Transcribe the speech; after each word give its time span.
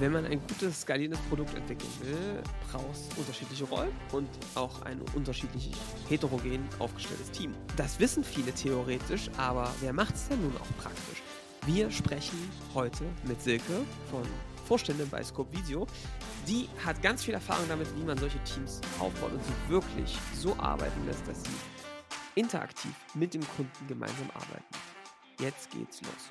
Wenn 0.00 0.12
man 0.12 0.24
ein 0.26 0.40
gutes 0.46 0.82
skalierendes 0.82 1.18
Produkt 1.28 1.56
entwickeln 1.56 1.90
will, 2.02 2.40
brauchst 2.70 3.18
unterschiedliche 3.18 3.64
Rollen 3.64 3.90
und 4.12 4.28
auch 4.54 4.82
ein 4.82 5.00
unterschiedlich 5.14 5.72
heterogen 6.08 6.60
aufgestelltes 6.78 7.32
Team. 7.32 7.52
Das 7.76 7.98
wissen 7.98 8.22
viele 8.22 8.52
theoretisch, 8.52 9.28
aber 9.36 9.74
wer 9.80 9.92
macht 9.92 10.14
es 10.14 10.28
denn 10.28 10.40
nun 10.40 10.56
auch 10.56 10.82
praktisch? 10.82 11.20
Wir 11.66 11.90
sprechen 11.90 12.38
heute 12.74 13.02
mit 13.24 13.42
Silke 13.42 13.84
von 14.08 14.22
Vorständin 14.66 15.08
bei 15.08 15.24
Scope 15.24 15.52
Video. 15.56 15.88
Die 16.46 16.68
hat 16.84 17.02
ganz 17.02 17.24
viel 17.24 17.34
Erfahrung 17.34 17.66
damit, 17.68 17.88
wie 17.96 18.04
man 18.04 18.16
solche 18.18 18.38
Teams 18.44 18.80
aufbaut 19.00 19.32
und 19.32 19.44
sie 19.44 19.52
wirklich 19.68 20.16
so 20.32 20.54
arbeiten 20.58 21.06
lässt, 21.06 21.26
dass 21.26 21.42
sie 21.42 21.50
interaktiv 22.36 22.92
mit 23.14 23.34
dem 23.34 23.42
Kunden 23.56 23.86
gemeinsam 23.88 24.30
arbeiten. 24.30 24.64
Jetzt 25.40 25.70
geht's 25.72 26.00
los. 26.02 26.30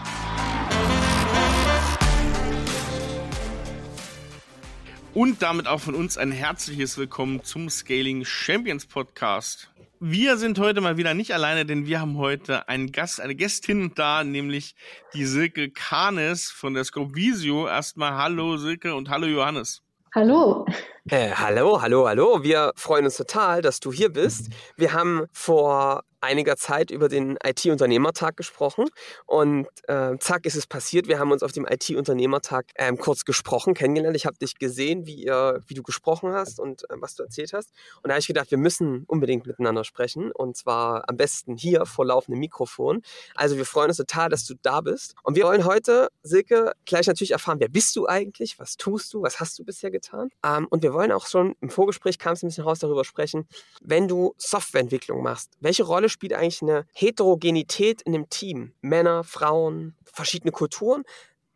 Und 5.13 5.41
damit 5.41 5.67
auch 5.67 5.81
von 5.81 5.93
uns 5.93 6.17
ein 6.17 6.31
herzliches 6.31 6.97
Willkommen 6.97 7.43
zum 7.43 7.69
Scaling 7.69 8.23
Champions 8.23 8.85
Podcast. 8.85 9.69
Wir 9.99 10.37
sind 10.37 10.57
heute 10.57 10.79
mal 10.79 10.95
wieder 10.95 11.13
nicht 11.13 11.33
alleine, 11.33 11.65
denn 11.65 11.85
wir 11.85 11.99
haben 11.99 12.17
heute 12.17 12.69
einen 12.69 12.93
Gast, 12.93 13.19
eine 13.19 13.35
Gästin 13.35 13.91
da, 13.93 14.23
nämlich 14.23 14.73
die 15.13 15.25
Silke 15.25 15.69
Kahnes 15.69 16.49
von 16.49 16.73
der 16.73 16.85
Scope 16.85 17.13
Visio. 17.13 17.67
Erstmal 17.67 18.13
hallo 18.13 18.55
Silke 18.55 18.95
und 18.95 19.09
hallo 19.09 19.27
Johannes. 19.27 19.81
Hallo. 20.15 20.65
Äh, 21.09 21.31
hallo, 21.31 21.81
hallo, 21.81 22.07
hallo. 22.07 22.41
Wir 22.41 22.71
freuen 22.77 23.03
uns 23.03 23.17
total, 23.17 23.61
dass 23.61 23.81
du 23.81 23.91
hier 23.91 24.13
bist. 24.13 24.49
Wir 24.77 24.93
haben 24.93 25.25
vor 25.33 26.05
einiger 26.21 26.55
Zeit 26.55 26.91
über 26.91 27.09
den 27.09 27.37
IT-Unternehmertag 27.43 28.37
gesprochen 28.37 28.87
und 29.25 29.67
äh, 29.87 30.17
zack 30.19 30.45
ist 30.45 30.55
es 30.55 30.67
passiert. 30.67 31.07
Wir 31.07 31.19
haben 31.19 31.31
uns 31.31 31.43
auf 31.43 31.51
dem 31.51 31.65
IT-Unternehmertag 31.65 32.67
ähm, 32.75 32.97
kurz 32.97 33.25
gesprochen, 33.25 33.73
kennengelernt. 33.73 34.15
Ich 34.15 34.25
habe 34.25 34.37
dich 34.37 34.57
gesehen, 34.57 35.05
wie, 35.05 35.25
ihr, 35.25 35.61
wie 35.67 35.73
du 35.73 35.83
gesprochen 35.83 36.33
hast 36.33 36.59
und 36.59 36.83
äh, 36.89 36.95
was 36.99 37.15
du 37.15 37.23
erzählt 37.23 37.53
hast. 37.53 37.71
Und 38.03 38.09
da 38.09 38.11
habe 38.11 38.19
ich 38.19 38.27
gedacht, 38.27 38.51
wir 38.51 38.57
müssen 38.57 39.03
unbedingt 39.07 39.45
miteinander 39.45 39.83
sprechen 39.83 40.31
und 40.31 40.55
zwar 40.55 41.09
am 41.09 41.17
besten 41.17 41.55
hier 41.55 41.85
vor 41.85 42.05
laufendem 42.05 42.39
Mikrofon. 42.39 43.01
Also 43.35 43.57
wir 43.57 43.65
freuen 43.65 43.89
uns 43.89 43.97
total, 43.97 44.29
dass 44.29 44.45
du 44.45 44.53
da 44.61 44.81
bist. 44.81 45.15
Und 45.23 45.35
wir 45.35 45.45
wollen 45.45 45.65
heute, 45.65 46.09
Silke, 46.23 46.73
gleich 46.85 47.07
natürlich 47.07 47.31
erfahren, 47.31 47.59
wer 47.59 47.69
bist 47.69 47.95
du 47.95 48.07
eigentlich, 48.07 48.59
was 48.59 48.77
tust 48.77 49.13
du, 49.13 49.21
was 49.21 49.39
hast 49.39 49.57
du 49.57 49.65
bisher 49.65 49.91
getan. 49.91 50.29
Ähm, 50.45 50.67
und 50.69 50.83
wir 50.83 50.93
wollen 50.93 51.11
auch 51.11 51.27
schon 51.27 51.55
im 51.61 51.69
Vorgespräch 51.69 52.19
kam 52.19 52.33
es 52.33 52.43
ein 52.43 52.47
bisschen 52.47 52.63
raus 52.63 52.79
darüber 52.79 53.03
sprechen, 53.03 53.47
wenn 53.81 54.07
du 54.07 54.35
Softwareentwicklung 54.37 55.23
machst, 55.23 55.51
welche 55.59 55.83
Rolle 55.83 56.09
spielt 56.11 56.33
eigentlich 56.33 56.61
eine 56.61 56.85
Heterogenität 56.93 58.01
in 58.03 58.13
dem 58.13 58.29
Team? 58.29 58.73
Männer, 58.81 59.23
Frauen, 59.23 59.95
verschiedene 60.03 60.51
Kulturen, 60.51 61.03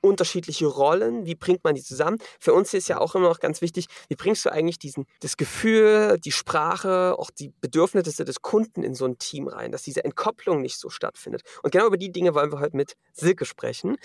unterschiedliche 0.05 0.67
Rollen, 0.67 1.25
wie 1.25 1.35
bringt 1.35 1.63
man 1.63 1.75
die 1.75 1.83
zusammen? 1.83 2.19
Für 2.39 2.53
uns 2.53 2.73
ist 2.73 2.87
ja 2.87 2.99
auch 2.99 3.15
immer 3.15 3.27
noch 3.27 3.39
ganz 3.39 3.61
wichtig, 3.61 3.87
wie 4.07 4.15
bringst 4.15 4.45
du 4.45 4.51
eigentlich 4.51 4.79
diesen, 4.79 5.05
das 5.19 5.35
Gefühl, 5.35 6.17
die 6.23 6.31
Sprache, 6.31 7.15
auch 7.17 7.31
die 7.31 7.51
Bedürfnisse 7.59 8.23
des 8.23 8.41
Kunden 8.41 8.83
in 8.83 8.95
so 8.95 9.05
ein 9.05 9.17
Team 9.17 9.47
rein, 9.47 9.71
dass 9.71 9.83
diese 9.83 10.03
Entkopplung 10.05 10.61
nicht 10.61 10.79
so 10.79 10.89
stattfindet. 10.89 11.41
Und 11.63 11.71
genau 11.71 11.87
über 11.87 11.97
die 11.97 12.11
Dinge 12.11 12.35
wollen 12.35 12.51
wir 12.51 12.59
heute 12.59 12.77
mit 12.77 12.93
Silke 13.13 13.45
sprechen. 13.45 13.97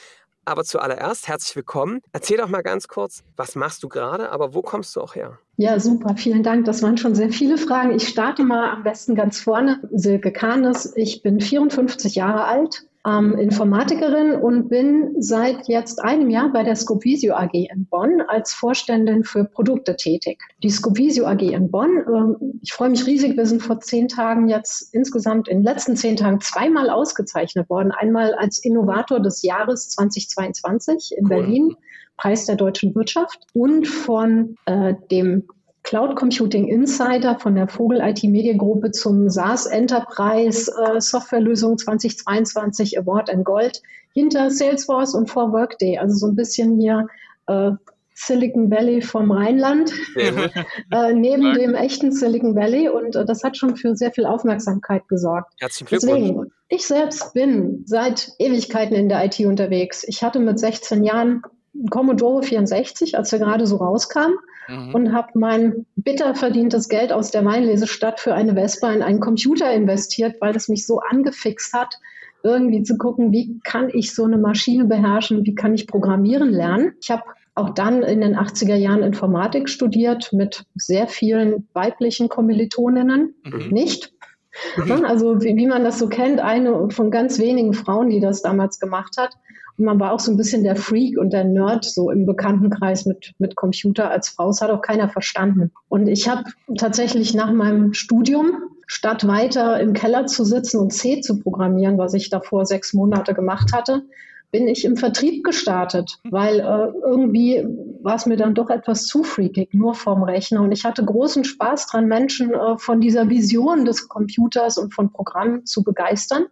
Aber 0.45 0.65
zuallererst 0.65 1.29
herzlich 1.29 1.55
willkommen. 1.55 2.01
Erzähl 2.13 2.39
doch 2.39 2.49
mal 2.49 2.63
ganz 2.63 2.89
kurz, 2.89 3.23
was 3.37 3.55
machst 3.55 3.83
du 3.83 3.89
gerade, 3.89 4.31
aber 4.33 4.55
wo 4.55 4.63
kommst 4.63 4.97
du 4.97 5.01
auch 5.01 5.15
her? 5.15 5.39
Ja, 5.57 5.79
super, 5.79 6.17
vielen 6.17 6.43
Dank. 6.43 6.65
Das 6.65 6.83
waren 6.83 6.97
schon 6.97 7.15
sehr 7.15 7.31
viele 7.31 7.59
Fragen. 7.59 7.95
Ich 7.95 8.09
starte 8.09 8.43
mal 8.45 8.71
am 8.71 8.83
besten 8.83 9.15
ganz 9.15 9.41
vorne. 9.41 9.81
Silke 9.93 10.33
Kahnes, 10.33 10.97
ich 10.97 11.23
bin 11.23 11.41
54 11.41 12.15
Jahre 12.15 12.45
alt, 12.45 12.87
ähm, 13.07 13.39
Informatikerin 13.39 14.35
und 14.35 14.69
bin 14.69 15.15
seit 15.19 15.69
jetzt 15.69 16.03
einem 16.03 16.29
Jahr 16.29 16.53
bei 16.53 16.63
der 16.63 16.77
Scopvisio 16.77 17.35
AG 17.35 17.55
in 17.55 17.87
Bonn 17.87 18.21
als 18.29 18.53
Vorständin 18.53 19.25
für 19.25 19.45
Produkte 19.45 19.97
tätig. 19.97 20.39
Die 20.63 20.69
Scopvisio 20.69 21.27
AG 21.27 21.41
in 21.41 21.71
Bonn, 21.71 21.97
äh, 21.99 22.47
ich 22.63 22.73
freue 22.73 22.91
mich 22.91 23.07
riesig, 23.07 23.37
wir 23.37 23.47
sind 23.47 23.63
vor 23.63 23.81
zehn 23.81 24.09
Tagen 24.09 24.49
jetzt 24.49 24.95
insgesamt 24.95 25.49
in 25.49 25.59
den 25.59 25.65
letzten 25.65 25.97
zehn 25.97 26.17
Tagen 26.17 26.41
zweimal 26.41 26.91
ausgezeichnet 26.91 27.71
worden. 27.71 27.93
Einmal 27.93 28.35
als 28.35 28.59
Innovator 28.59 29.21
des 29.21 29.43
Jahres 29.43 29.89
2022 29.91 31.15
in 31.17 31.25
cool. 31.25 31.29
Berlin. 31.29 31.77
Preis 32.17 32.45
der 32.45 32.57
deutschen 32.57 32.95
Wirtschaft 32.95 33.47
und 33.55 33.89
von 33.89 34.57
äh, 34.67 34.93
dem 35.11 35.45
Cloud 35.83 36.15
Computing 36.17 36.69
Insider 36.69 37.39
von 37.39 37.55
der 37.55 37.69
Vogel 37.69 38.01
IT 38.01 38.23
Media 38.25 38.57
Gruppe 38.57 38.91
zum 38.91 39.29
SaaS 39.29 39.67
Enterprise 39.67 40.71
äh, 40.73 41.01
Softwarelösung 41.01 41.79
2022 41.79 42.99
Award 42.99 43.29
in 43.31 43.45
Gold 43.45 43.83
hinter 44.13 44.51
Salesforce 44.51 45.15
und 45.15 45.31
vor 45.31 45.53
Workday. 45.53 45.99
Also 45.99 46.17
so 46.17 46.27
ein 46.27 46.37
bisschen 46.37 46.79
hier 46.79 47.07
äh, 47.47 47.73
Silicon 48.15 48.71
Valley 48.71 49.01
vom 49.01 49.31
Rheinland, 49.31 49.93
äh, 50.17 51.15
neben 51.15 51.55
dem 51.55 51.75
echten 51.75 52.13
Silicon 52.13 52.55
Valley. 52.55 52.91
Und 52.91 53.17
äh, 53.17 53.25
das 53.25 53.43
hat 53.43 53.57
schon 53.57 53.77
für 53.77 53.97
sehr 53.97 54.13
viel 54.13 54.27
Aufmerksamkeit 54.27 55.09
gesorgt. 55.09 55.55
Herzlichen 55.59 55.87
Glückwunsch. 55.87 56.21
Deswegen, 56.21 56.53
ich 56.69 56.87
selbst 56.87 57.33
bin 57.33 57.85
seit 57.87 58.33
Ewigkeiten 58.39 58.95
in 58.95 59.09
der 59.09 59.25
IT 59.25 59.41
unterwegs. 59.41 60.05
Ich 60.07 60.23
hatte 60.23 60.39
mit 60.39 60.59
16 60.59 61.03
Jahren 61.03 61.43
Commodore 61.89 62.43
64, 62.43 63.17
als 63.17 63.33
er 63.33 63.39
gerade 63.39 63.67
so 63.67 63.77
rauskam 63.77 64.33
mhm. 64.71 64.95
und 64.95 65.13
habe 65.13 65.31
mein 65.35 65.87
bitter 65.97 66.35
verdientes 66.35 66.89
Geld 66.89 67.13
aus 67.13 67.31
der 67.31 67.45
Weinlesestadt 67.45 68.21
für 68.21 68.35
eine 68.35 68.55
Vespa 68.55 68.93
in 68.93 69.03
einen 69.03 69.21
Computer 69.21 69.73
investiert, 69.73 70.37
weil 70.41 70.55
es 70.57 70.69
mich 70.69 70.87
so 70.87 71.01
angefixt 71.01 71.73
hat, 71.73 71.97
irgendwie 72.43 72.83
zu 72.83 72.97
gucken, 72.97 73.33
wie 73.33 73.61
kann 73.65 73.91
ich 73.93 74.15
so 74.15 74.25
eine 74.25 74.39
Maschine 74.39 74.85
beherrschen, 74.85 75.45
wie 75.45 75.55
kann 75.55 75.75
ich 75.75 75.87
programmieren 75.87 76.51
lernen. 76.51 76.95
Ich 77.01 77.11
habe 77.11 77.23
auch 77.55 77.71
dann 77.71 78.03
in 78.03 78.21
den 78.21 78.37
80er 78.37 78.77
Jahren 78.77 79.03
Informatik 79.03 79.69
studiert 79.69 80.33
mit 80.33 80.65
sehr 80.75 81.09
vielen 81.09 81.69
weiblichen 81.75 82.29
Kommilitoninnen, 82.29 83.35
mhm. 83.45 83.69
nicht. 83.71 84.13
Also 85.05 85.41
wie, 85.43 85.55
wie 85.55 85.69
man 85.69 85.85
das 85.85 86.01
so 86.01 86.09
kennt, 86.09 86.41
eine 86.41 86.91
von 86.91 87.13
ganz 87.13 87.39
wenigen 87.39 87.73
Frauen, 87.73 88.11
die 88.11 88.19
das 88.19 88.43
damals 88.43 88.81
gemacht 88.81 89.17
hat. 89.17 89.31
Und 89.79 89.85
man 89.85 90.01
war 90.01 90.13
auch 90.13 90.21
so 90.21 90.31
ein 90.31 90.37
bisschen 90.37 90.63
der 90.65 90.77
Freak 90.77 91.19
und 91.19 91.33
der 91.33 91.45
Nerd 91.45 91.85
so 91.85 92.11
im 92.11 92.27
Bekanntenkreis 92.27 93.07
mit, 93.07 93.33
mit 93.39 93.57
Computer 93.57 94.11
als 94.11 94.31
Frau. 94.31 94.49
Das 94.49 94.61
hat 94.61 94.71
auch 94.71 94.83
keiner 94.83 95.09
verstanden. 95.09 95.73
Und 95.89 96.07
ich 96.07 96.29
habe 96.29 96.45
tatsächlich 96.77 97.35
nach 97.35 97.53
meinem 97.53 97.95
Studium 97.95 98.53
statt 98.87 99.27
weiter 99.27 99.79
im 99.81 99.93
Keller 99.93 100.27
zu 100.27 100.45
sitzen 100.45 100.81
und 100.81 100.93
C 100.93 101.21
zu 101.21 101.39
programmieren, 101.39 101.97
was 101.97 102.13
ich 102.13 102.29
davor 102.29 102.67
sechs 102.67 102.93
Monate 102.93 103.35
gemacht 103.35 103.73
hatte, 103.73 104.03
bin 104.51 104.67
ich 104.67 104.85
im 104.85 104.97
Vertrieb 104.97 105.45
gestartet, 105.45 106.19
weil 106.29 106.59
äh, 106.59 106.93
irgendwie 107.07 107.65
war 108.03 108.17
es 108.17 108.27
mir 108.27 108.37
dann 108.37 108.55
doch 108.55 108.71
etwas 108.71 109.07
zu 109.07 109.23
freakig, 109.23 109.73
nur 109.73 109.95
vorm 109.95 110.23
Rechner. 110.25 110.63
Und 110.63 110.73
ich 110.73 110.85
hatte 110.85 111.05
großen 111.05 111.45
Spaß 111.45 111.87
dran, 111.87 112.07
Menschen 112.07 112.53
äh, 112.53 112.77
von 112.79 113.01
dieser 113.01 113.29
Vision 113.29 113.85
des 113.85 114.09
Computers 114.09 114.77
und 114.77 114.93
von 114.93 115.13
Programmen 115.13 115.67
zu 115.67 115.85
begeistern. 115.85 116.47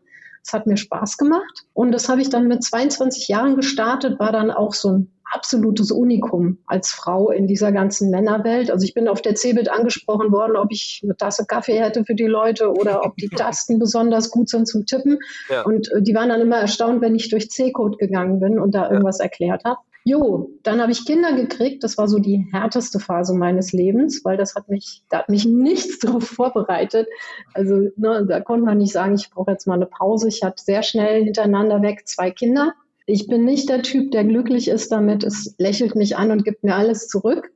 Es 0.49 0.55
hat 0.55 0.67
mir 0.67 0.79
Spaß 0.79 1.19
gemacht. 1.19 1.67
Und 1.75 1.93
das 1.93 2.09
habe 2.09 2.23
ich 2.23 2.31
dann 2.31 2.49
mit 2.49 2.65
22 2.65 3.29
Jahren 3.29 3.55
gestartet, 3.55 4.19
war 4.19 4.33
dann 4.33 4.51
auch 4.51 4.73
so 4.73 4.89
ein 4.89 5.13
absolutes 5.31 5.91
Unikum 5.91 6.57
als 6.65 6.91
Frau 6.91 7.31
in 7.31 7.47
dieser 7.47 7.71
ganzen 7.71 8.09
Männerwelt. 8.11 8.71
Also 8.71 8.87
ich 8.87 8.95
bin 8.95 9.09
auf 9.09 9.21
der 9.21 9.35
CeBIT 9.35 9.71
angesprochen 9.71 10.33
worden, 10.33 10.57
ob 10.57 10.73
ich 10.73 11.03
eine 11.05 11.15
Tasse 11.19 11.45
Kaffee 11.47 11.79
hätte 11.79 12.07
für 12.07 12.15
die 12.15 12.25
Leute 12.25 12.73
oder 12.73 13.05
ob 13.05 13.15
die 13.17 13.29
Tasten 13.37 13.79
besonders 13.79 14.31
gut 14.31 14.49
sind 14.49 14.67
zum 14.67 14.87
Tippen. 14.87 15.19
Ja. 15.51 15.67
Und 15.67 15.93
äh, 15.93 16.01
die 16.01 16.15
waren 16.15 16.31
dann 16.31 16.41
immer 16.41 16.57
erstaunt, 16.57 17.03
wenn 17.03 17.15
ich 17.15 17.29
durch 17.29 17.51
C-Code 17.51 17.99
gegangen 17.99 18.41
bin 18.41 18.59
und 18.59 18.75
da 18.75 18.91
irgendwas 18.91 19.19
ja. 19.19 19.25
erklärt 19.25 19.65
habe. 19.65 19.81
Jo, 20.09 20.49
dann 20.63 20.81
habe 20.81 20.91
ich 20.91 21.05
Kinder 21.05 21.35
gekriegt. 21.35 21.85
Das 21.85 21.99
war 21.99 22.09
so 22.09 22.19
die 22.19 22.49
härteste 22.51 22.99
Phase 22.99 23.35
meines 23.35 23.73
Lebens, 23.75 24.25
weil 24.25 24.39
das 24.39 24.55
hat 24.55 24.71
mich, 24.71 25.03
da 25.11 25.19
hat 25.19 25.29
mich 25.29 25.45
nichts 25.47 25.99
darauf 25.99 26.27
vorbereitet. 26.27 27.07
Also 27.53 27.91
ne, 27.97 28.25
da 28.27 28.41
konnte 28.41 28.65
man 28.65 28.79
nicht 28.79 28.95
sagen, 28.95 29.17
ich 29.17 29.29
brauche 29.29 29.51
jetzt 29.51 29.67
mal 29.67 29.75
eine 29.75 29.85
Pause. 29.85 30.29
Ich 30.29 30.43
hatte 30.43 30.63
sehr 30.65 30.83
schnell 30.83 31.25
hintereinander 31.25 31.83
weg 31.83 32.09
zwei 32.09 32.31
Kinder. 32.31 32.73
Ich 33.05 33.27
bin 33.27 33.45
nicht 33.45 33.69
der 33.69 33.83
Typ, 33.83 34.11
der 34.13 34.25
glücklich 34.25 34.69
ist 34.69 34.91
damit. 34.93 35.25
Es 35.25 35.55
lächelt 35.59 35.95
mich 35.95 36.17
an 36.17 36.31
und 36.31 36.45
gibt 36.45 36.65
mir 36.65 36.77
alles 36.77 37.09
zurück. 37.09 37.51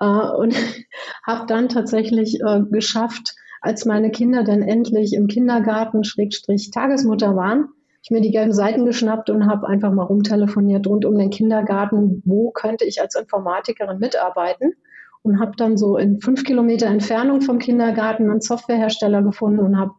Äh, 0.00 0.06
und 0.06 0.54
habe 1.26 1.44
dann 1.46 1.68
tatsächlich 1.68 2.40
äh, 2.40 2.62
geschafft, 2.70 3.34
als 3.60 3.84
meine 3.84 4.10
Kinder 4.10 4.44
dann 4.44 4.62
endlich 4.62 5.12
im 5.12 5.26
Kindergarten 5.26 6.04
Schrägstrich 6.04 6.70
Tagesmutter 6.70 7.36
waren, 7.36 7.68
ich 8.02 8.10
mir 8.10 8.20
die 8.20 8.32
gelben 8.32 8.52
Seiten 8.52 8.84
geschnappt 8.84 9.30
und 9.30 9.46
habe 9.46 9.68
einfach 9.68 9.92
mal 9.92 10.04
rumtelefoniert 10.04 10.86
rund 10.86 11.04
um 11.04 11.16
den 11.16 11.30
Kindergarten, 11.30 12.22
wo 12.24 12.50
könnte 12.50 12.84
ich 12.84 13.00
als 13.00 13.14
Informatikerin 13.14 13.98
mitarbeiten 13.98 14.74
und 15.22 15.38
habe 15.40 15.52
dann 15.56 15.76
so 15.76 15.96
in 15.96 16.20
fünf 16.20 16.42
Kilometer 16.42 16.86
Entfernung 16.86 17.42
vom 17.42 17.58
Kindergarten 17.58 18.28
einen 18.28 18.40
Softwarehersteller 18.40 19.22
gefunden 19.22 19.60
und 19.60 19.78
habe 19.78 19.92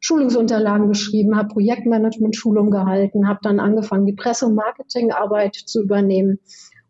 Schulungsunterlagen 0.00 0.88
geschrieben, 0.88 1.36
habe 1.38 1.48
Projektmanagement-Schulung 1.48 2.70
gehalten, 2.70 3.26
habe 3.26 3.40
dann 3.42 3.58
angefangen, 3.58 4.04
die 4.04 4.12
Presse- 4.12 4.46
und 4.46 4.54
Marketingarbeit 4.54 5.54
zu 5.54 5.82
übernehmen 5.82 6.38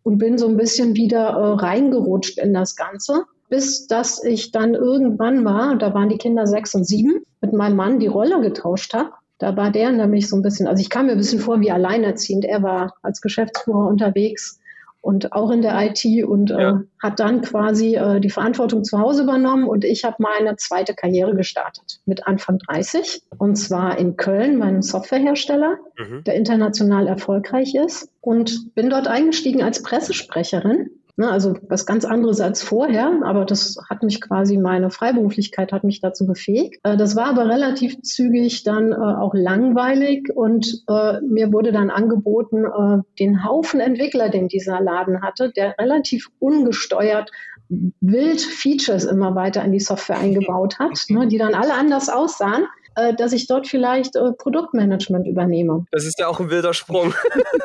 und 0.03 0.19
bin 0.19 0.37
so 0.37 0.49
ein 0.49 0.57
bisschen 0.57 0.97
wieder 0.97 1.29
äh, 1.29 1.53
reingerutscht 1.55 2.39
in 2.39 2.53
das 2.53 2.75
Ganze, 2.75 3.25
bis 3.49 3.87
dass 3.87 4.23
ich 4.25 4.51
dann 4.51 4.75
irgendwann 4.75 5.45
war, 5.45 5.77
da 5.77 5.95
waren 5.95 6.09
die 6.09 6.19
Kinder 6.19 6.49
sechs 6.49 6.75
und 6.75 6.85
sieben, 6.85 7.23
mit 7.41 7.53
meinem 7.53 7.77
Mann 7.77 8.01
die 8.01 8.09
Rolle 8.09 8.41
getauscht 8.41 8.93
habe. 8.95 9.11
Da 9.39 9.57
war 9.57 9.71
der 9.71 9.93
nämlich 9.93 10.29
so 10.29 10.37
ein 10.37 10.43
bisschen, 10.43 10.67
also 10.67 10.81
ich 10.81 10.91
kam 10.91 11.07
mir 11.07 11.13
ein 11.13 11.19
bisschen 11.19 11.41
vor 11.41 11.61
wie 11.61 11.71
alleinerziehend. 11.71 12.45
Er 12.45 12.63
war 12.63 12.95
als 13.03 13.21
Geschäftsführer 13.21 13.87
unterwegs 13.87 14.61
und 15.07 15.33
auch 15.33 15.53
in 15.53 15.63
der 15.63 15.81
IT 15.81 16.25
und 16.25 16.51
äh, 16.51 16.61
ja. 16.61 16.71
äh, 16.71 16.75
hat 17.01 17.21
dann 17.21 17.41
quasi 17.41 17.95
äh, 17.95 18.19
die 18.19 18.29
Verantwortung 18.29 18.83
zu 18.83 18.99
Hause 18.99 19.23
übernommen 19.23 19.69
und 19.69 19.85
ich 19.85 20.05
habe 20.05 20.17
meine 20.19 20.57
zweite 20.57 20.95
Karriere 20.95 21.37
gestartet 21.37 22.01
mit 22.07 22.27
Anfang 22.27 22.59
30 22.59 23.23
und 23.39 23.55
zwar 23.55 23.99
in 23.99 24.17
Köln, 24.17 24.59
meinem 24.59 24.83
Softwarehersteller, 24.83 25.79
mhm. 25.97 26.25
der 26.25 26.35
international 26.35 27.07
erfolgreich 27.07 27.77
ist 27.77 28.09
und 28.21 28.75
bin 28.75 28.91
dort 28.91 29.07
eingestiegen 29.07 29.63
als 29.63 29.81
Pressesprecherin 29.81 30.91
Ne, 31.19 31.31
also 31.31 31.55
was 31.69 31.87
ganz 31.87 32.05
anderes 32.05 32.43
als 32.43 32.63
vorher, 32.63 33.21
aber 33.25 33.47
das 33.47 33.79
hat 33.89 34.03
mich 34.03 34.21
quasi, 34.21 34.59
meine 34.59 34.91
Freiberuflichkeit 34.91 35.73
hat 35.73 35.83
mich 35.83 36.03
dazu 36.03 36.27
befähigt. 36.27 36.79
Äh, 36.83 36.99
das 36.99 37.17
war 37.17 37.29
aber 37.29 37.49
relativ 37.49 38.03
zügig 38.03 38.65
dann 38.65 38.93
äh, 38.93 38.97
auch 38.97 39.33
langweilig 39.33 40.29
und 40.35 40.85
äh, 40.89 41.23
mir 41.23 41.55
wurde 41.55 41.73
dann 41.73 41.89
angeboten, 41.89 42.67
äh, 42.67 43.03
den 43.19 43.45
Haufen 43.47 43.81
Entwickler, 43.81 44.29
den 44.29 44.49
dieser 44.49 44.83
Laden 44.83 45.23
hatte, 45.23 45.51
der 45.57 45.75
relativ 45.79 46.29
ungesteuert 46.39 47.31
wild 47.69 48.43
Features 48.43 49.05
immer 49.05 49.35
weiter 49.35 49.65
in 49.65 49.73
die 49.73 49.81
Software 49.81 50.19
eingebaut 50.19 50.79
hat, 50.79 51.07
ne, 51.09 51.27
die 51.29 51.39
dann 51.39 51.55
alle 51.55 51.73
anders 51.73 52.11
aussahen 52.11 52.67
äh, 52.97 53.15
dass 53.15 53.33
ich 53.33 53.47
dort 53.47 53.67
vielleicht 53.67 54.17
äh, 54.17 54.33
Produktmanagement 54.33 55.27
übernehme. 55.27 55.85
Das 55.93 56.05
ist 56.05 56.19
ja 56.19 56.29
auch 56.29 56.41
ein 56.41 56.51
wilder 56.51 56.73
Sprung. 56.73 57.15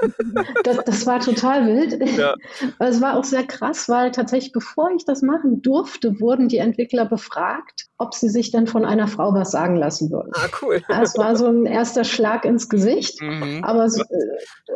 das, 0.63 0.77
das 0.85 1.05
war 1.05 1.19
total 1.19 1.65
wild. 1.65 2.17
Ja. 2.17 2.35
Es 2.79 2.99
war 2.99 3.17
auch 3.17 3.23
sehr 3.23 3.43
krass, 3.43 3.87
weil 3.87 4.11
tatsächlich, 4.11 4.51
bevor 4.51 4.91
ich 4.91 5.05
das 5.05 5.21
machen 5.21 5.61
durfte, 5.61 6.19
wurden 6.19 6.49
die 6.49 6.57
Entwickler 6.57 7.05
befragt, 7.05 7.85
ob 7.97 8.13
sie 8.13 8.27
sich 8.27 8.51
denn 8.51 8.67
von 8.67 8.85
einer 8.85 9.07
Frau 9.07 9.33
was 9.33 9.51
sagen 9.51 9.77
lassen 9.77 10.11
würden. 10.11 10.31
Ah, 10.35 10.47
cool. 10.61 10.81
Es 10.89 11.17
war 11.17 11.35
so 11.35 11.47
ein 11.47 11.65
erster 11.65 12.03
Schlag 12.03 12.43
ins 12.43 12.67
Gesicht, 12.67 13.21
mhm. 13.21 13.63
aber 13.63 13.85
es, 13.85 13.97
äh, 13.97 14.03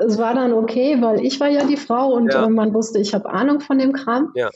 es, 0.06 0.18
war 0.18 0.34
dann 0.34 0.54
okay, 0.54 1.02
weil 1.02 1.26
ich 1.26 1.40
war 1.40 1.50
ja 1.50 1.66
die 1.66 1.78
Frau 1.78 2.14
und 2.14 2.32
ja. 2.32 2.48
man 2.48 2.74
wusste, 2.74 3.00
ich 3.00 3.14
habe 3.14 3.30
Ahnung 3.30 3.60
von 3.60 3.78
dem 3.78 3.92
Kram. 3.92 4.32
Ja. 4.36 4.50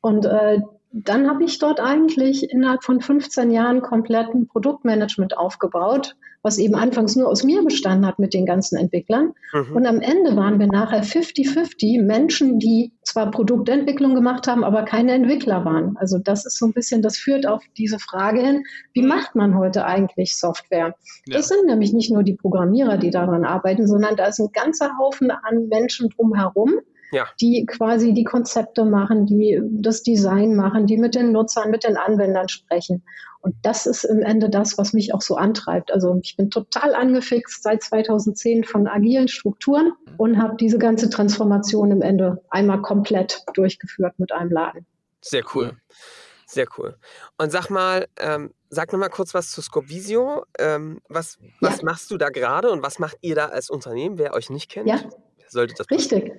Und 0.00 0.26
äh, 0.26 0.60
dann 0.90 1.28
habe 1.28 1.44
ich 1.44 1.58
dort 1.58 1.80
eigentlich 1.80 2.50
innerhalb 2.50 2.82
von 2.82 3.00
15 3.00 3.50
Jahren 3.50 3.82
kompletten 3.82 4.48
Produktmanagement 4.48 5.36
aufgebaut, 5.36 6.16
was 6.42 6.56
eben 6.56 6.76
anfangs 6.76 7.14
nur 7.14 7.28
aus 7.28 7.44
mir 7.44 7.62
bestanden 7.62 8.06
hat 8.06 8.18
mit 8.18 8.32
den 8.32 8.46
ganzen 8.46 8.76
Entwicklern. 8.78 9.34
Mhm. 9.52 9.76
Und 9.76 9.86
am 9.86 10.00
Ende 10.00 10.34
waren 10.36 10.58
wir 10.58 10.66
nachher 10.66 11.02
50-50 11.02 12.02
Menschen, 12.02 12.58
die 12.58 12.92
zwar 13.02 13.30
Produktentwicklung 13.30 14.14
gemacht 14.14 14.46
haben, 14.46 14.64
aber 14.64 14.84
keine 14.84 15.12
Entwickler 15.12 15.64
waren. 15.66 15.96
Also 15.98 16.18
das 16.18 16.46
ist 16.46 16.58
so 16.58 16.66
ein 16.66 16.72
bisschen, 16.72 17.02
das 17.02 17.18
führt 17.18 17.46
auf 17.46 17.62
diese 17.76 17.98
Frage 17.98 18.40
hin, 18.40 18.64
wie 18.94 19.02
mhm. 19.02 19.08
macht 19.08 19.34
man 19.34 19.58
heute 19.58 19.84
eigentlich 19.84 20.38
Software? 20.38 20.94
Ja. 21.26 21.36
Das 21.36 21.48
sind 21.48 21.66
nämlich 21.66 21.92
nicht 21.92 22.10
nur 22.10 22.22
die 22.22 22.34
Programmierer, 22.34 22.96
die 22.96 23.10
daran 23.10 23.44
arbeiten, 23.44 23.86
sondern 23.86 24.16
da 24.16 24.26
ist 24.26 24.38
ein 24.38 24.50
ganzer 24.52 24.92
Haufen 24.98 25.30
an 25.30 25.68
Menschen 25.68 26.08
drumherum, 26.08 26.80
ja. 27.12 27.26
die 27.40 27.66
quasi 27.66 28.12
die 28.12 28.24
Konzepte 28.24 28.84
machen, 28.84 29.26
die 29.26 29.60
das 29.64 30.02
Design 30.02 30.54
machen, 30.54 30.86
die 30.86 30.96
mit 30.96 31.14
den 31.14 31.32
Nutzern, 31.32 31.70
mit 31.70 31.84
den 31.84 31.96
Anwendern 31.96 32.48
sprechen. 32.48 33.02
Und 33.40 33.54
das 33.62 33.86
ist 33.86 34.04
im 34.04 34.20
Ende 34.20 34.50
das, 34.50 34.78
was 34.78 34.92
mich 34.92 35.14
auch 35.14 35.22
so 35.22 35.36
antreibt. 35.36 35.92
Also 35.92 36.18
ich 36.22 36.36
bin 36.36 36.50
total 36.50 36.94
angefixt 36.94 37.62
seit 37.62 37.82
2010 37.82 38.64
von 38.64 38.88
agilen 38.88 39.28
Strukturen 39.28 39.92
und 40.16 40.42
habe 40.42 40.56
diese 40.56 40.78
ganze 40.78 41.08
Transformation 41.08 41.92
im 41.92 42.02
Ende 42.02 42.42
einmal 42.50 42.82
komplett 42.82 43.42
durchgeführt 43.54 44.18
mit 44.18 44.32
einem 44.32 44.50
Laden. 44.50 44.86
Sehr 45.20 45.44
cool. 45.54 45.76
Sehr 46.46 46.66
cool. 46.78 46.96
Und 47.36 47.52
sag 47.52 47.68
mal, 47.68 48.06
ähm, 48.18 48.54
sag 48.70 48.92
noch 48.92 48.98
mal 48.98 49.10
kurz 49.10 49.34
was 49.34 49.50
zu 49.50 49.60
Scopvisio. 49.60 50.44
Ähm, 50.58 51.00
was, 51.08 51.38
was 51.60 51.78
ja. 51.78 51.84
machst 51.84 52.10
du 52.10 52.16
da 52.16 52.30
gerade 52.30 52.70
und 52.70 52.82
was 52.82 52.98
macht 52.98 53.18
ihr 53.20 53.34
da 53.34 53.46
als 53.46 53.70
Unternehmen, 53.70 54.18
wer 54.18 54.32
euch 54.32 54.50
nicht 54.50 54.70
kennt? 54.70 54.88
Ja. 54.88 55.00
Sollte 55.48 55.74
das 55.74 55.90
Richtig. 55.90 56.32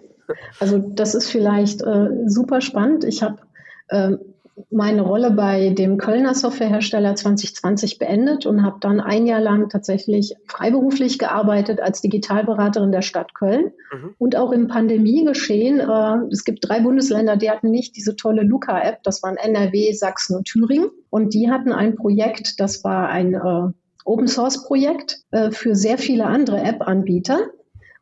Also 0.59 0.77
das 0.77 1.15
ist 1.15 1.29
vielleicht 1.29 1.81
äh, 1.81 2.09
super 2.25 2.61
spannend. 2.61 3.03
Ich 3.03 3.23
habe 3.23 3.37
äh, 3.89 4.17
meine 4.71 5.01
Rolle 5.01 5.31
bei 5.31 5.69
dem 5.69 5.97
Kölner 5.97 6.33
Softwarehersteller 6.33 7.15
2020 7.15 7.97
beendet 7.97 8.45
und 8.45 8.63
habe 8.63 8.77
dann 8.79 8.99
ein 8.99 9.25
Jahr 9.25 9.39
lang 9.39 9.69
tatsächlich 9.69 10.35
freiberuflich 10.45 11.17
gearbeitet 11.17 11.79
als 11.79 12.01
Digitalberaterin 12.01 12.91
der 12.91 13.01
Stadt 13.01 13.33
Köln 13.33 13.71
mhm. 13.91 14.15
und 14.17 14.35
auch 14.35 14.51
im 14.51 14.67
Pandemiegeschehen. 14.67 15.79
Äh, 15.79 16.31
es 16.31 16.43
gibt 16.43 16.67
drei 16.67 16.81
Bundesländer, 16.81 17.37
die 17.37 17.49
hatten 17.49 17.71
nicht 17.71 17.95
diese 17.95 18.15
tolle 18.15 18.43
Luca-App. 18.43 19.03
Das 19.03 19.23
waren 19.23 19.37
NRW, 19.37 19.93
Sachsen 19.93 20.35
und 20.35 20.45
Thüringen. 20.45 20.89
Und 21.09 21.33
die 21.33 21.49
hatten 21.49 21.71
ein 21.71 21.95
Projekt, 21.95 22.59
das 22.59 22.83
war 22.83 23.09
ein 23.09 23.33
äh, 23.33 23.71
Open 24.05 24.27
Source 24.27 24.63
Projekt 24.63 25.19
äh, 25.31 25.51
für 25.51 25.75
sehr 25.75 25.97
viele 25.97 26.25
andere 26.25 26.61
App-Anbieter. 26.61 27.39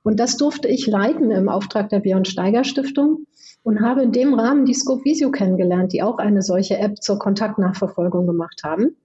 Und 0.07 0.21
das 0.21 0.37
durfte 0.37 0.69
ich 0.69 0.87
leiten 0.87 1.31
im 1.31 1.49
Auftrag 1.49 1.89
der 1.89 1.99
Björn 1.99 2.23
Steiger 2.23 2.63
Stiftung 2.63 3.25
und 3.63 3.81
habe 3.81 4.03
in 4.03 4.13
dem 4.13 4.35
Rahmen 4.35 4.63
die 4.63 4.73
Scope 4.73 5.03
kennengelernt, 5.33 5.91
die 5.91 6.01
auch 6.01 6.17
eine 6.17 6.41
solche 6.43 6.77
App 6.77 7.03
zur 7.03 7.19
Kontaktnachverfolgung 7.19 8.25
gemacht 8.25 8.61
haben. 8.63 8.95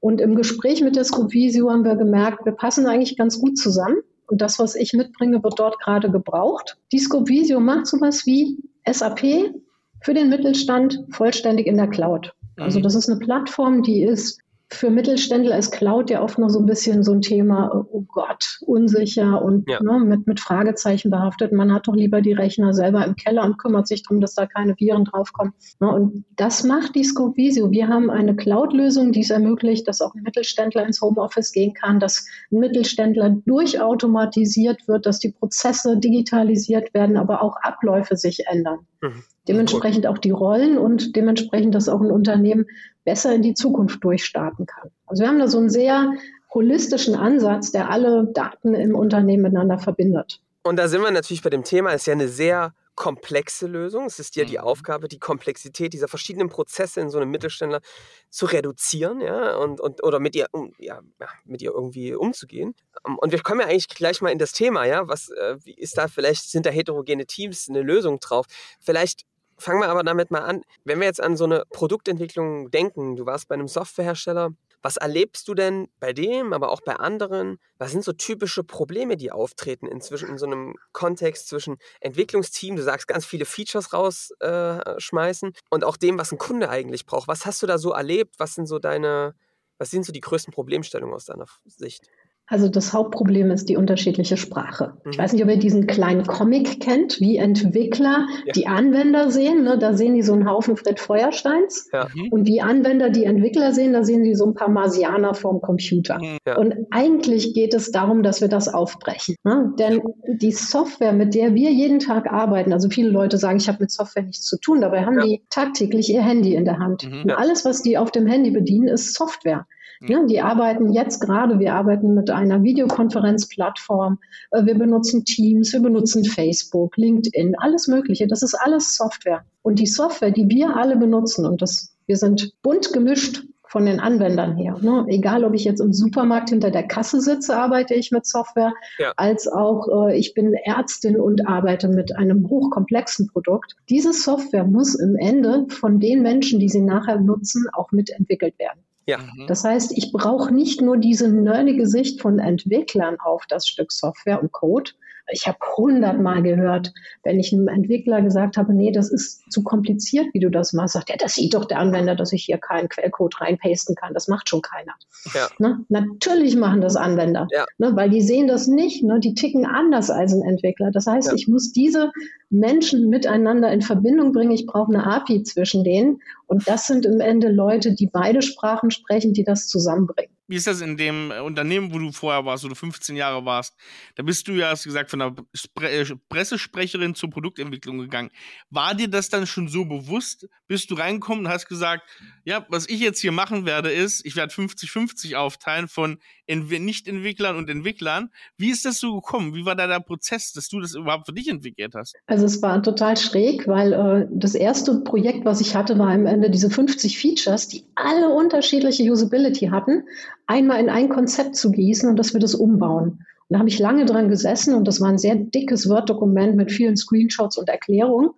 Und 0.00 0.20
im 0.20 0.34
Gespräch 0.34 0.80
mit 0.80 0.96
der 0.96 1.04
Scope 1.04 1.32
haben 1.32 1.84
wir 1.84 1.94
gemerkt, 1.94 2.44
wir 2.44 2.54
passen 2.54 2.86
eigentlich 2.86 3.16
ganz 3.16 3.38
gut 3.38 3.56
zusammen. 3.56 3.98
Und 4.26 4.40
das, 4.40 4.58
was 4.58 4.74
ich 4.74 4.94
mitbringe, 4.94 5.44
wird 5.44 5.60
dort 5.60 5.78
gerade 5.78 6.10
gebraucht. 6.10 6.76
Die 6.90 6.98
Scope 6.98 7.60
macht 7.60 7.86
sowas 7.86 8.26
wie 8.26 8.58
SAP 8.84 9.54
für 10.00 10.12
den 10.12 10.28
Mittelstand 10.28 11.04
vollständig 11.10 11.68
in 11.68 11.76
der 11.76 11.86
Cloud. 11.86 12.32
Also 12.56 12.80
mhm. 12.80 12.82
das 12.82 12.96
ist 12.96 13.08
eine 13.08 13.20
Plattform, 13.20 13.84
die 13.84 14.02
ist 14.02 14.40
für 14.70 14.90
Mittelständler 14.90 15.56
ist 15.56 15.72
Cloud 15.72 16.10
ja 16.10 16.22
oft 16.22 16.38
noch 16.38 16.50
so 16.50 16.58
ein 16.58 16.66
bisschen 16.66 17.02
so 17.02 17.12
ein 17.12 17.22
Thema, 17.22 17.86
oh 17.90 18.04
Gott, 18.06 18.58
unsicher 18.60 19.40
und 19.42 19.68
ja. 19.68 19.82
ne, 19.82 19.98
mit, 19.98 20.26
mit 20.26 20.40
Fragezeichen 20.40 21.10
behaftet. 21.10 21.52
Man 21.52 21.72
hat 21.72 21.88
doch 21.88 21.94
lieber 21.94 22.20
die 22.20 22.34
Rechner 22.34 22.74
selber 22.74 23.04
im 23.06 23.16
Keller 23.16 23.44
und 23.44 23.58
kümmert 23.58 23.88
sich 23.88 24.02
darum, 24.02 24.20
dass 24.20 24.34
da 24.34 24.46
keine 24.46 24.74
Viren 24.78 25.04
draufkommen. 25.04 25.54
Ne, 25.80 25.88
und 25.88 26.24
das 26.36 26.64
macht 26.64 26.94
die 26.94 27.04
Scopevisio. 27.04 27.70
Wir 27.70 27.88
haben 27.88 28.10
eine 28.10 28.36
Cloud-Lösung, 28.36 29.12
die 29.12 29.20
es 29.20 29.30
ermöglicht, 29.30 29.88
dass 29.88 30.02
auch 30.02 30.14
ein 30.14 30.22
Mittelständler 30.22 30.84
ins 30.84 31.00
Homeoffice 31.00 31.52
gehen 31.52 31.72
kann, 31.72 31.98
dass 31.98 32.26
ein 32.52 32.58
Mittelständler 32.58 33.30
durchautomatisiert 33.46 34.86
wird, 34.86 35.06
dass 35.06 35.18
die 35.18 35.32
Prozesse 35.32 35.96
digitalisiert 35.96 36.92
werden, 36.92 37.16
aber 37.16 37.42
auch 37.42 37.56
Abläufe 37.62 38.16
sich 38.16 38.46
ändern. 38.46 38.80
Mhm. 39.00 39.22
Dementsprechend 39.48 40.06
auch 40.06 40.18
die 40.18 40.30
Rollen 40.30 40.76
und 40.76 41.16
dementsprechend, 41.16 41.74
dass 41.74 41.88
auch 41.88 42.02
ein 42.02 42.10
Unternehmen 42.10 42.66
besser 43.08 43.34
in 43.34 43.40
die 43.40 43.54
Zukunft 43.54 44.04
durchstarten 44.04 44.66
kann. 44.66 44.90
Also 45.06 45.22
wir 45.22 45.28
haben 45.28 45.38
da 45.38 45.48
so 45.48 45.56
einen 45.56 45.70
sehr 45.70 46.12
holistischen 46.52 47.14
Ansatz, 47.14 47.72
der 47.72 47.88
alle 47.88 48.26
Daten 48.34 48.74
im 48.74 48.94
Unternehmen 48.94 49.44
miteinander 49.44 49.78
verbindet. 49.78 50.42
Und 50.62 50.76
da 50.76 50.88
sind 50.88 51.00
wir 51.00 51.10
natürlich 51.10 51.40
bei 51.40 51.48
dem 51.48 51.64
Thema, 51.64 51.88
es 51.94 52.02
ist 52.02 52.06
ja 52.06 52.12
eine 52.12 52.28
sehr 52.28 52.74
komplexe 52.96 53.66
Lösung. 53.66 54.04
Es 54.04 54.18
ist 54.18 54.36
ja 54.36 54.44
die 54.44 54.58
mhm. 54.58 54.64
Aufgabe, 54.64 55.08
die 55.08 55.18
Komplexität 55.18 55.94
dieser 55.94 56.06
verschiedenen 56.06 56.50
Prozesse 56.50 57.00
in 57.00 57.08
so 57.08 57.16
einem 57.16 57.30
Mittelständler 57.30 57.80
zu 58.28 58.44
reduzieren, 58.44 59.22
ja, 59.22 59.56
und, 59.56 59.80
und 59.80 60.04
oder 60.04 60.20
mit 60.20 60.36
ihr, 60.36 60.48
um, 60.52 60.74
ja, 60.78 61.00
mit 61.46 61.62
ihr 61.62 61.70
irgendwie 61.70 62.12
umzugehen. 62.12 62.74
Ähm, 63.06 63.16
und 63.16 63.32
wir 63.32 63.40
kommen 63.40 63.60
ja 63.60 63.68
eigentlich 63.68 63.88
gleich 63.88 64.20
mal 64.20 64.32
in 64.32 64.38
das 64.38 64.52
Thema, 64.52 64.84
ja, 64.84 65.08
was 65.08 65.30
äh, 65.30 65.56
ist 65.64 65.96
da 65.96 66.08
vielleicht, 66.08 66.50
sind 66.50 66.66
da 66.66 66.70
heterogene 66.70 67.24
Teams 67.24 67.70
eine 67.70 67.80
Lösung 67.80 68.20
drauf? 68.20 68.44
Vielleicht 68.80 69.22
fangen 69.58 69.80
wir 69.80 69.88
aber 69.88 70.02
damit 70.02 70.30
mal 70.30 70.40
an. 70.40 70.62
Wenn 70.84 71.00
wir 71.00 71.06
jetzt 71.06 71.20
an 71.20 71.36
so 71.36 71.44
eine 71.44 71.64
Produktentwicklung 71.70 72.70
denken, 72.70 73.16
du 73.16 73.26
warst 73.26 73.48
bei 73.48 73.54
einem 73.54 73.68
Softwarehersteller, 73.68 74.50
was 74.80 74.96
erlebst 74.96 75.48
du 75.48 75.54
denn 75.54 75.88
bei 75.98 76.12
dem, 76.12 76.52
aber 76.52 76.70
auch 76.70 76.80
bei 76.80 76.94
anderen? 76.94 77.58
Was 77.78 77.90
sind 77.90 78.04
so 78.04 78.12
typische 78.12 78.62
Probleme, 78.62 79.16
die 79.16 79.32
auftreten 79.32 79.86
inzwischen 79.86 80.28
in 80.28 80.38
so 80.38 80.46
einem 80.46 80.76
Kontext 80.92 81.48
zwischen 81.48 81.78
Entwicklungsteam, 82.00 82.76
du 82.76 82.82
sagst 82.82 83.08
ganz 83.08 83.26
viele 83.26 83.44
Features 83.44 83.92
rausschmeißen 83.92 85.48
äh, 85.48 85.60
und 85.70 85.84
auch 85.84 85.96
dem, 85.96 86.18
was 86.18 86.30
ein 86.30 86.38
Kunde 86.38 86.70
eigentlich 86.70 87.06
braucht? 87.06 87.26
Was 87.26 87.44
hast 87.44 87.62
du 87.62 87.66
da 87.66 87.78
so 87.78 87.90
erlebt? 87.90 88.36
Was 88.38 88.54
sind 88.54 88.66
so 88.66 88.78
deine, 88.78 89.34
was 89.78 89.90
sind 89.90 90.06
so 90.06 90.12
die 90.12 90.20
größten 90.20 90.52
Problemstellungen 90.52 91.14
aus 91.14 91.24
deiner 91.24 91.46
Sicht? 91.64 92.08
Also 92.48 92.68
das 92.68 92.94
Hauptproblem 92.94 93.50
ist 93.50 93.68
die 93.68 93.76
unterschiedliche 93.76 94.38
Sprache. 94.38 94.94
Mhm. 95.04 95.10
Ich 95.12 95.18
weiß 95.18 95.32
nicht, 95.32 95.44
ob 95.44 95.50
ihr 95.50 95.58
diesen 95.58 95.86
kleinen 95.86 96.26
Comic 96.26 96.80
kennt, 96.80 97.20
wie 97.20 97.36
Entwickler 97.36 98.26
ja. 98.46 98.52
die 98.54 98.66
Anwender 98.66 99.30
sehen. 99.30 99.64
Ne? 99.64 99.78
Da 99.78 99.92
sehen 99.92 100.14
die 100.14 100.22
so 100.22 100.32
einen 100.32 100.48
Haufen 100.48 100.76
Fred 100.76 100.98
Feuersteins. 100.98 101.90
Ja. 101.92 102.08
Mhm. 102.14 102.28
Und 102.30 102.46
wie 102.46 102.62
Anwender 102.62 103.10
die 103.10 103.24
Entwickler 103.24 103.72
sehen, 103.72 103.92
da 103.92 104.02
sehen 104.02 104.24
die 104.24 104.34
so 104.34 104.46
ein 104.46 104.54
paar 104.54 104.70
Marsianer 104.70 105.34
vorm 105.34 105.60
Computer. 105.60 106.18
Mhm. 106.18 106.38
Ja. 106.46 106.56
Und 106.56 106.74
eigentlich 106.90 107.52
geht 107.52 107.74
es 107.74 107.92
darum, 107.92 108.22
dass 108.22 108.40
wir 108.40 108.48
das 108.48 108.72
aufbrechen. 108.72 109.36
Ne? 109.44 109.74
Denn 109.78 110.00
die 110.26 110.52
Software, 110.52 111.12
mit 111.12 111.34
der 111.34 111.54
wir 111.54 111.70
jeden 111.70 111.98
Tag 111.98 112.32
arbeiten, 112.32 112.72
also 112.72 112.88
viele 112.88 113.10
Leute 113.10 113.36
sagen, 113.36 113.58
ich 113.58 113.68
habe 113.68 113.78
mit 113.80 113.90
Software 113.90 114.22
nichts 114.22 114.46
zu 114.46 114.58
tun, 114.58 114.80
dabei 114.80 115.04
haben 115.04 115.20
die 115.20 115.42
tagtäglich 115.50 116.10
ihr 116.10 116.22
Handy 116.22 116.54
in 116.54 116.64
der 116.64 116.78
Hand. 116.78 117.04
Mhm. 117.04 117.24
Und 117.24 117.30
alles, 117.30 117.66
was 117.66 117.82
die 117.82 117.98
auf 117.98 118.10
dem 118.10 118.26
Handy 118.26 118.50
bedienen, 118.50 118.88
ist 118.88 119.14
Software. 119.14 119.66
Ja, 120.00 120.24
die 120.24 120.40
arbeiten 120.40 120.92
jetzt 120.92 121.20
gerade, 121.20 121.58
wir 121.58 121.74
arbeiten 121.74 122.14
mit 122.14 122.30
einer 122.30 122.62
Videokonferenzplattform, 122.62 124.18
äh, 124.52 124.64
wir 124.64 124.76
benutzen 124.76 125.24
Teams, 125.24 125.72
wir 125.72 125.80
benutzen 125.80 126.24
Facebook, 126.24 126.96
LinkedIn, 126.96 127.56
alles 127.58 127.88
Mögliche. 127.88 128.26
Das 128.26 128.42
ist 128.42 128.54
alles 128.54 128.96
Software. 128.96 129.44
Und 129.62 129.78
die 129.78 129.86
Software, 129.86 130.30
die 130.30 130.48
wir 130.48 130.76
alle 130.76 130.96
benutzen, 130.96 131.46
und 131.46 131.62
das, 131.62 131.96
wir 132.06 132.16
sind 132.16 132.52
bunt 132.62 132.92
gemischt 132.92 133.44
von 133.68 133.84
den 133.84 134.00
Anwendern 134.00 134.56
her. 134.56 134.78
Ne? 134.80 135.04
Egal, 135.08 135.44
ob 135.44 135.54
ich 135.54 135.64
jetzt 135.64 135.80
im 135.80 135.92
Supermarkt 135.92 136.48
hinter 136.50 136.70
der 136.70 136.84
Kasse 136.84 137.20
sitze, 137.20 137.56
arbeite 137.56 137.94
ich 137.94 138.10
mit 138.10 138.26
Software, 138.26 138.72
ja. 138.98 139.12
als 139.16 139.46
auch 139.46 140.08
äh, 140.08 140.18
ich 140.18 140.32
bin 140.34 140.54
Ärztin 140.54 141.20
und 141.20 141.46
arbeite 141.46 141.88
mit 141.88 142.16
einem 142.16 142.48
hochkomplexen 142.48 143.28
Produkt. 143.28 143.76
Diese 143.90 144.12
Software 144.12 144.64
muss 144.64 144.94
im 144.94 145.16
Ende 145.16 145.66
von 145.68 146.00
den 146.00 146.22
Menschen, 146.22 146.60
die 146.60 146.68
sie 146.68 146.80
nachher 146.80 147.20
nutzen, 147.20 147.66
auch 147.74 147.92
mitentwickelt 147.92 148.58
werden. 148.58 148.80
Ja. 149.08 149.16
Mhm. 149.16 149.46
Das 149.46 149.64
heißt, 149.64 149.96
ich 149.96 150.12
brauche 150.12 150.54
nicht 150.54 150.82
nur 150.82 150.98
diese 150.98 151.28
nerdige 151.28 151.86
Sicht 151.86 152.20
von 152.20 152.38
Entwicklern 152.38 153.16
auf 153.18 153.46
das 153.48 153.66
Stück 153.66 153.90
Software 153.90 154.42
und 154.42 154.52
Code, 154.52 154.90
ich 155.30 155.46
habe 155.46 155.58
hundertmal 155.76 156.42
gehört, 156.42 156.92
wenn 157.22 157.38
ich 157.38 157.52
einem 157.52 157.68
Entwickler 157.68 158.22
gesagt 158.22 158.56
habe, 158.56 158.74
nee, 158.74 158.92
das 158.92 159.10
ist 159.10 159.50
zu 159.50 159.62
kompliziert, 159.62 160.26
wie 160.32 160.40
du 160.40 160.50
das 160.50 160.72
machst, 160.72 160.94
sagt 160.94 161.10
er, 161.10 161.16
das 161.16 161.34
sieht 161.34 161.54
doch 161.54 161.64
der 161.64 161.78
Anwender, 161.78 162.14
dass 162.14 162.32
ich 162.32 162.44
hier 162.44 162.58
keinen 162.58 162.88
Quellcode 162.88 163.40
reinpasten 163.40 163.94
kann. 163.94 164.14
Das 164.14 164.28
macht 164.28 164.48
schon 164.48 164.62
keiner. 164.62 164.94
Ja. 165.34 165.48
Ne? 165.58 165.84
Natürlich 165.88 166.56
machen 166.56 166.80
das 166.80 166.96
Anwender, 166.96 167.46
ja. 167.50 167.66
ne? 167.78 167.94
weil 167.94 168.10
die 168.10 168.22
sehen 168.22 168.48
das 168.48 168.66
nicht. 168.66 169.02
Ne? 169.02 169.20
Die 169.20 169.34
ticken 169.34 169.66
anders 169.66 170.10
als 170.10 170.32
ein 170.32 170.42
Entwickler. 170.42 170.90
Das 170.90 171.06
heißt, 171.06 171.32
ich 171.34 171.48
muss 171.48 171.72
diese 171.72 172.10
Menschen 172.50 173.08
miteinander 173.08 173.70
in 173.70 173.82
Verbindung 173.82 174.32
bringen. 174.32 174.52
Ich 174.52 174.66
brauche 174.66 174.92
eine 174.92 175.04
API 175.06 175.42
zwischen 175.42 175.84
denen. 175.84 176.20
Und 176.46 176.66
das 176.66 176.86
sind 176.86 177.04
im 177.04 177.20
Ende 177.20 177.48
Leute, 177.48 177.94
die 177.94 178.06
beide 178.06 178.42
Sprachen 178.42 178.90
sprechen, 178.90 179.34
die 179.34 179.44
das 179.44 179.68
zusammenbringen 179.68 180.37
wie 180.48 180.56
ist 180.56 180.66
das 180.66 180.80
in 180.80 180.96
dem 180.96 181.30
äh, 181.30 181.40
Unternehmen, 181.40 181.92
wo 181.92 181.98
du 181.98 182.10
vorher 182.10 182.44
warst, 182.44 182.64
wo 182.64 182.68
du 182.68 182.74
15 182.74 183.14
Jahre 183.16 183.44
warst? 183.44 183.76
Da 184.16 184.22
bist 184.22 184.48
du 184.48 184.52
ja, 184.52 184.70
hast 184.70 184.84
gesagt, 184.84 185.10
von 185.10 185.18
der 185.18 185.34
Spre 185.54 185.90
äh, 185.90 186.06
Pressesprecherin 186.28 187.14
zur 187.14 187.30
Produktentwicklung 187.30 187.98
gegangen. 187.98 188.30
War 188.70 188.94
dir 188.94 189.08
das 189.08 189.28
dann 189.28 189.46
schon 189.46 189.68
so 189.68 189.84
bewusst? 189.84 190.48
Bist 190.66 190.90
du 190.90 190.94
reingekommen 190.94 191.46
und 191.46 191.52
hast 191.52 191.68
gesagt, 191.68 192.08
ja, 192.44 192.66
was 192.70 192.88
ich 192.88 193.00
jetzt 193.00 193.20
hier 193.20 193.32
machen 193.32 193.66
werde, 193.66 193.90
ist, 193.90 194.24
ich 194.24 194.36
werde 194.36 194.52
50-50 194.52 195.36
aufteilen 195.36 195.86
von 195.86 196.18
Nicht-Entwicklern 196.46 197.56
und 197.56 197.68
Entwicklern. 197.68 198.30
Wie 198.56 198.70
ist 198.70 198.86
das 198.86 199.00
so 199.00 199.16
gekommen? 199.16 199.54
Wie 199.54 199.66
war 199.66 199.76
da 199.76 199.86
der 199.86 200.00
Prozess, 200.00 200.52
dass 200.52 200.68
du 200.68 200.80
das 200.80 200.94
überhaupt 200.94 201.26
für 201.26 201.34
dich 201.34 201.48
entwickelt 201.48 201.94
hast? 201.94 202.16
Also 202.26 202.46
es 202.46 202.62
war 202.62 202.82
total 202.82 203.18
schräg, 203.18 203.68
weil 203.68 203.92
äh, 203.92 204.26
das 204.30 204.54
erste 204.54 205.00
Projekt, 205.00 205.44
was 205.44 205.60
ich 205.60 205.74
hatte, 205.74 205.98
war 205.98 206.08
am 206.08 206.24
Ende 206.24 206.50
diese 206.50 206.70
50 206.70 207.18
Features, 207.18 207.68
die 207.68 207.84
alle 207.94 208.30
unterschiedliche 208.30 209.02
Usability 209.02 209.66
hatten 209.66 210.04
einmal 210.48 210.80
in 210.80 210.88
ein 210.88 211.08
Konzept 211.08 211.54
zu 211.54 211.70
gießen 211.70 212.08
und 212.08 212.18
dass 212.18 212.32
wir 212.32 212.40
das 212.40 212.56
umbauen. 212.56 213.24
Und 213.48 213.54
da 213.54 213.58
habe 213.60 213.68
ich 213.68 213.78
lange 213.78 214.04
dran 214.04 214.28
gesessen 214.28 214.74
und 214.74 214.88
das 214.88 215.00
war 215.00 215.08
ein 215.08 215.18
sehr 215.18 215.36
dickes 215.36 215.88
Word-Dokument 215.88 216.56
mit 216.56 216.72
vielen 216.72 216.96
Screenshots 216.96 217.56
und 217.56 217.68
Erklärungen. 217.68 218.30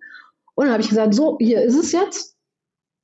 Und 0.53 0.65
dann 0.65 0.73
habe 0.73 0.83
ich 0.83 0.89
gesagt, 0.89 1.15
so, 1.15 1.37
hier 1.39 1.61
ist 1.63 1.75
es 1.75 1.91
jetzt. 1.91 2.35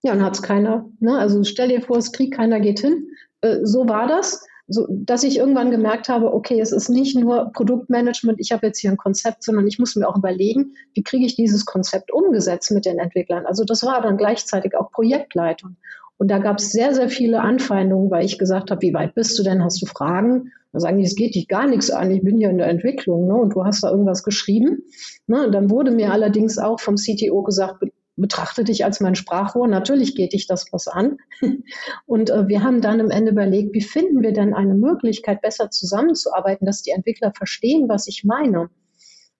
Ja, 0.04 0.14
und 0.14 0.24
hat 0.24 0.36
es 0.36 0.44
keiner. 0.44 0.88
Ne? 1.00 1.18
Also 1.18 1.44
stell 1.44 1.70
dir 1.70 1.82
vor, 1.82 1.98
es 1.98 2.12
kriegt 2.12 2.36
keiner, 2.36 2.60
geht 2.60 2.82
hin. 2.82 3.08
Äh, 3.42 3.60
so 3.64 3.88
war 3.90 4.08
das. 4.08 4.46
So, 4.70 4.86
dass 4.90 5.24
ich 5.24 5.38
irgendwann 5.38 5.72
gemerkt 5.72 6.10
habe, 6.10 6.34
okay, 6.34 6.60
es 6.60 6.74
ist 6.74 6.90
nicht 6.90 7.18
nur 7.18 7.52
Produktmanagement, 7.54 8.38
ich 8.42 8.52
habe 8.52 8.68
jetzt 8.68 8.80
hier 8.80 8.92
ein 8.92 8.98
Konzept, 8.98 9.44
sondern 9.44 9.66
ich 9.66 9.80
muss 9.80 9.96
mir 9.96 10.08
auch 10.10 10.18
überlegen, 10.18 10.74
wie 10.94 11.04
kriege 11.04 11.26
ich 11.26 11.38
dieses 11.38 11.66
Konzept 11.66 12.12
umgesetzt 12.12 12.72
mit 12.72 12.86
den 12.86 13.00
Entwicklern. 13.00 13.46
Also 13.46 13.64
das 13.64 13.84
war 13.84 14.02
dann 14.02 14.18
gleichzeitig 14.18 14.76
auch 14.76 14.92
Projektleitung. 14.92 15.78
Und 16.18 16.30
da 16.30 16.40
gab 16.40 16.58
es 16.58 16.72
sehr, 16.72 16.94
sehr 16.94 17.10
viele 17.10 17.42
Anfeindungen, 17.42 18.10
weil 18.10 18.26
ich 18.26 18.40
gesagt 18.40 18.72
habe, 18.72 18.82
wie 18.82 18.94
weit 18.94 19.14
bist 19.14 19.38
du 19.38 19.44
denn? 19.44 19.64
Hast 19.64 19.82
du 19.82 19.86
Fragen? 19.86 20.52
Da 20.74 20.80
sagen 20.80 20.98
die, 20.98 21.06
es 21.06 21.16
geht 21.16 21.36
dich 21.36 21.48
gar 21.48 21.68
nichts 21.68 21.90
an, 21.90 22.12
ich 22.12 22.24
bin 22.24 22.38
hier 22.38 22.50
in 22.50 22.58
der 22.58 22.68
Entwicklung 22.68 23.28
ne? 23.28 23.36
und 23.36 23.54
du 23.54 23.64
hast 23.64 23.84
da 23.84 23.92
irgendwas 23.92 24.24
geschrieben. 24.24 24.84
Ne? 25.28 25.46
Und 25.46 25.52
dann 25.54 25.70
wurde 25.70 25.92
mir 25.92 26.12
allerdings 26.12 26.58
auch 26.58 26.80
vom 26.80 26.96
CTO 26.96 27.44
gesagt, 27.44 27.84
betrachte 28.18 28.64
dich 28.64 28.84
als 28.84 29.00
mein 29.00 29.16
Sprachrohr. 29.16 29.68
Natürlich 29.68 30.16
geht 30.16 30.34
dich 30.34 30.48
das 30.48 30.66
was 30.72 30.88
an. 30.88 31.18
Und 32.06 32.32
äh, 32.32 32.48
wir 32.48 32.64
haben 32.64 32.82
dann 32.82 33.00
im 33.00 33.12
Ende 33.12 33.32
überlegt, 33.32 33.74
wie 33.74 33.82
finden 33.82 34.24
wir 34.24 34.34
denn 34.34 34.54
eine 34.54 34.74
Möglichkeit, 34.74 35.42
besser 35.42 35.70
zusammenzuarbeiten, 35.70 36.66
dass 36.66 36.82
die 36.82 36.92
Entwickler 36.92 37.32
verstehen, 37.32 37.88
was 37.88 38.08
ich 38.08 38.24
meine. 38.24 38.70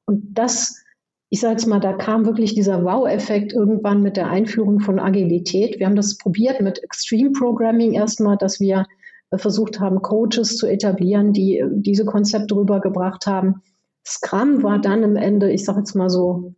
Und 0.06 0.38
das 0.38 0.84
ich 1.30 1.42
sage 1.42 1.54
jetzt 1.54 1.68
mal, 1.68 1.80
da 1.80 1.94
kam 1.94 2.26
wirklich 2.26 2.54
dieser 2.54 2.84
Wow-Effekt 2.84 3.52
irgendwann 3.52 4.02
mit 4.02 4.16
der 4.16 4.30
Einführung 4.30 4.80
von 4.80 5.00
Agilität. 5.00 5.78
Wir 5.80 5.86
haben 5.86 5.96
das 5.96 6.18
probiert 6.18 6.62
mit 6.62 6.84
Extreme 6.84 7.32
Programming 7.32 7.94
erstmal, 7.94 8.38
dass 8.38 8.60
wir 8.60 8.86
äh, 9.32 9.38
versucht 9.38 9.80
haben, 9.80 10.02
Coaches 10.02 10.58
zu 10.58 10.68
etablieren, 10.68 11.34
die 11.34 11.58
äh, 11.58 11.68
diese 11.70 12.06
Konzepte 12.06 12.56
rübergebracht 12.56 13.28
haben. 13.28 13.62
Scrum 14.06 14.64
war 14.64 14.80
dann 14.80 15.04
im 15.04 15.18
Ende, 15.18 15.52
ich 15.52 15.66
sage 15.66 15.80
jetzt 15.80 15.96
mal 15.96 16.10
so, 16.10 16.54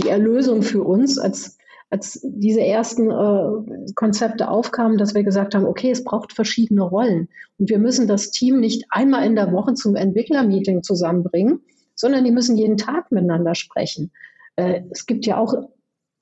die 0.00 0.08
Erlösung 0.08 0.62
für 0.62 0.82
uns, 0.82 1.18
als, 1.18 1.56
als 1.90 2.20
diese 2.24 2.60
ersten 2.60 3.10
äh, 3.12 3.92
Konzepte 3.94 4.48
aufkamen, 4.48 4.98
dass 4.98 5.14
wir 5.14 5.22
gesagt 5.22 5.54
haben, 5.54 5.64
okay, 5.64 5.92
es 5.92 6.02
braucht 6.02 6.32
verschiedene 6.32 6.82
Rollen. 6.82 7.28
Und 7.58 7.70
wir 7.70 7.78
müssen 7.78 8.08
das 8.08 8.32
Team 8.32 8.58
nicht 8.58 8.84
einmal 8.90 9.24
in 9.24 9.36
der 9.36 9.52
Woche 9.52 9.74
zum 9.74 9.94
Entwicklermeeting 9.94 10.82
zusammenbringen, 10.82 11.60
sondern 11.98 12.24
die 12.24 12.30
müssen 12.30 12.56
jeden 12.56 12.76
Tag 12.76 13.10
miteinander 13.12 13.54
sprechen. 13.54 14.12
Äh, 14.56 14.82
es 14.90 15.04
gibt 15.04 15.26
ja 15.26 15.36
auch 15.36 15.54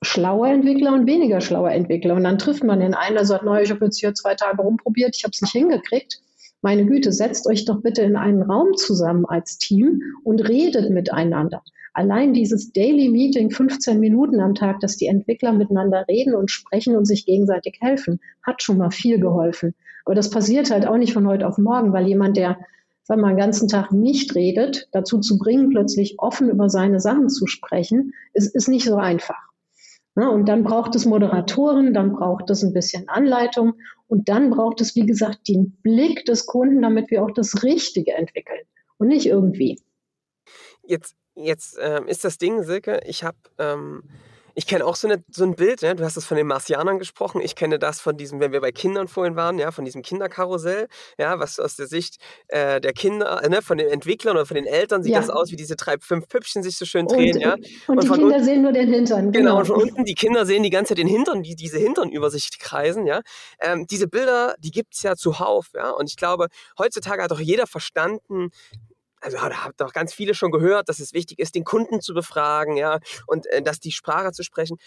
schlaue 0.01 0.49
Entwickler 0.49 0.93
und 0.93 1.07
weniger 1.07 1.39
schlaue 1.39 1.69
Entwickler. 1.69 2.15
Und 2.15 2.23
dann 2.23 2.37
trifft 2.37 2.63
man 2.63 2.79
den 2.79 2.93
einen, 2.93 3.15
der 3.15 3.25
sagt, 3.25 3.43
neu, 3.43 3.61
ich 3.61 3.69
habe 3.71 3.85
jetzt 3.85 3.99
hier 3.99 4.13
zwei 4.13 4.35
Tage 4.35 4.61
rumprobiert, 4.61 5.15
ich 5.15 5.23
habe 5.23 5.31
es 5.33 5.41
nicht 5.41 5.51
hingekriegt. 5.51 6.19
Meine 6.61 6.85
Güte, 6.85 7.11
setzt 7.11 7.47
euch 7.47 7.65
doch 7.65 7.81
bitte 7.81 8.01
in 8.01 8.15
einen 8.15 8.41
Raum 8.41 8.75
zusammen 8.75 9.25
als 9.25 9.59
Team 9.59 10.01
und 10.23 10.47
redet 10.47 10.89
miteinander. 10.89 11.61
Allein 11.93 12.33
dieses 12.33 12.71
Daily 12.73 13.09
Meeting, 13.09 13.51
15 13.51 13.99
Minuten 13.99 14.39
am 14.39 14.55
Tag, 14.55 14.79
dass 14.79 14.97
die 14.97 15.07
Entwickler 15.07 15.53
miteinander 15.53 16.05
reden 16.07 16.35
und 16.35 16.51
sprechen 16.51 16.95
und 16.95 17.05
sich 17.05 17.25
gegenseitig 17.25 17.77
helfen, 17.81 18.19
hat 18.43 18.61
schon 18.61 18.77
mal 18.77 18.91
viel 18.91 19.19
geholfen. 19.19 19.75
Aber 20.05 20.15
das 20.15 20.29
passiert 20.29 20.71
halt 20.71 20.87
auch 20.87 20.97
nicht 20.97 21.13
von 21.13 21.27
heute 21.27 21.47
auf 21.47 21.57
morgen, 21.57 21.93
weil 21.93 22.07
jemand, 22.07 22.37
der 22.37 22.57
wir 23.09 23.17
mal, 23.17 23.29
den 23.29 23.37
ganzen 23.37 23.67
Tag 23.67 23.91
nicht 23.91 24.35
redet, 24.35 24.87
dazu 24.91 25.19
zu 25.19 25.37
bringen, 25.37 25.69
plötzlich 25.69 26.15
offen 26.19 26.49
über 26.49 26.69
seine 26.69 26.99
Sachen 26.99 27.29
zu 27.29 27.47
sprechen, 27.47 28.13
ist, 28.33 28.55
ist 28.55 28.67
nicht 28.67 28.85
so 28.85 28.95
einfach. 28.95 29.47
Ja, 30.15 30.29
und 30.29 30.47
dann 30.49 30.63
braucht 30.63 30.95
es 30.95 31.05
Moderatoren, 31.05 31.93
dann 31.93 32.13
braucht 32.13 32.49
es 32.49 32.63
ein 32.63 32.73
bisschen 32.73 33.07
Anleitung 33.07 33.73
und 34.07 34.29
dann 34.29 34.49
braucht 34.49 34.81
es, 34.81 34.95
wie 34.95 35.05
gesagt, 35.05 35.47
den 35.47 35.77
Blick 35.83 36.25
des 36.25 36.47
Kunden, 36.47 36.81
damit 36.81 37.11
wir 37.11 37.23
auch 37.23 37.31
das 37.31 37.61
Richtige 37.61 38.13
entwickeln 38.13 38.61
und 38.97 39.09
nicht 39.09 39.27
irgendwie. 39.27 39.79
Jetzt, 40.83 41.15
jetzt 41.35 41.77
ähm, 41.79 42.07
ist 42.07 42.23
das 42.23 42.39
Ding, 42.39 42.63
Silke, 42.63 43.01
ich 43.05 43.23
habe 43.23 43.37
ähm, 43.59 44.03
ich 44.57 44.65
kenne 44.65 44.85
auch 44.85 44.95
so, 44.95 45.07
eine, 45.07 45.23
so 45.29 45.43
ein 45.43 45.55
Bild, 45.55 45.83
ne? 45.83 45.95
du 45.95 46.03
hast 46.03 46.17
es 46.17 46.25
von 46.25 46.35
den 46.35 46.47
Marsianern 46.47 46.97
gesprochen, 46.97 47.41
ich 47.41 47.55
kenne 47.55 47.77
das 47.77 48.01
von 48.01 48.17
diesem, 48.17 48.39
wenn 48.39 48.51
wir 48.51 48.59
bei 48.59 48.71
Kindern 48.71 49.07
vorhin 49.07 49.35
waren, 49.35 49.59
ja, 49.59 49.69
von 49.69 49.85
diesem 49.85 50.01
Kinderkarussell, 50.01 50.87
ja, 51.19 51.37
was 51.37 51.59
aus 51.59 51.75
der 51.75 51.85
Sicht 51.85 52.17
äh, 52.47 52.81
der 52.81 52.93
Kinder, 52.93 53.43
äh, 53.43 53.49
ne, 53.49 53.61
von 53.61 53.77
den 53.77 53.87
Entwicklern 53.87 54.35
oder 54.35 54.47
von 54.47 54.55
den 54.55 54.65
Eltern 54.65 55.03
sieht 55.03 55.13
ja. 55.13 55.19
das 55.19 55.29
aus, 55.29 55.51
wie 55.51 55.57
diese 55.57 55.75
drei, 55.75 55.97
fünf 55.99 56.27
Püppchen 56.27 56.63
sich 56.63 56.75
so 56.75 56.85
schön 56.85 57.05
drehen, 57.05 57.35
und, 57.35 57.41
ja. 57.41 57.53
Und, 57.85 57.97
und 57.97 58.03
die 58.03 58.07
Kinder 58.09 58.25
unten, 58.25 58.43
sehen 58.43 58.61
nur 58.63 58.71
den 58.71 58.91
Hintern. 58.91 59.31
Genau. 59.31 59.49
genau, 59.49 59.59
und 59.59 59.65
von 59.67 59.75
unten, 59.79 60.05
die 60.05 60.15
Kinder 60.15 60.43
sehen 60.47 60.63
die 60.63 60.71
ganze 60.71 60.89
Zeit 60.89 60.97
den 60.97 61.07
Hintern, 61.07 61.43
die 61.43 61.55
diese 61.55 61.77
Hintern 61.77 62.09
über 62.09 62.31
sich 62.31 62.57
kreisen, 62.57 63.05
ja. 63.05 63.21
Ähm, 63.61 63.85
diese 63.85 64.07
Bilder, 64.07 64.55
die 64.57 64.71
gibt 64.71 64.95
es 64.95 65.03
ja 65.03 65.15
zuhauf, 65.15 65.67
ja. 65.75 65.91
Und 65.91 66.09
ich 66.09 66.17
glaube, 66.17 66.47
heutzutage 66.79 67.21
hat 67.21 67.29
doch 67.29 67.39
jeder 67.39 67.67
verstanden, 67.67 68.49
also 69.35 69.49
da 69.49 69.63
habt 69.63 69.81
auch 69.81 69.93
ganz 69.93 70.13
viele 70.13 70.33
schon 70.33 70.51
gehört, 70.51 70.89
dass 70.89 70.99
es 70.99 71.13
wichtig 71.13 71.39
ist, 71.39 71.55
den 71.55 71.63
Kunden 71.65 72.01
zu 72.01 72.13
befragen, 72.13 72.77
ja, 72.77 72.99
und 73.25 73.45
äh, 73.47 73.61
dass 73.61 73.79
die 73.79 73.91
Sprache 73.91 74.31
zu 74.31 74.43
sprechen. 74.43 74.77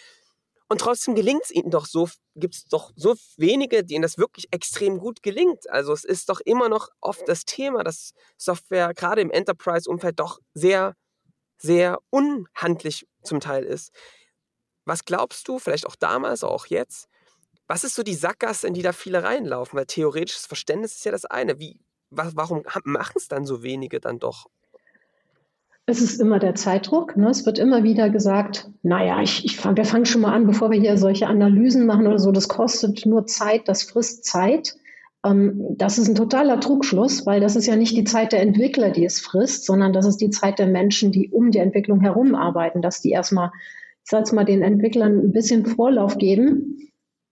Und 0.68 0.80
trotzdem 0.80 1.16
gelingt 1.16 1.42
es 1.44 1.50
ihnen 1.50 1.70
doch 1.70 1.84
so, 1.84 2.08
gibt 2.36 2.54
es 2.54 2.64
doch 2.66 2.92
so 2.94 3.16
wenige, 3.36 3.84
denen 3.84 4.02
das 4.02 4.18
wirklich 4.18 4.48
extrem 4.52 4.98
gut 4.98 5.22
gelingt. 5.22 5.68
Also 5.68 5.92
es 5.92 6.04
ist 6.04 6.28
doch 6.28 6.40
immer 6.40 6.68
noch 6.68 6.88
oft 7.00 7.28
das 7.28 7.44
Thema, 7.44 7.82
dass 7.82 8.12
Software 8.36 8.94
gerade 8.94 9.20
im 9.20 9.32
Enterprise-Umfeld 9.32 10.20
doch 10.20 10.38
sehr, 10.54 10.94
sehr 11.58 11.98
unhandlich 12.10 13.08
zum 13.24 13.40
Teil 13.40 13.64
ist. 13.64 13.92
Was 14.84 15.04
glaubst 15.04 15.48
du, 15.48 15.58
vielleicht 15.58 15.86
auch 15.86 15.96
damals, 15.96 16.44
auch 16.44 16.66
jetzt, 16.66 17.08
was 17.66 17.84
ist 17.84 17.96
so 17.96 18.02
die 18.04 18.14
Sackgasse, 18.14 18.66
in 18.66 18.74
die 18.74 18.82
da 18.82 18.92
viele 18.92 19.24
reinlaufen? 19.24 19.76
Weil 19.76 19.86
theoretisches 19.86 20.46
Verständnis 20.46 20.94
ist 20.96 21.04
ja 21.04 21.12
das 21.12 21.24
eine. 21.24 21.58
Wie, 21.58 21.80
warum 22.10 22.62
machen 22.84 23.14
es 23.16 23.28
dann 23.28 23.46
so 23.46 23.62
wenige 23.62 24.00
dann 24.00 24.18
doch? 24.18 24.46
Es 25.86 26.00
ist 26.00 26.20
immer 26.20 26.38
der 26.38 26.54
Zeitdruck. 26.54 27.16
Ne? 27.16 27.30
Es 27.30 27.46
wird 27.46 27.58
immer 27.58 27.82
wieder 27.82 28.10
gesagt, 28.10 28.70
naja, 28.82 29.20
ich, 29.22 29.44
ich 29.44 29.64
wir 29.64 29.84
fangen 29.84 30.06
schon 30.06 30.20
mal 30.20 30.32
an, 30.32 30.46
bevor 30.46 30.70
wir 30.70 30.78
hier 30.78 30.96
solche 30.96 31.26
Analysen 31.26 31.86
machen 31.86 32.06
oder 32.06 32.18
so. 32.18 32.30
Das 32.30 32.48
kostet 32.48 33.06
nur 33.06 33.26
Zeit, 33.26 33.66
das 33.66 33.82
frisst 33.82 34.24
Zeit. 34.24 34.76
Ähm, 35.24 35.76
das 35.76 35.98
ist 35.98 36.08
ein 36.08 36.14
totaler 36.14 36.60
Trugschluss, 36.60 37.26
weil 37.26 37.40
das 37.40 37.56
ist 37.56 37.66
ja 37.66 37.76
nicht 37.76 37.96
die 37.96 38.04
Zeit 38.04 38.32
der 38.32 38.40
Entwickler, 38.40 38.90
die 38.90 39.04
es 39.04 39.20
frisst, 39.20 39.66
sondern 39.66 39.92
das 39.92 40.06
ist 40.06 40.18
die 40.18 40.30
Zeit 40.30 40.58
der 40.58 40.68
Menschen, 40.68 41.10
die 41.10 41.30
um 41.30 41.50
die 41.50 41.58
Entwicklung 41.58 42.00
herum 42.00 42.34
arbeiten, 42.34 42.82
dass 42.82 43.00
die 43.00 43.10
erstmal, 43.10 43.50
ich 44.04 44.10
sage 44.10 44.34
mal, 44.34 44.44
den 44.44 44.62
Entwicklern 44.62 45.18
ein 45.18 45.32
bisschen 45.32 45.66
Vorlauf 45.66 46.18
geben, 46.18 46.89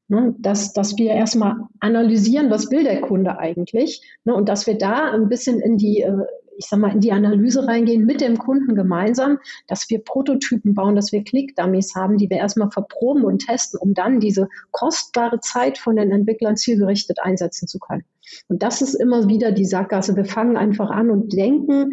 ne, 0.09 0.35
dass, 0.39 0.73
dass 0.73 0.97
wir 0.97 1.13
erstmal 1.13 1.57
analysieren, 1.81 2.51
was 2.51 2.71
will 2.71 2.85
der 2.85 3.01
Kunde 3.01 3.39
eigentlich 3.39 4.03
ne, 4.25 4.35
und 4.35 4.49
dass 4.49 4.67
wir 4.67 4.77
da 4.77 5.11
ein 5.13 5.29
bisschen 5.29 5.61
in 5.61 5.77
die 5.77 6.03
äh, 6.03 6.25
ich 6.59 6.67
sag 6.67 6.81
mal, 6.81 6.93
in 6.93 7.01
die 7.01 7.13
Analyse 7.13 7.67
reingehen 7.67 8.05
mit 8.05 8.21
dem 8.21 8.37
Kunden 8.37 8.75
gemeinsam, 8.75 9.39
dass 9.69 9.89
wir 9.89 10.01
Prototypen 10.01 10.75
bauen, 10.75 10.97
dass 10.97 11.13
wir 11.13 11.23
Click-Dummies 11.23 11.95
haben, 11.95 12.19
die 12.19 12.29
wir 12.29 12.39
erstmal 12.39 12.71
verproben 12.71 13.25
und 13.25 13.47
testen, 13.47 13.79
um 13.79 13.95
dann 13.95 14.19
diese 14.19 14.49
kostbare 14.73 15.39
Zeit 15.39 15.79
von 15.79 15.95
den 15.95 16.11
Entwicklern 16.11 16.57
zielgerichtet 16.57 17.19
einsetzen 17.23 17.69
zu 17.69 17.79
können. 17.79 18.03
Und 18.49 18.65
das 18.65 18.83
ist 18.83 18.95
immer 18.95 19.29
wieder 19.29 19.53
die 19.53 19.65
Sackgasse. 19.65 20.17
Wir 20.17 20.25
fangen 20.25 20.57
einfach 20.57 20.91
an 20.91 21.11
und 21.11 21.33
denken, 21.33 21.93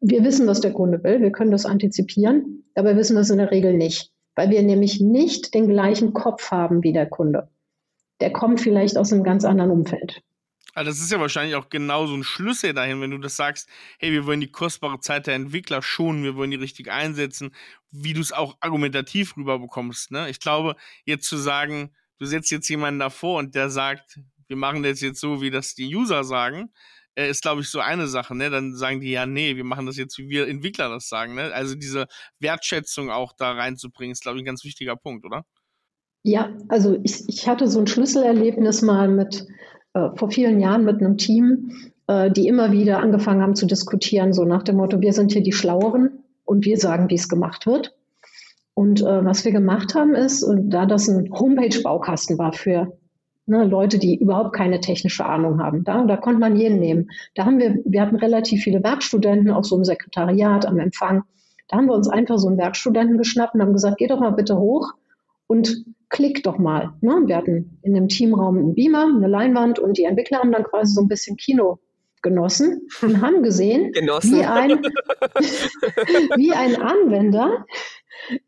wir 0.00 0.24
wissen, 0.24 0.46
was 0.46 0.62
der 0.62 0.72
Kunde 0.72 1.04
will, 1.04 1.20
wir 1.20 1.30
können 1.30 1.50
das 1.50 1.66
antizipieren, 1.66 2.64
aber 2.74 2.96
wissen 2.96 3.16
das 3.16 3.30
in 3.30 3.38
der 3.38 3.50
Regel 3.50 3.74
nicht, 3.74 4.12
weil 4.34 4.50
wir 4.50 4.62
nämlich 4.62 5.00
nicht 5.00 5.54
den 5.54 5.68
gleichen 5.68 6.12
Kopf 6.12 6.50
haben 6.50 6.82
wie 6.82 6.92
der 6.92 7.06
Kunde. 7.06 7.48
Der 8.20 8.32
kommt 8.32 8.60
vielleicht 8.60 8.96
aus 8.96 9.12
einem 9.12 9.24
ganz 9.24 9.44
anderen 9.44 9.70
Umfeld. 9.70 10.22
Also 10.74 10.90
das 10.90 11.00
ist 11.00 11.12
ja 11.12 11.20
wahrscheinlich 11.20 11.54
auch 11.54 11.68
genau 11.68 12.06
so 12.06 12.14
ein 12.14 12.24
Schlüssel 12.24 12.74
dahin, 12.74 13.00
wenn 13.00 13.12
du 13.12 13.18
das 13.18 13.36
sagst, 13.36 13.68
hey, 13.98 14.10
wir 14.10 14.26
wollen 14.26 14.40
die 14.40 14.50
kostbare 14.50 14.98
Zeit 14.98 15.28
der 15.28 15.34
Entwickler 15.34 15.82
schonen, 15.82 16.24
wir 16.24 16.34
wollen 16.34 16.50
die 16.50 16.56
richtig 16.56 16.90
einsetzen, 16.90 17.54
wie 17.92 18.12
du 18.12 18.20
es 18.20 18.32
auch 18.32 18.56
argumentativ 18.60 19.36
rüberbekommst. 19.36 20.10
Ne? 20.10 20.28
Ich 20.30 20.40
glaube, 20.40 20.74
jetzt 21.04 21.28
zu 21.28 21.36
sagen, 21.36 21.94
du 22.18 22.26
setzt 22.26 22.50
jetzt 22.50 22.68
jemanden 22.68 22.98
davor 22.98 23.38
und 23.38 23.54
der 23.54 23.70
sagt, 23.70 24.18
wir 24.48 24.56
machen 24.56 24.82
das 24.82 25.00
jetzt 25.00 25.20
so, 25.20 25.40
wie 25.40 25.50
das 25.50 25.76
die 25.76 25.94
User 25.94 26.24
sagen, 26.24 26.72
ist, 27.16 27.42
glaube 27.42 27.60
ich, 27.60 27.68
so 27.68 27.80
eine 27.80 28.06
Sache. 28.08 28.34
Ne? 28.34 28.50
Dann 28.50 28.74
sagen 28.74 29.00
die 29.00 29.10
ja, 29.10 29.26
nee, 29.26 29.56
wir 29.56 29.64
machen 29.64 29.86
das 29.86 29.96
jetzt, 29.96 30.18
wie 30.18 30.28
wir 30.28 30.48
Entwickler 30.48 30.88
das 30.88 31.08
sagen. 31.08 31.34
Ne? 31.34 31.52
Also 31.52 31.74
diese 31.74 32.06
Wertschätzung 32.40 33.10
auch 33.10 33.32
da 33.36 33.52
reinzubringen, 33.52 34.12
ist, 34.12 34.22
glaube 34.22 34.38
ich, 34.38 34.42
ein 34.42 34.46
ganz 34.46 34.64
wichtiger 34.64 34.96
Punkt, 34.96 35.24
oder? 35.24 35.44
Ja, 36.22 36.50
also 36.68 36.98
ich, 37.02 37.28
ich 37.28 37.48
hatte 37.48 37.68
so 37.68 37.80
ein 37.80 37.86
Schlüsselerlebnis 37.86 38.82
mal 38.82 39.08
mit 39.08 39.46
äh, 39.92 40.08
vor 40.16 40.30
vielen 40.30 40.58
Jahren 40.58 40.84
mit 40.84 41.00
einem 41.00 41.18
Team, 41.18 41.92
äh, 42.06 42.30
die 42.30 42.48
immer 42.48 42.72
wieder 42.72 42.98
angefangen 43.00 43.42
haben 43.42 43.54
zu 43.54 43.66
diskutieren, 43.66 44.32
so 44.32 44.44
nach 44.44 44.62
dem 44.62 44.76
Motto, 44.76 45.00
wir 45.00 45.12
sind 45.12 45.32
hier 45.32 45.42
die 45.42 45.52
Schlaueren 45.52 46.24
und 46.44 46.64
wir 46.64 46.78
sagen, 46.78 47.10
wie 47.10 47.14
es 47.14 47.28
gemacht 47.28 47.66
wird. 47.66 47.94
Und 48.74 49.02
äh, 49.02 49.24
was 49.24 49.44
wir 49.44 49.52
gemacht 49.52 49.94
haben 49.94 50.14
ist, 50.14 50.42
und 50.42 50.70
da 50.70 50.86
das 50.86 51.08
ein 51.08 51.30
Homepage-Baukasten 51.30 52.38
war 52.38 52.52
für 52.52 52.98
ne, 53.46 53.64
Leute, 53.64 53.98
die 53.98 54.16
überhaupt 54.16 54.54
keine 54.54 54.80
technische 54.80 55.24
Ahnung 55.24 55.60
haben, 55.60 55.84
da, 55.84 56.04
da 56.04 56.16
konnte 56.16 56.40
man 56.40 56.56
jeden 56.56 56.78
nehmen. 56.78 57.10
Da 57.34 57.44
haben 57.44 57.58
wir, 57.58 57.78
wir 57.84 58.00
hatten 58.00 58.16
relativ 58.16 58.62
viele 58.62 58.82
Werkstudenten, 58.82 59.50
auch 59.50 59.64
so 59.64 59.76
im 59.76 59.84
Sekretariat, 59.84 60.66
am 60.66 60.78
Empfang. 60.78 61.24
Da 61.68 61.76
haben 61.76 61.86
wir 61.86 61.94
uns 61.94 62.08
einfach 62.08 62.38
so 62.38 62.48
einen 62.48 62.58
Werkstudenten 62.58 63.18
geschnappt 63.18 63.54
und 63.54 63.62
haben 63.62 63.72
gesagt, 63.72 63.98
geh 63.98 64.06
doch 64.06 64.20
mal 64.20 64.30
bitte 64.30 64.58
hoch 64.58 64.92
und 65.46 65.84
klick 66.08 66.42
doch 66.42 66.58
mal. 66.58 66.92
Ne? 67.00 67.22
Wir 67.26 67.36
hatten 67.36 67.78
in 67.82 67.94
dem 67.94 68.08
Teamraum 68.08 68.58
einen 68.58 68.74
Beamer, 68.74 69.06
eine 69.06 69.28
Leinwand 69.28 69.78
und 69.78 69.98
die 69.98 70.04
Entwickler 70.04 70.38
haben 70.38 70.52
dann 70.52 70.64
quasi 70.64 70.94
so 70.94 71.00
ein 71.00 71.08
bisschen 71.08 71.36
Kino 71.36 71.78
genossen 72.22 72.88
und 73.02 73.20
haben 73.20 73.42
gesehen, 73.42 73.92
genossen. 73.92 74.38
Wie, 74.38 74.44
ein, 74.44 74.70
wie 76.36 76.52
ein 76.52 76.80
Anwender 76.80 77.64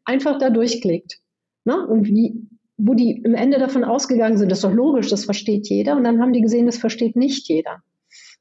einfach 0.04 0.38
da 0.38 0.50
durchklickt. 0.50 1.18
Ne? 1.64 1.86
Und 1.86 2.06
wie, 2.06 2.48
wo 2.78 2.94
die 2.94 3.22
im 3.22 3.34
Ende 3.34 3.58
davon 3.58 3.84
ausgegangen 3.84 4.36
sind, 4.36 4.50
das 4.50 4.58
ist 4.58 4.64
doch 4.64 4.72
logisch, 4.72 5.08
das 5.08 5.24
versteht 5.24 5.68
jeder. 5.68 5.96
Und 5.96 6.04
dann 6.04 6.20
haben 6.20 6.32
die 6.32 6.42
gesehen, 6.42 6.66
das 6.66 6.78
versteht 6.78 7.16
nicht 7.16 7.48
jeder. 7.48 7.82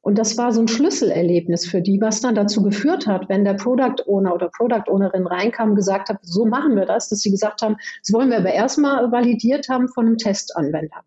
Und 0.01 0.19
das 0.19 0.37
war 0.37 0.51
so 0.51 0.61
ein 0.61 0.67
Schlüsselerlebnis 0.67 1.65
für 1.65 1.81
die, 1.81 1.99
was 1.99 2.21
dann 2.21 2.35
dazu 2.35 2.61
geführt 2.61 3.07
hat, 3.07 3.27
wenn 3.27 3.43
der 3.43 3.55
Product 3.55 4.03
Owner 4.05 4.35
oder 4.35 4.49
Product 4.55 4.83
Ownerin 4.87 5.25
reinkam 5.25 5.71
und 5.71 5.75
gesagt 5.75 6.09
hat, 6.09 6.19
so 6.21 6.45
machen 6.45 6.75
wir 6.75 6.85
das, 6.85 7.09
dass 7.09 7.21
sie 7.21 7.31
gesagt 7.31 7.63
haben, 7.63 7.75
das 8.03 8.13
wollen 8.13 8.29
wir 8.29 8.37
aber 8.37 8.53
erstmal 8.53 9.11
validiert 9.11 9.67
haben 9.67 9.87
von 9.87 10.05
einem 10.05 10.17
Testanwender. 10.17 11.01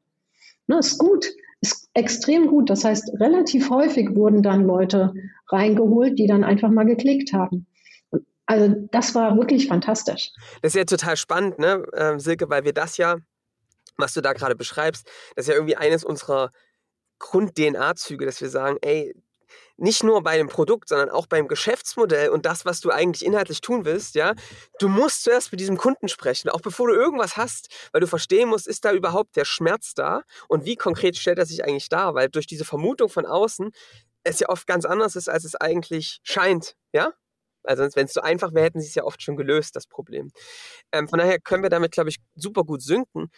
Ne, 0.67 0.79
ist 0.79 0.99
gut, 0.99 1.27
ist 1.61 1.89
extrem 1.95 2.49
gut. 2.49 2.71
Das 2.71 2.85
heißt, 2.85 3.21
relativ 3.21 3.71
häufig 3.71 4.17
wurden 4.17 4.43
dann 4.43 4.65
Leute 4.65 5.15
reingeholt, 5.49 6.19
die 6.19 6.27
dann 6.27 6.43
einfach 6.43 6.71
mal 6.71 6.85
geklickt 6.85 7.33
haben. 7.33 7.67
Also 8.49 8.75
das 8.93 9.15
war 9.15 9.37
wirklich 9.37 9.69
fantastisch. 9.69 10.33
Das 10.63 10.75
ist 10.75 10.79
ja 10.79 10.85
total 10.85 11.19
spannend, 11.19 11.59
ne, 11.59 11.85
äh, 11.93 12.19
Silke, 12.19 12.49
weil 12.49 12.65
wir 12.65 12.73
das 12.73 12.97
ja, 12.97 13.19
was 13.99 14.15
du 14.15 14.23
da 14.23 14.33
gerade 14.33 14.57
beschreibst, 14.57 15.07
das 15.37 15.45
ist 15.45 15.49
ja 15.49 15.55
irgendwie 15.55 15.77
eines 15.77 16.03
unserer 16.03 16.51
Grund-DNA-Züge, 17.19 18.25
dass 18.25 18.41
wir 18.41 18.49
sagen, 18.49 18.79
ey, 18.81 19.15
nicht 19.77 20.03
nur 20.03 20.23
bei 20.23 20.39
dem 20.39 20.49
Produkt, 20.49 20.89
sondern 20.89 21.11
auch 21.11 21.27
beim 21.27 21.47
Geschäftsmodell 21.47 22.31
und 22.31 22.47
das, 22.47 22.65
was 22.65 22.81
du 22.81 22.91
eigentlich 22.91 23.25
inhaltlich 23.25 23.61
tun 23.61 23.85
willst, 23.85 24.15
ja, 24.15 24.35
du 24.79 24.89
musst 24.89 25.25
zuerst 25.25 25.53
mit 25.53 25.61
diesem 25.61 25.77
Kunden 25.77 26.09
sprechen, 26.09 26.49
auch 26.49 26.63
bevor 26.63 26.89
du 26.89 26.95
irgendwas 26.95 27.37
hast, 27.37 27.69
weil 27.93 28.01
du 28.01 28.07
verstehen 28.07 28.49
musst, 28.49 28.67
ist 28.67 28.87
da 28.87 28.93
überhaupt 28.93 29.37
der 29.37 29.45
Schmerz 29.45 29.93
da 29.93 30.23
und 30.49 30.65
wie 30.65 30.77
konkret 30.77 31.19
stellt 31.19 31.39
er 31.39 31.47
sich 31.47 31.65
eigentlich 31.65 31.91
dar, 31.91 32.15
weil 32.15 32.31
durch 32.31 32.47
diese 32.47 32.65
Vermutung 32.65 33.11
von 33.11 33.27
außen 33.27 33.73
es 34.25 34.41
ja 34.41 34.49
oft 34.49 34.67
ganz 34.67 34.87
anders 34.87 35.17
ist, 35.17 35.29
als 35.29 35.45
es 35.45 35.55
eigentlich 35.55 36.21
scheint, 36.23 36.77
ja. 36.93 37.13
Also 37.69 37.89
wenn 37.95 38.07
es 38.07 38.15
so 38.15 38.21
einfach 38.21 38.55
wäre, 38.55 38.65
hätten 38.65 38.81
sie 38.81 38.89
es 38.89 38.95
ja 38.95 39.05
oft 39.05 39.23
schon 39.23 39.37
gelöst, 39.37 39.77
das 39.77 39.87
Problem. 39.87 40.31
Ähm, 40.93 41.09
von 41.09 41.19
daher 41.19 41.39
können 41.39 41.63
wir 41.63 41.71
damit, 41.71 41.93
glaube 41.93 42.09
ich, 42.09 42.17
super 42.35 42.65
gut 42.65 42.83
synken. 42.83 43.31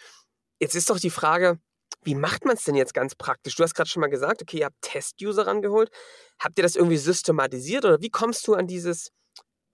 Jetzt 0.61 0.77
ist 0.77 0.89
doch 0.89 1.01
die 1.01 1.11
Frage, 1.11 1.59
wie 2.03 2.15
macht 2.15 2.45
man 2.45 2.57
es 2.57 2.65
denn 2.65 2.77
jetzt 2.77 2.95
ganz 2.95 3.15
praktisch? 3.15 3.57
Du 3.57 3.63
hast 3.63 3.75
gerade 3.75 3.89
schon 3.89 4.01
mal 4.01 4.09
gesagt, 4.09 4.41
okay, 4.43 4.59
ihr 4.59 4.67
habt 4.67 4.81
Test-User 4.83 5.47
rangeholt. 5.47 5.91
Habt 6.39 6.59
ihr 6.59 6.63
das 6.63 6.77
irgendwie 6.77 6.97
systematisiert 6.97 7.85
oder 7.85 8.01
wie 8.01 8.11
kommst 8.11 8.47
du 8.47 8.55
an 8.55 8.67
dieses, 8.67 9.11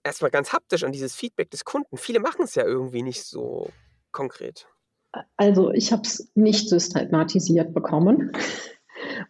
erstmal 0.03 0.31
ganz 0.31 0.53
haptisch, 0.53 0.85
an 0.85 0.93
dieses 0.93 1.15
Feedback 1.15 1.51
des 1.51 1.65
Kunden? 1.65 1.97
Viele 1.97 2.21
machen 2.21 2.45
es 2.45 2.55
ja 2.55 2.65
irgendwie 2.65 3.03
nicht 3.03 3.25
so 3.25 3.69
konkret. 4.11 4.67
Also 5.37 5.71
ich 5.71 5.93
habe 5.93 6.03
es 6.03 6.31
nicht 6.35 6.69
systematisiert 6.69 7.75
bekommen, 7.75 8.33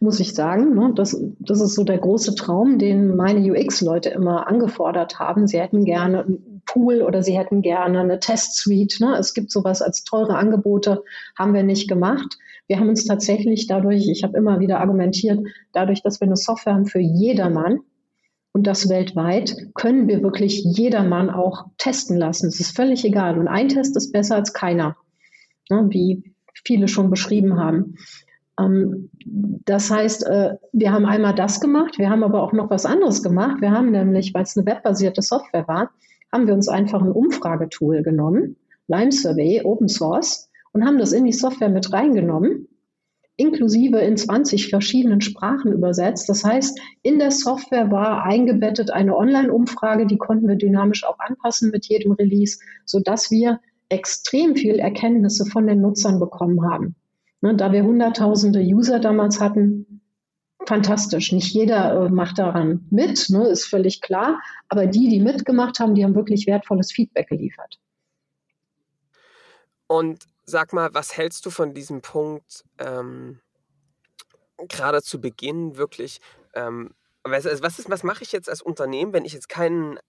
muss 0.00 0.20
ich 0.20 0.34
sagen. 0.34 0.74
Ne? 0.74 0.92
Das, 0.94 1.20
das 1.38 1.60
ist 1.60 1.74
so 1.74 1.84
der 1.84 1.98
große 1.98 2.34
Traum, 2.34 2.78
den 2.78 3.16
meine 3.16 3.40
UX-Leute 3.40 4.10
immer 4.10 4.46
angefordert 4.46 5.18
haben. 5.18 5.46
Sie 5.46 5.60
hätten 5.60 5.84
gerne 5.84 6.24
ein 6.24 6.62
Pool 6.66 7.02
oder 7.02 7.22
sie 7.22 7.36
hätten 7.36 7.62
gerne 7.62 8.00
eine 8.00 8.18
Test-Suite. 8.18 9.00
Ne? 9.00 9.16
Es 9.18 9.34
gibt 9.34 9.50
sowas 9.50 9.82
als 9.82 10.04
teure 10.04 10.36
Angebote, 10.36 11.02
haben 11.38 11.54
wir 11.54 11.62
nicht 11.62 11.88
gemacht. 11.88 12.38
Wir 12.66 12.78
haben 12.80 12.88
uns 12.88 13.04
tatsächlich 13.04 13.66
dadurch, 13.66 14.08
ich 14.08 14.24
habe 14.24 14.36
immer 14.36 14.58
wieder 14.60 14.80
argumentiert, 14.80 15.40
dadurch, 15.72 16.02
dass 16.02 16.20
wir 16.20 16.26
eine 16.26 16.36
Software 16.36 16.74
haben 16.74 16.86
für 16.86 16.98
jedermann 16.98 17.80
und 18.52 18.66
das 18.66 18.88
weltweit, 18.88 19.54
können 19.74 20.08
wir 20.08 20.22
wirklich 20.22 20.64
jedermann 20.64 21.30
auch 21.30 21.66
testen 21.78 22.16
lassen. 22.16 22.48
Es 22.48 22.58
ist 22.58 22.74
völlig 22.74 23.04
egal. 23.04 23.38
Und 23.38 23.48
ein 23.48 23.68
Test 23.68 23.96
ist 23.96 24.12
besser 24.12 24.34
als 24.36 24.52
keiner, 24.52 24.96
ne, 25.70 25.86
wie 25.90 26.34
viele 26.64 26.88
schon 26.88 27.10
beschrieben 27.10 27.58
haben. 27.58 27.96
Ähm, 28.58 29.10
das 29.24 29.90
heißt, 29.90 30.26
äh, 30.26 30.56
wir 30.72 30.92
haben 30.92 31.06
einmal 31.06 31.34
das 31.34 31.60
gemacht, 31.60 31.98
wir 31.98 32.10
haben 32.10 32.22
aber 32.22 32.42
auch 32.42 32.52
noch 32.52 32.70
was 32.70 32.86
anderes 32.86 33.22
gemacht. 33.22 33.60
Wir 33.60 33.70
haben 33.70 33.90
nämlich, 33.90 34.32
weil 34.34 34.44
es 34.44 34.56
eine 34.56 34.66
webbasierte 34.66 35.22
Software 35.22 35.68
war, 35.68 35.90
haben 36.32 36.46
wir 36.46 36.54
uns 36.54 36.68
einfach 36.68 37.02
ein 37.02 37.12
Umfragetool 37.12 38.02
genommen, 38.02 38.56
Lime 38.88 39.12
Survey, 39.12 39.62
Open 39.64 39.88
Source, 39.88 40.48
und 40.72 40.84
haben 40.84 40.98
das 40.98 41.12
in 41.12 41.24
die 41.24 41.32
Software 41.32 41.70
mit 41.70 41.92
reingenommen, 41.92 42.68
inklusive 43.36 43.98
in 43.98 44.16
20 44.16 44.68
verschiedenen 44.68 45.20
Sprachen 45.20 45.72
übersetzt. 45.72 46.28
Das 46.28 46.44
heißt, 46.44 46.78
in 47.02 47.18
der 47.18 47.30
Software 47.30 47.90
war 47.90 48.24
eingebettet 48.24 48.90
eine 48.90 49.16
Online-Umfrage, 49.16 50.06
die 50.06 50.18
konnten 50.18 50.48
wir 50.48 50.56
dynamisch 50.56 51.04
auch 51.04 51.18
anpassen 51.18 51.70
mit 51.70 51.86
jedem 51.86 52.12
Release, 52.12 52.58
sodass 52.84 53.30
wir 53.30 53.60
extrem 53.88 54.56
viel 54.56 54.76
Erkenntnisse 54.76 55.46
von 55.46 55.66
den 55.66 55.80
Nutzern 55.80 56.18
bekommen 56.18 56.62
haben. 56.68 56.96
Ne, 57.46 57.54
da 57.54 57.70
wir 57.70 57.84
hunderttausende 57.84 58.58
User 58.58 58.98
damals 58.98 59.38
hatten, 59.38 60.02
fantastisch. 60.66 61.30
Nicht 61.30 61.54
jeder 61.54 62.06
äh, 62.06 62.08
macht 62.08 62.40
daran 62.40 62.88
mit, 62.90 63.30
ne, 63.30 63.46
ist 63.46 63.66
völlig 63.66 64.00
klar. 64.00 64.40
Aber 64.68 64.88
die, 64.88 65.08
die 65.08 65.20
mitgemacht 65.20 65.78
haben, 65.78 65.94
die 65.94 66.02
haben 66.02 66.16
wirklich 66.16 66.48
wertvolles 66.48 66.90
Feedback 66.90 67.28
geliefert. 67.28 67.78
Und 69.86 70.24
sag 70.44 70.72
mal, 70.72 70.92
was 70.92 71.16
hältst 71.16 71.46
du 71.46 71.50
von 71.50 71.72
diesem 71.72 72.02
Punkt, 72.02 72.64
ähm, 72.78 73.38
gerade 74.66 75.00
zu 75.00 75.20
Beginn 75.20 75.76
wirklich, 75.76 76.18
ähm, 76.54 76.94
was, 77.22 77.44
was, 77.44 77.88
was 77.88 78.02
mache 78.02 78.24
ich 78.24 78.32
jetzt 78.32 78.50
als 78.50 78.60
Unternehmen, 78.60 79.12
wenn 79.12 79.24
ich 79.24 79.34
jetzt 79.34 79.48
kein 79.48 80.00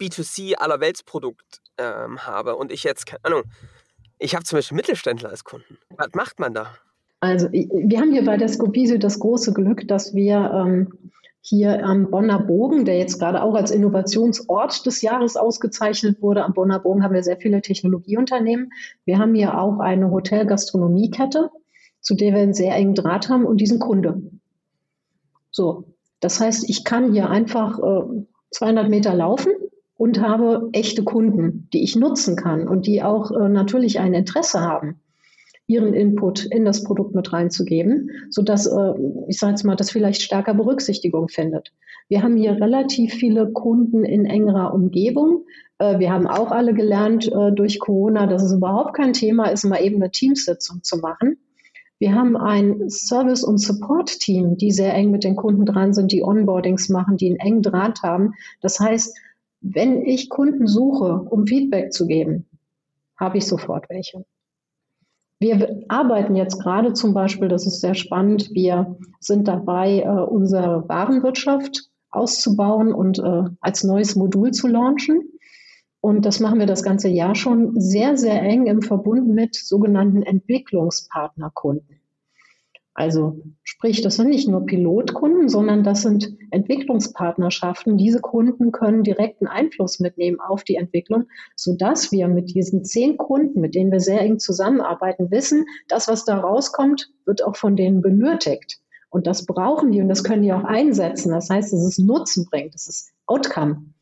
B2C 0.00 0.54
allerweltsprodukt 0.54 1.62
ähm, 1.78 2.24
habe 2.24 2.54
und 2.54 2.70
ich 2.70 2.84
jetzt, 2.84 3.06
keine 3.06 3.24
Ahnung, 3.24 3.42
ich 4.18 4.34
habe 4.34 4.44
zum 4.44 4.58
Beispiel 4.58 4.76
Mittelständler 4.76 5.30
als 5.30 5.44
Kunden. 5.44 5.78
Was 5.96 6.08
macht 6.14 6.38
man 6.38 6.54
da? 6.54 6.68
Also 7.20 7.50
wir 7.50 8.00
haben 8.00 8.12
hier 8.12 8.24
bei 8.24 8.36
der 8.36 8.48
Scopisi 8.48 8.98
das 8.98 9.18
große 9.18 9.54
Glück, 9.54 9.88
dass 9.88 10.14
wir 10.14 10.50
ähm, 10.52 11.10
hier 11.40 11.84
am 11.84 12.10
Bonner 12.10 12.38
Bogen, 12.38 12.84
der 12.84 12.98
jetzt 12.98 13.18
gerade 13.18 13.42
auch 13.42 13.54
als 13.54 13.70
Innovationsort 13.70 14.84
des 14.86 15.02
Jahres 15.02 15.36
ausgezeichnet 15.36 16.22
wurde. 16.22 16.44
Am 16.44 16.54
Bonner 16.54 16.80
Bogen 16.80 17.02
haben 17.02 17.14
wir 17.14 17.22
sehr 17.22 17.36
viele 17.38 17.60
Technologieunternehmen. 17.60 18.72
Wir 19.04 19.18
haben 19.18 19.34
hier 19.34 19.58
auch 19.58 19.78
eine 19.78 20.10
Hotel-Gastronomie-Kette, 20.10 21.50
zu 22.00 22.14
der 22.14 22.34
wir 22.34 22.42
einen 22.42 22.54
sehr 22.54 22.74
engen 22.74 22.94
Draht 22.94 23.28
haben 23.28 23.44
und 23.44 23.58
diesen 23.58 23.78
Kunde. 23.78 24.22
So, 25.50 25.84
das 26.20 26.40
heißt, 26.40 26.68
ich 26.68 26.84
kann 26.84 27.12
hier 27.12 27.30
einfach 27.30 27.78
äh, 27.78 28.24
200 28.50 28.88
Meter 28.88 29.14
laufen 29.14 29.52
und 29.96 30.20
habe 30.20 30.68
echte 30.72 31.04
Kunden, 31.04 31.68
die 31.72 31.82
ich 31.82 31.96
nutzen 31.96 32.36
kann 32.36 32.68
und 32.68 32.86
die 32.86 33.02
auch 33.02 33.30
äh, 33.30 33.48
natürlich 33.48 34.00
ein 34.00 34.14
Interesse 34.14 34.60
haben 34.60 35.00
ihren 35.66 35.94
Input 35.94 36.44
in 36.44 36.64
das 36.64 36.84
Produkt 36.84 37.14
mit 37.14 37.32
reinzugeben, 37.32 38.10
sodass, 38.30 38.66
äh, 38.66 38.92
ich 39.28 39.38
sage 39.38 39.52
jetzt 39.52 39.64
mal, 39.64 39.76
das 39.76 39.90
vielleicht 39.90 40.22
stärker 40.22 40.54
Berücksichtigung 40.54 41.28
findet. 41.28 41.72
Wir 42.08 42.22
haben 42.22 42.36
hier 42.36 42.52
relativ 42.52 43.14
viele 43.14 43.50
Kunden 43.50 44.04
in 44.04 44.26
engerer 44.26 44.74
Umgebung. 44.74 45.44
Äh, 45.78 45.98
wir 45.98 46.12
haben 46.12 46.26
auch 46.26 46.50
alle 46.50 46.74
gelernt 46.74 47.30
äh, 47.32 47.52
durch 47.52 47.78
Corona, 47.78 48.26
dass 48.26 48.42
es 48.42 48.52
überhaupt 48.52 48.94
kein 48.94 49.14
Thema 49.14 49.46
ist, 49.46 49.64
mal 49.64 49.82
eben 49.82 49.96
eine 49.96 50.10
Teamsitzung 50.10 50.82
zu 50.82 50.98
machen. 50.98 51.38
Wir 51.98 52.14
haben 52.14 52.36
ein 52.36 52.90
Service- 52.90 53.44
und 53.44 53.58
Support-Team, 53.58 54.58
die 54.58 54.72
sehr 54.72 54.92
eng 54.92 55.10
mit 55.10 55.24
den 55.24 55.36
Kunden 55.36 55.64
dran 55.64 55.94
sind, 55.94 56.12
die 56.12 56.22
Onboardings 56.22 56.90
machen, 56.90 57.16
die 57.16 57.28
einen 57.28 57.38
engen 57.38 57.62
Draht 57.62 58.02
haben. 58.02 58.34
Das 58.60 58.80
heißt, 58.80 59.16
wenn 59.64 60.04
ich 60.04 60.28
Kunden 60.28 60.66
suche, 60.66 61.26
um 61.30 61.46
Feedback 61.46 61.92
zu 61.92 62.06
geben, 62.06 62.46
habe 63.16 63.38
ich 63.38 63.46
sofort 63.46 63.88
welche. 63.88 64.26
Wir 65.40 65.82
arbeiten 65.88 66.36
jetzt 66.36 66.60
gerade 66.60 66.92
zum 66.92 67.14
Beispiel, 67.14 67.48
das 67.48 67.66
ist 67.66 67.80
sehr 67.80 67.94
spannend, 67.94 68.50
wir 68.52 68.96
sind 69.20 69.48
dabei, 69.48 70.00
äh, 70.00 70.08
unsere 70.08 70.88
Warenwirtschaft 70.88 71.90
auszubauen 72.10 72.92
und 72.92 73.18
äh, 73.18 73.44
als 73.60 73.84
neues 73.84 74.16
Modul 74.16 74.52
zu 74.52 74.68
launchen. 74.68 75.30
Und 76.00 76.26
das 76.26 76.40
machen 76.40 76.58
wir 76.58 76.66
das 76.66 76.82
ganze 76.82 77.08
Jahr 77.08 77.34
schon 77.34 77.80
sehr, 77.80 78.18
sehr 78.18 78.42
eng 78.42 78.66
im 78.66 78.82
Verbund 78.82 79.28
mit 79.28 79.54
sogenannten 79.54 80.22
Entwicklungspartnerkunden. 80.22 82.03
Also 82.94 83.42
sprich, 83.64 84.02
das 84.02 84.14
sind 84.16 84.28
nicht 84.28 84.48
nur 84.48 84.66
Pilotkunden, 84.66 85.48
sondern 85.48 85.82
das 85.82 86.02
sind 86.02 86.36
Entwicklungspartnerschaften. 86.52 87.98
Diese 87.98 88.20
Kunden 88.20 88.70
können 88.70 89.02
direkten 89.02 89.48
Einfluss 89.48 89.98
mitnehmen 89.98 90.38
auf 90.40 90.62
die 90.62 90.76
Entwicklung, 90.76 91.24
sodass 91.56 92.12
wir 92.12 92.28
mit 92.28 92.54
diesen 92.54 92.84
zehn 92.84 93.16
Kunden, 93.16 93.60
mit 93.60 93.74
denen 93.74 93.90
wir 93.90 93.98
sehr 93.98 94.20
eng 94.20 94.38
zusammenarbeiten, 94.38 95.32
wissen, 95.32 95.66
das, 95.88 96.06
was 96.06 96.24
da 96.24 96.38
rauskommt, 96.38 97.10
wird 97.26 97.44
auch 97.44 97.56
von 97.56 97.74
denen 97.74 98.00
benötigt. 98.00 98.80
Und 99.10 99.26
das 99.26 99.44
brauchen 99.44 99.90
die 99.90 100.00
und 100.00 100.08
das 100.08 100.24
können 100.24 100.42
die 100.42 100.52
auch 100.52 100.64
einsetzen. 100.64 101.30
Das 101.30 101.50
heißt, 101.50 101.72
es 101.72 101.98
Nutzen 101.98 102.46
bringt, 102.48 102.74
das 102.74 102.88
ist 102.88 103.12
Outcome. 103.26 103.93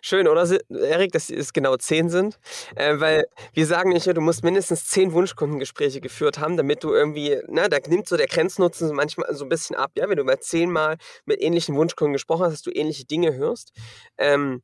Schön, 0.00 0.28
oder, 0.28 0.48
Erik, 0.70 1.12
dass 1.12 1.30
es 1.30 1.52
genau 1.52 1.76
zehn 1.76 2.08
sind? 2.08 2.38
Äh, 2.76 3.00
weil 3.00 3.24
wir 3.52 3.66
sagen 3.66 3.90
nicht, 3.90 4.06
du 4.06 4.20
musst 4.20 4.44
mindestens 4.44 4.86
zehn 4.86 5.12
Wunschkundengespräche 5.12 6.00
geführt 6.00 6.38
haben, 6.38 6.56
damit 6.56 6.84
du 6.84 6.92
irgendwie, 6.92 7.40
na, 7.48 7.68
da 7.68 7.78
nimmt 7.86 8.08
so 8.08 8.16
der 8.16 8.26
Grenznutzen 8.26 8.94
manchmal 8.94 9.34
so 9.34 9.44
ein 9.44 9.48
bisschen 9.48 9.76
ab, 9.76 9.92
ja, 9.96 10.08
wenn 10.08 10.16
du 10.16 10.24
mal 10.24 10.40
zehnmal 10.40 10.96
mit 11.24 11.40
ähnlichen 11.40 11.76
Wunschkunden 11.76 12.12
gesprochen 12.12 12.44
hast, 12.44 12.52
dass 12.52 12.62
du 12.62 12.70
ähnliche 12.70 13.04
Dinge 13.04 13.34
hörst. 13.34 13.72
Ähm, 14.18 14.62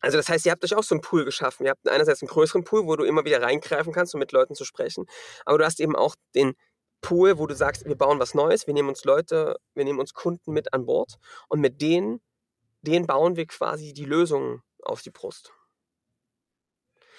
also 0.00 0.16
das 0.16 0.28
heißt, 0.28 0.44
ihr 0.46 0.52
habt 0.52 0.64
euch 0.64 0.74
auch 0.74 0.82
so 0.82 0.94
einen 0.96 1.00
Pool 1.00 1.24
geschaffen. 1.24 1.64
Ihr 1.64 1.70
habt 1.70 1.88
einerseits 1.88 2.22
einen 2.22 2.28
größeren 2.28 2.64
Pool, 2.64 2.86
wo 2.86 2.96
du 2.96 3.04
immer 3.04 3.24
wieder 3.24 3.40
reingreifen 3.40 3.92
kannst, 3.92 4.14
um 4.14 4.18
mit 4.18 4.32
Leuten 4.32 4.54
zu 4.54 4.64
sprechen. 4.64 5.06
Aber 5.46 5.58
du 5.58 5.64
hast 5.64 5.80
eben 5.80 5.94
auch 5.94 6.16
den 6.34 6.54
Pool, 7.02 7.38
wo 7.38 7.46
du 7.46 7.54
sagst, 7.54 7.84
wir 7.84 7.96
bauen 7.96 8.18
was 8.18 8.34
Neues, 8.34 8.66
wir 8.66 8.74
nehmen 8.74 8.88
uns 8.88 9.04
Leute, 9.04 9.56
wir 9.74 9.84
nehmen 9.84 10.00
uns 10.00 10.14
Kunden 10.14 10.52
mit 10.52 10.72
an 10.72 10.86
Bord 10.86 11.16
und 11.48 11.60
mit 11.60 11.80
denen 11.82 12.20
den 12.82 13.06
bauen 13.06 13.36
wir 13.36 13.46
quasi 13.46 13.92
die 13.92 14.04
Lösung 14.04 14.62
auf 14.82 15.02
die 15.02 15.10
Brust. 15.10 15.52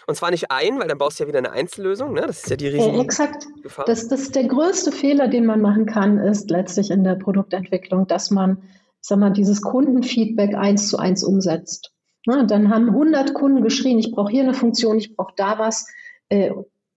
Und 0.05 0.15
zwar 0.15 0.31
nicht 0.31 0.51
ein, 0.51 0.79
weil 0.79 0.87
dann 0.87 0.97
baust 0.97 1.19
du 1.19 1.23
ja 1.23 1.27
wieder 1.29 1.37
eine 1.37 1.51
Einzellösung. 1.51 2.13
Ne? 2.13 2.21
Das 2.21 2.43
ist 2.43 2.49
ja 2.49 2.55
die 2.57 2.67
riesige 2.67 2.97
äh, 2.97 3.01
Exakt. 3.01 3.47
Gefahr. 3.61 3.85
Das, 3.85 4.07
das 4.07 4.31
der 4.31 4.45
größte 4.45 4.91
Fehler, 4.91 5.27
den 5.27 5.45
man 5.45 5.61
machen 5.61 5.85
kann, 5.85 6.17
ist 6.17 6.49
letztlich 6.49 6.91
in 6.91 7.03
der 7.03 7.15
Produktentwicklung, 7.15 8.07
dass 8.07 8.29
man, 8.29 8.63
sag 8.99 9.19
mal, 9.19 9.31
dieses 9.31 9.61
Kundenfeedback 9.61 10.55
eins 10.55 10.89
zu 10.89 10.97
eins 10.97 11.23
umsetzt. 11.23 11.91
Na, 12.25 12.43
dann 12.43 12.69
haben 12.69 12.89
100 12.89 13.33
Kunden 13.33 13.63
geschrien, 13.63 13.99
ich 13.99 14.11
brauche 14.11 14.31
hier 14.31 14.43
eine 14.43 14.53
Funktion, 14.53 14.97
ich 14.97 15.15
brauche 15.15 15.33
da 15.35 15.57
was. 15.59 15.87
Äh, 16.29 16.51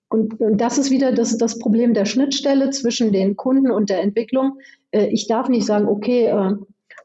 und, 0.09 0.41
und, 0.41 0.61
das 0.61 0.79
ist 0.79 0.91
wieder 0.91 1.13
das, 1.13 1.37
das 1.37 1.59
Problem 1.59 1.95
der 1.95 2.05
Schnittstelle 2.05 2.71
zwischen 2.71 3.13
den 3.13 3.37
Kunden 3.37 3.71
und 3.71 3.91
der 3.91 4.03
Entwicklung. 4.03 4.59
Äh, 4.91 5.07
ich 5.07 5.27
darf 5.27 5.49
nicht 5.49 5.67
sagen, 5.67 5.87
okay, 5.87 6.27
äh, 6.27 6.55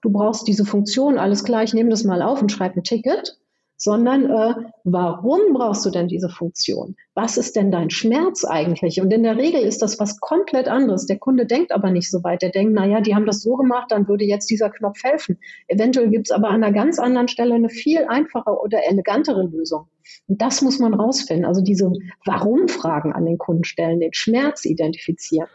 du 0.01 0.11
brauchst 0.11 0.47
diese 0.47 0.65
Funktion, 0.65 1.17
alles 1.17 1.43
klar, 1.43 1.63
ich 1.63 1.73
nehme 1.73 1.89
das 1.89 2.03
mal 2.03 2.21
auf 2.21 2.41
und 2.41 2.51
schreibe 2.51 2.77
ein 2.77 2.83
Ticket, 2.83 3.37
sondern 3.81 4.29
äh, 4.29 4.53
warum 4.83 5.53
brauchst 5.53 5.83
du 5.87 5.89
denn 5.89 6.07
diese 6.07 6.29
Funktion? 6.29 6.95
Was 7.15 7.37
ist 7.37 7.55
denn 7.55 7.71
dein 7.71 7.89
Schmerz 7.89 8.45
eigentlich? 8.45 9.01
Und 9.01 9.11
in 9.11 9.23
der 9.23 9.37
Regel 9.37 9.61
ist 9.61 9.81
das 9.81 9.99
was 9.99 10.19
komplett 10.19 10.67
anderes. 10.67 11.07
Der 11.07 11.17
Kunde 11.17 11.47
denkt 11.47 11.71
aber 11.71 11.89
nicht 11.89 12.11
so 12.11 12.23
weit. 12.23 12.43
Der 12.43 12.51
denkt, 12.51 12.73
naja, 12.73 13.01
die 13.01 13.15
haben 13.15 13.25
das 13.25 13.41
so 13.41 13.55
gemacht, 13.55 13.87
dann 13.89 14.07
würde 14.07 14.23
jetzt 14.23 14.51
dieser 14.51 14.69
Knopf 14.69 15.03
helfen. 15.03 15.39
Eventuell 15.67 16.09
gibt 16.09 16.27
es 16.27 16.31
aber 16.31 16.49
an 16.49 16.63
einer 16.63 16.71
ganz 16.71 16.99
anderen 16.99 17.27
Stelle 17.27 17.55
eine 17.55 17.69
viel 17.69 18.05
einfache 18.07 18.51
oder 18.51 18.87
elegantere 18.87 19.47
Lösung. 19.47 19.87
Und 20.27 20.43
das 20.43 20.61
muss 20.61 20.77
man 20.77 20.93
rausfinden. 20.93 21.45
Also 21.45 21.61
diese 21.63 21.91
Warum-Fragen 22.23 23.13
an 23.13 23.25
den 23.25 23.39
Kunden 23.39 23.63
stellen, 23.63 23.99
den 23.99 24.13
Schmerz 24.13 24.63
identifizieren. 24.63 25.49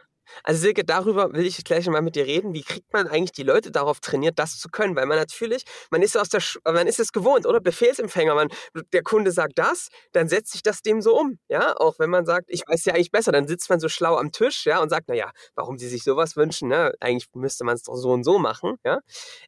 Also 0.45 0.61
Silke, 0.61 0.85
darüber 0.85 1.33
will 1.33 1.47
ich 1.47 1.63
gleich 1.65 1.87
mal 1.89 2.03
mit 2.03 2.17
dir 2.17 2.27
reden. 2.27 2.55
Wie 2.55 2.63
kriegt 2.63 2.93
man 2.93 3.07
eigentlich 3.09 3.33
die 3.33 3.43
Leute 3.43 3.71
darauf 3.71 4.01
trainiert, 4.01 4.39
das 4.39 4.59
zu 4.59 4.69
können? 4.69 4.97
Weil 4.97 5.07
man 5.07 5.19
natürlich, 5.19 5.65
man 5.91 6.03
ist 6.03 6.17
aus 6.17 6.29
der, 6.29 6.43
man 6.65 6.87
ist 6.87 7.01
es 7.01 7.13
gewohnt, 7.13 7.47
oder? 7.47 7.61
Befehlsempfänger, 7.61 8.35
man, 8.35 8.49
der 8.93 9.03
Kunde 9.03 9.33
sagt 9.33 9.59
das, 9.59 9.89
dann 10.13 10.29
setzt 10.29 10.53
sich 10.53 10.63
das 10.63 10.83
dem 10.83 11.01
so 11.03 11.19
um, 11.19 11.39
ja? 11.49 11.77
Auch 11.77 11.99
wenn 11.99 12.11
man 12.11 12.27
sagt, 12.27 12.47
ich 12.49 12.63
weiß 12.67 12.85
ja 12.87 12.95
eigentlich 12.95 13.11
besser, 13.11 13.33
dann 13.33 13.47
sitzt 13.49 13.69
man 13.71 13.81
so 13.81 13.89
schlau 13.89 14.17
am 14.17 14.33
Tisch, 14.33 14.67
ja, 14.67 14.81
und 14.81 14.91
sagt, 14.91 15.09
naja, 15.09 15.31
warum 15.55 15.79
sie 15.79 15.89
sich 15.89 16.05
sowas 16.05 16.37
wünschen, 16.37 16.69
ne? 16.69 16.93
Eigentlich 17.01 17.29
müsste 17.35 17.65
man 17.65 17.75
es 17.75 17.83
doch 17.83 17.97
so 17.97 18.11
und 18.11 18.25
so 18.25 18.39
machen, 18.39 18.77
ja? 18.85 19.01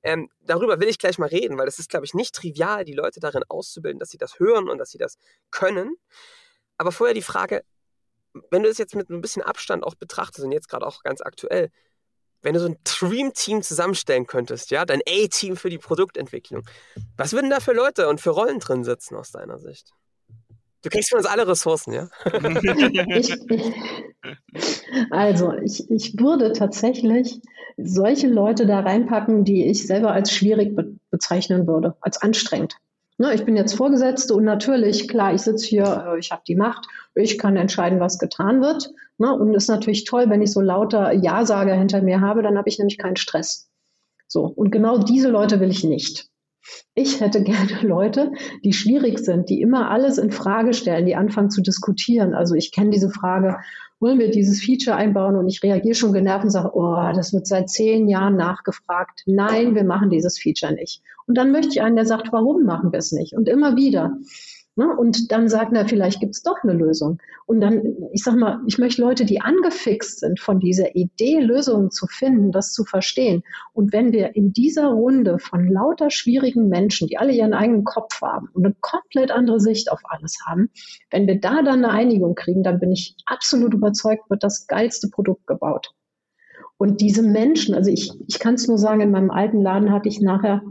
Ähm, 0.02 0.28
darüber 0.40 0.80
will 0.80 0.88
ich 0.88 0.98
gleich 0.98 1.18
mal 1.18 1.28
reden, 1.28 1.58
weil 1.58 1.66
das 1.66 1.78
ist, 1.78 1.90
glaube 1.90 2.06
ich, 2.06 2.14
nicht 2.14 2.34
trivial, 2.34 2.84
die 2.84 2.94
Leute 2.94 3.20
darin 3.20 3.42
auszubilden, 3.48 3.98
dass 3.98 4.10
sie 4.10 4.18
das 4.18 4.38
hören 4.38 4.68
und 4.68 4.78
dass 4.78 4.90
sie 4.90 4.98
das 4.98 5.16
können. 5.50 5.96
Aber 6.78 6.92
vorher 6.92 7.14
die 7.14 7.22
Frage, 7.22 7.62
wenn 8.50 8.62
du 8.62 8.68
es 8.68 8.78
jetzt 8.78 8.94
mit 8.94 9.10
ein 9.10 9.20
bisschen 9.20 9.42
Abstand 9.42 9.84
auch 9.84 9.94
betrachtest 9.94 10.44
und 10.44 10.52
jetzt 10.52 10.68
gerade 10.68 10.86
auch 10.86 11.02
ganz 11.02 11.20
aktuell, 11.20 11.70
wenn 12.42 12.54
du 12.54 12.60
so 12.60 12.66
ein 12.66 12.76
Dream-Team 12.84 13.62
zusammenstellen 13.62 14.26
könntest, 14.26 14.70
ja, 14.70 14.84
dein 14.84 15.00
A-Team 15.08 15.56
für 15.56 15.70
die 15.70 15.78
Produktentwicklung, 15.78 16.62
was 17.16 17.32
würden 17.32 17.50
da 17.50 17.60
für 17.60 17.72
Leute 17.72 18.08
und 18.08 18.20
für 18.20 18.30
Rollen 18.30 18.60
drin 18.60 18.84
sitzen 18.84 19.16
aus 19.16 19.32
deiner 19.32 19.58
Sicht? 19.58 19.92
Du 20.82 20.90
kriegst 20.90 21.10
von 21.10 21.18
uns 21.18 21.26
alle 21.26 21.48
Ressourcen, 21.48 21.92
ja? 21.92 22.08
ich, 23.16 23.34
also, 25.10 25.52
ich, 25.54 25.90
ich 25.90 26.18
würde 26.20 26.52
tatsächlich 26.52 27.40
solche 27.76 28.28
Leute 28.28 28.64
da 28.66 28.80
reinpacken, 28.80 29.44
die 29.44 29.66
ich 29.66 29.86
selber 29.86 30.12
als 30.12 30.32
schwierig 30.32 30.76
be 30.76 30.96
bezeichnen 31.10 31.66
würde, 31.66 31.96
als 32.00 32.20
anstrengend. 32.20 32.76
Ne, 33.20 33.34
ich 33.34 33.44
bin 33.44 33.56
jetzt 33.56 33.74
Vorgesetzte 33.74 34.32
und 34.34 34.44
natürlich, 34.44 35.08
klar, 35.08 35.34
ich 35.34 35.42
sitze 35.42 35.66
hier, 35.66 36.06
äh, 36.06 36.18
ich 36.20 36.30
habe 36.30 36.42
die 36.46 36.54
Macht, 36.54 36.86
ich 37.16 37.36
kann 37.36 37.56
entscheiden, 37.56 37.98
was 37.98 38.20
getan 38.20 38.62
wird. 38.62 38.90
Ne, 39.18 39.34
und 39.34 39.52
es 39.56 39.64
ist 39.64 39.68
natürlich 39.68 40.04
toll, 40.04 40.26
wenn 40.28 40.40
ich 40.40 40.52
so 40.52 40.60
lauter 40.60 41.12
Ja-Sager 41.12 41.74
hinter 41.74 42.00
mir 42.00 42.20
habe, 42.20 42.42
dann 42.42 42.56
habe 42.56 42.68
ich 42.68 42.78
nämlich 42.78 42.96
keinen 42.96 43.16
Stress. 43.16 43.68
So, 44.28 44.44
und 44.44 44.70
genau 44.70 44.98
diese 44.98 45.30
Leute 45.30 45.58
will 45.58 45.70
ich 45.70 45.82
nicht. 45.82 46.28
Ich 46.94 47.20
hätte 47.20 47.42
gerne 47.42 47.80
Leute, 47.82 48.30
die 48.62 48.72
schwierig 48.72 49.18
sind, 49.18 49.48
die 49.48 49.62
immer 49.62 49.90
alles 49.90 50.18
in 50.18 50.30
Frage 50.30 50.72
stellen, 50.72 51.06
die 51.06 51.16
anfangen 51.16 51.50
zu 51.50 51.60
diskutieren. 51.60 52.34
Also 52.34 52.54
ich 52.54 52.70
kenne 52.70 52.90
diese 52.90 53.10
Frage, 53.10 53.58
wollen 54.00 54.18
wir 54.18 54.30
dieses 54.30 54.62
Feature 54.62 54.96
einbauen? 54.96 55.36
Und 55.36 55.48
ich 55.48 55.62
reagiere 55.62 55.94
schon 55.94 56.12
genervt 56.12 56.44
und 56.44 56.50
sage, 56.50 56.70
oh, 56.74 56.96
das 57.14 57.32
wird 57.32 57.46
seit 57.46 57.68
zehn 57.68 58.08
Jahren 58.08 58.36
nachgefragt. 58.36 59.22
Nein, 59.26 59.74
wir 59.74 59.84
machen 59.84 60.10
dieses 60.10 60.38
Feature 60.38 60.72
nicht. 60.72 61.02
Und 61.26 61.36
dann 61.36 61.52
möchte 61.52 61.72
ich 61.72 61.82
einen, 61.82 61.96
der 61.96 62.06
sagt, 62.06 62.32
warum 62.32 62.64
machen 62.64 62.92
wir 62.92 62.98
es 62.98 63.12
nicht? 63.12 63.34
Und 63.34 63.48
immer 63.48 63.76
wieder. 63.76 64.16
Ne? 64.78 64.96
Und 64.96 65.32
dann 65.32 65.48
sagt 65.48 65.72
er, 65.72 65.88
vielleicht 65.88 66.20
gibt 66.20 66.36
es 66.36 66.42
doch 66.44 66.62
eine 66.62 66.72
Lösung. 66.72 67.18
Und 67.46 67.60
dann, 67.60 67.82
ich 68.12 68.22
sag 68.22 68.36
mal, 68.36 68.60
ich 68.68 68.78
möchte 68.78 69.02
Leute, 69.02 69.24
die 69.24 69.40
angefixt 69.40 70.20
sind 70.20 70.38
von 70.38 70.60
dieser 70.60 70.94
Idee, 70.94 71.40
Lösungen 71.40 71.90
zu 71.90 72.06
finden, 72.06 72.52
das 72.52 72.72
zu 72.72 72.84
verstehen. 72.84 73.42
Und 73.72 73.92
wenn 73.92 74.12
wir 74.12 74.36
in 74.36 74.52
dieser 74.52 74.86
Runde 74.86 75.40
von 75.40 75.66
lauter 75.66 76.10
schwierigen 76.10 76.68
Menschen, 76.68 77.08
die 77.08 77.18
alle 77.18 77.32
ihren 77.32 77.54
eigenen 77.54 77.82
Kopf 77.82 78.22
haben 78.22 78.50
und 78.54 78.64
eine 78.64 78.76
komplett 78.80 79.32
andere 79.32 79.58
Sicht 79.58 79.90
auf 79.90 79.98
alles 80.04 80.38
haben, 80.46 80.70
wenn 81.10 81.26
wir 81.26 81.40
da 81.40 81.62
dann 81.62 81.84
eine 81.84 81.90
Einigung 81.90 82.36
kriegen, 82.36 82.62
dann 82.62 82.78
bin 82.78 82.92
ich 82.92 83.16
absolut 83.26 83.74
überzeugt, 83.74 84.30
wird 84.30 84.44
das 84.44 84.68
geilste 84.68 85.08
Produkt 85.08 85.48
gebaut. 85.48 85.92
Und 86.76 87.00
diese 87.00 87.24
Menschen, 87.24 87.74
also 87.74 87.90
ich, 87.90 88.12
ich 88.28 88.38
kann 88.38 88.54
es 88.54 88.68
nur 88.68 88.78
sagen, 88.78 89.00
in 89.00 89.10
meinem 89.10 89.32
alten 89.32 89.60
Laden 89.60 89.90
hatte 89.90 90.08
ich 90.08 90.20
nachher 90.20 90.62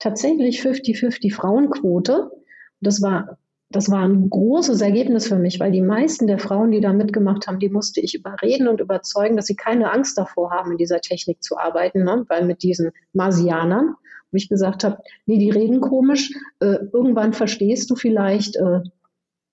tatsächlich 0.00 0.60
50-50 0.62 1.32
Frauenquote. 1.32 2.32
Das 2.80 3.00
war 3.02 3.38
das 3.72 3.90
war 3.90 4.06
ein 4.06 4.30
großes 4.30 4.80
Ergebnis 4.80 5.26
für 5.26 5.38
mich, 5.38 5.58
weil 5.58 5.72
die 5.72 5.82
meisten 5.82 6.26
der 6.26 6.38
Frauen, 6.38 6.70
die 6.70 6.80
da 6.80 6.92
mitgemacht 6.92 7.46
haben, 7.46 7.58
die 7.58 7.68
musste 7.68 8.00
ich 8.00 8.14
überreden 8.14 8.68
und 8.68 8.80
überzeugen, 8.80 9.36
dass 9.36 9.46
sie 9.46 9.56
keine 9.56 9.92
Angst 9.92 10.16
davor 10.16 10.50
haben, 10.50 10.72
in 10.72 10.78
dieser 10.78 11.00
Technik 11.00 11.42
zu 11.42 11.58
arbeiten, 11.58 12.04
ne? 12.04 12.24
weil 12.28 12.44
mit 12.44 12.62
diesen 12.62 12.92
Marsianern, 13.12 13.94
wo 14.30 14.36
ich 14.36 14.48
gesagt 14.48 14.84
habe, 14.84 14.98
nee, 15.26 15.38
die 15.38 15.50
reden 15.50 15.80
komisch, 15.80 16.32
äh, 16.60 16.78
irgendwann 16.92 17.32
verstehst 17.32 17.90
du 17.90 17.96
vielleicht 17.96 18.56
äh, 18.56 18.80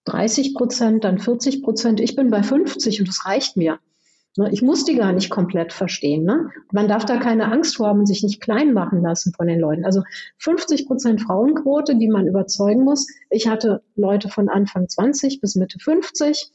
30 0.06 0.54
Prozent, 0.54 1.04
dann 1.04 1.20
40 1.20 1.64
Prozent, 1.64 2.00
ich 2.00 2.16
bin 2.16 2.30
bei 2.30 2.44
50 2.44 3.00
und 3.00 3.08
das 3.08 3.26
reicht 3.26 3.58
mir. 3.58 3.80
Ne? 4.38 4.50
Ich 4.52 4.62
muss 4.62 4.86
die 4.86 4.96
gar 4.96 5.12
nicht 5.12 5.30
komplett 5.30 5.74
verstehen. 5.74 6.24
Ne? 6.24 6.50
Man 6.72 6.88
darf 6.88 7.06
da 7.06 7.18
keine 7.18 7.52
Angst 7.52 7.78
vor 7.78 7.88
haben 7.88 8.00
und 8.00 8.06
sich 8.06 8.24
nicht 8.24 8.42
klein 8.42 8.74
machen 8.74 9.02
lassen 9.02 9.34
von 9.34 9.48
den 9.48 9.60
Leuten. 9.60 9.86
Also 9.86 10.04
50 10.38 10.88
Prozent 10.88 11.22
Frauenquote, 11.22 11.96
die 11.98 12.08
man 12.08 12.28
überzeugen 12.28 12.84
muss. 12.84 13.08
Ich 13.30 13.48
hatte 13.48 13.82
Leute 13.96 14.30
von 14.30 14.50
Anfang 14.50 14.88
20 14.88 15.42
bis 15.42 15.56
Mitte 15.56 15.80
50, 15.80 16.52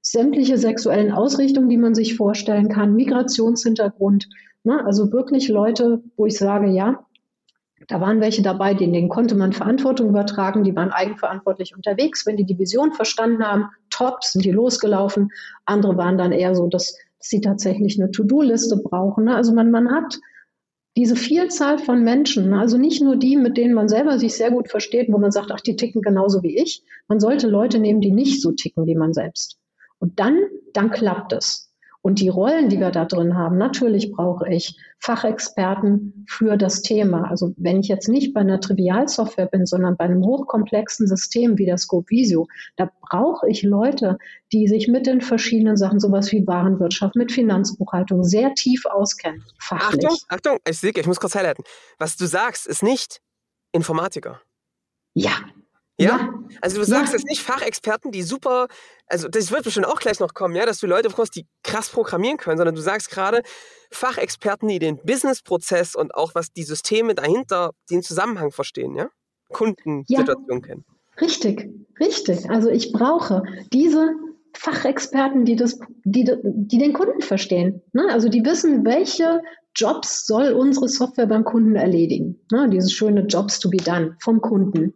sämtliche 0.00 0.58
sexuellen 0.58 1.12
Ausrichtungen, 1.12 1.68
die 1.68 1.78
man 1.78 1.94
sich 1.94 2.16
vorstellen 2.16 2.68
kann, 2.68 2.94
Migrationshintergrund. 2.94 4.28
Ne? 4.64 4.84
Also 4.84 5.12
wirklich 5.12 5.48
Leute, 5.48 6.02
wo 6.16 6.26
ich 6.26 6.36
sage, 6.36 6.68
ja, 6.68 7.06
da 7.88 8.00
waren 8.00 8.20
welche 8.20 8.42
dabei, 8.42 8.74
denen 8.74 9.08
konnte 9.08 9.34
man 9.36 9.52
Verantwortung 9.52 10.08
übertragen, 10.08 10.64
die 10.64 10.74
waren 10.74 10.90
eigenverantwortlich 10.90 11.76
unterwegs. 11.76 12.26
Wenn 12.26 12.36
die 12.36 12.44
die 12.44 12.58
Vision 12.58 12.92
verstanden 12.92 13.44
haben, 13.44 13.68
top, 13.90 14.24
sind 14.24 14.44
die 14.44 14.50
losgelaufen. 14.50 15.30
Andere 15.66 15.96
waren 15.96 16.18
dann 16.18 16.32
eher 16.32 16.54
so, 16.54 16.68
dass 17.18 17.28
sie 17.28 17.40
tatsächlich 17.40 18.00
eine 18.00 18.10
To-Do-Liste 18.10 18.76
brauchen. 18.76 19.24
Ne? 19.24 19.34
Also 19.34 19.52
man, 19.52 19.70
man 19.70 19.90
hat 19.90 20.18
diese 20.96 21.16
Vielzahl 21.16 21.78
von 21.78 22.02
Menschen, 22.02 22.50
ne? 22.50 22.58
also 22.58 22.78
nicht 22.78 23.02
nur 23.02 23.16
die, 23.16 23.36
mit 23.36 23.56
denen 23.56 23.74
man 23.74 23.88
selber 23.88 24.18
sich 24.18 24.34
sehr 24.34 24.50
gut 24.50 24.70
versteht, 24.70 25.12
wo 25.12 25.18
man 25.18 25.30
sagt, 25.30 25.50
ach, 25.52 25.60
die 25.60 25.76
ticken 25.76 26.00
genauso 26.00 26.42
wie 26.42 26.58
ich. 26.58 26.82
Man 27.08 27.20
sollte 27.20 27.48
Leute 27.48 27.78
nehmen, 27.78 28.00
die 28.00 28.12
nicht 28.12 28.40
so 28.40 28.52
ticken 28.52 28.86
wie 28.86 28.94
man 28.94 29.12
selbst. 29.12 29.58
Und 29.98 30.18
dann, 30.18 30.38
dann 30.72 30.90
klappt 30.90 31.32
es. 31.32 31.65
Und 32.06 32.20
die 32.20 32.28
Rollen, 32.28 32.68
die 32.68 32.78
wir 32.78 32.92
da 32.92 33.04
drin 33.04 33.36
haben, 33.36 33.58
natürlich 33.58 34.12
brauche 34.12 34.48
ich 34.48 34.78
Fachexperten 35.00 36.24
für 36.28 36.56
das 36.56 36.82
Thema. 36.82 37.28
Also 37.28 37.52
wenn 37.56 37.80
ich 37.80 37.88
jetzt 37.88 38.08
nicht 38.08 38.32
bei 38.32 38.42
einer 38.42 38.60
Trivialsoftware 38.60 39.46
bin, 39.46 39.66
sondern 39.66 39.96
bei 39.96 40.04
einem 40.04 40.22
hochkomplexen 40.24 41.08
System 41.08 41.58
wie 41.58 41.66
der 41.66 41.78
Scope 41.78 42.08
Visio, 42.08 42.46
da 42.76 42.88
brauche 43.00 43.48
ich 43.48 43.64
Leute, 43.64 44.18
die 44.52 44.68
sich 44.68 44.86
mit 44.86 45.08
den 45.08 45.20
verschiedenen 45.20 45.76
Sachen, 45.76 45.98
sowas 45.98 46.30
wie 46.30 46.46
Warenwirtschaft, 46.46 47.16
mit 47.16 47.32
Finanzbuchhaltung 47.32 48.22
sehr 48.22 48.54
tief 48.54 48.86
auskennen. 48.86 49.42
Fachlich. 49.58 50.06
Achtung, 50.06 50.18
Achtung, 50.28 50.58
ich 50.64 50.78
sehe, 50.78 50.92
ich 50.94 51.06
muss 51.08 51.18
kurz 51.18 51.34
highlighten. 51.34 51.64
Was 51.98 52.16
du 52.16 52.26
sagst, 52.26 52.68
ist 52.68 52.84
nicht 52.84 53.20
Informatiker. 53.72 54.40
Ja, 55.12 55.32
ja? 55.98 56.08
ja? 56.08 56.34
Also 56.60 56.78
du 56.78 56.84
sagst 56.84 57.12
ja. 57.12 57.18
jetzt 57.18 57.28
nicht 57.28 57.42
Fachexperten, 57.42 58.12
die 58.12 58.22
super, 58.22 58.68
also 59.06 59.28
das 59.28 59.50
wird 59.50 59.64
bestimmt 59.64 59.86
auch 59.86 60.00
gleich 60.00 60.20
noch 60.20 60.34
kommen, 60.34 60.54
ja, 60.54 60.66
dass 60.66 60.78
du 60.78 60.86
Leute 60.86 61.08
bekommst, 61.08 61.36
die 61.36 61.46
krass 61.62 61.88
programmieren 61.88 62.36
können, 62.36 62.58
sondern 62.58 62.74
du 62.74 62.80
sagst 62.80 63.10
gerade 63.10 63.42
Fachexperten, 63.90 64.68
die 64.68 64.78
den 64.78 64.98
Businessprozess 65.04 65.94
und 65.94 66.14
auch 66.14 66.34
was 66.34 66.52
die 66.52 66.64
Systeme 66.64 67.14
dahinter, 67.14 67.70
den 67.90 68.02
Zusammenhang 68.02 68.50
verstehen, 68.50 68.94
ja? 68.96 69.08
Kundensituation 69.48 70.60
ja. 70.60 70.60
kennen. 70.60 70.84
Richtig, 71.20 71.70
richtig. 72.00 72.50
Also 72.50 72.68
ich 72.68 72.92
brauche 72.92 73.42
diese 73.72 74.14
Fachexperten, 74.54 75.44
die, 75.44 75.56
das, 75.56 75.78
die, 76.04 76.30
die 76.44 76.78
den 76.78 76.92
Kunden 76.92 77.20
verstehen. 77.20 77.82
Ne? 77.92 78.08
Also 78.10 78.28
die 78.28 78.44
wissen, 78.44 78.84
welche 78.84 79.42
Jobs 79.74 80.26
soll 80.26 80.52
unsere 80.52 80.88
Software 80.88 81.26
beim 81.26 81.44
Kunden 81.44 81.76
erledigen. 81.76 82.40
Ne? 82.50 82.68
Dieses 82.70 82.92
schöne 82.92 83.22
Jobs 83.26 83.60
to 83.60 83.70
be 83.70 83.76
done 83.76 84.16
vom 84.20 84.40
Kunden. 84.40 84.94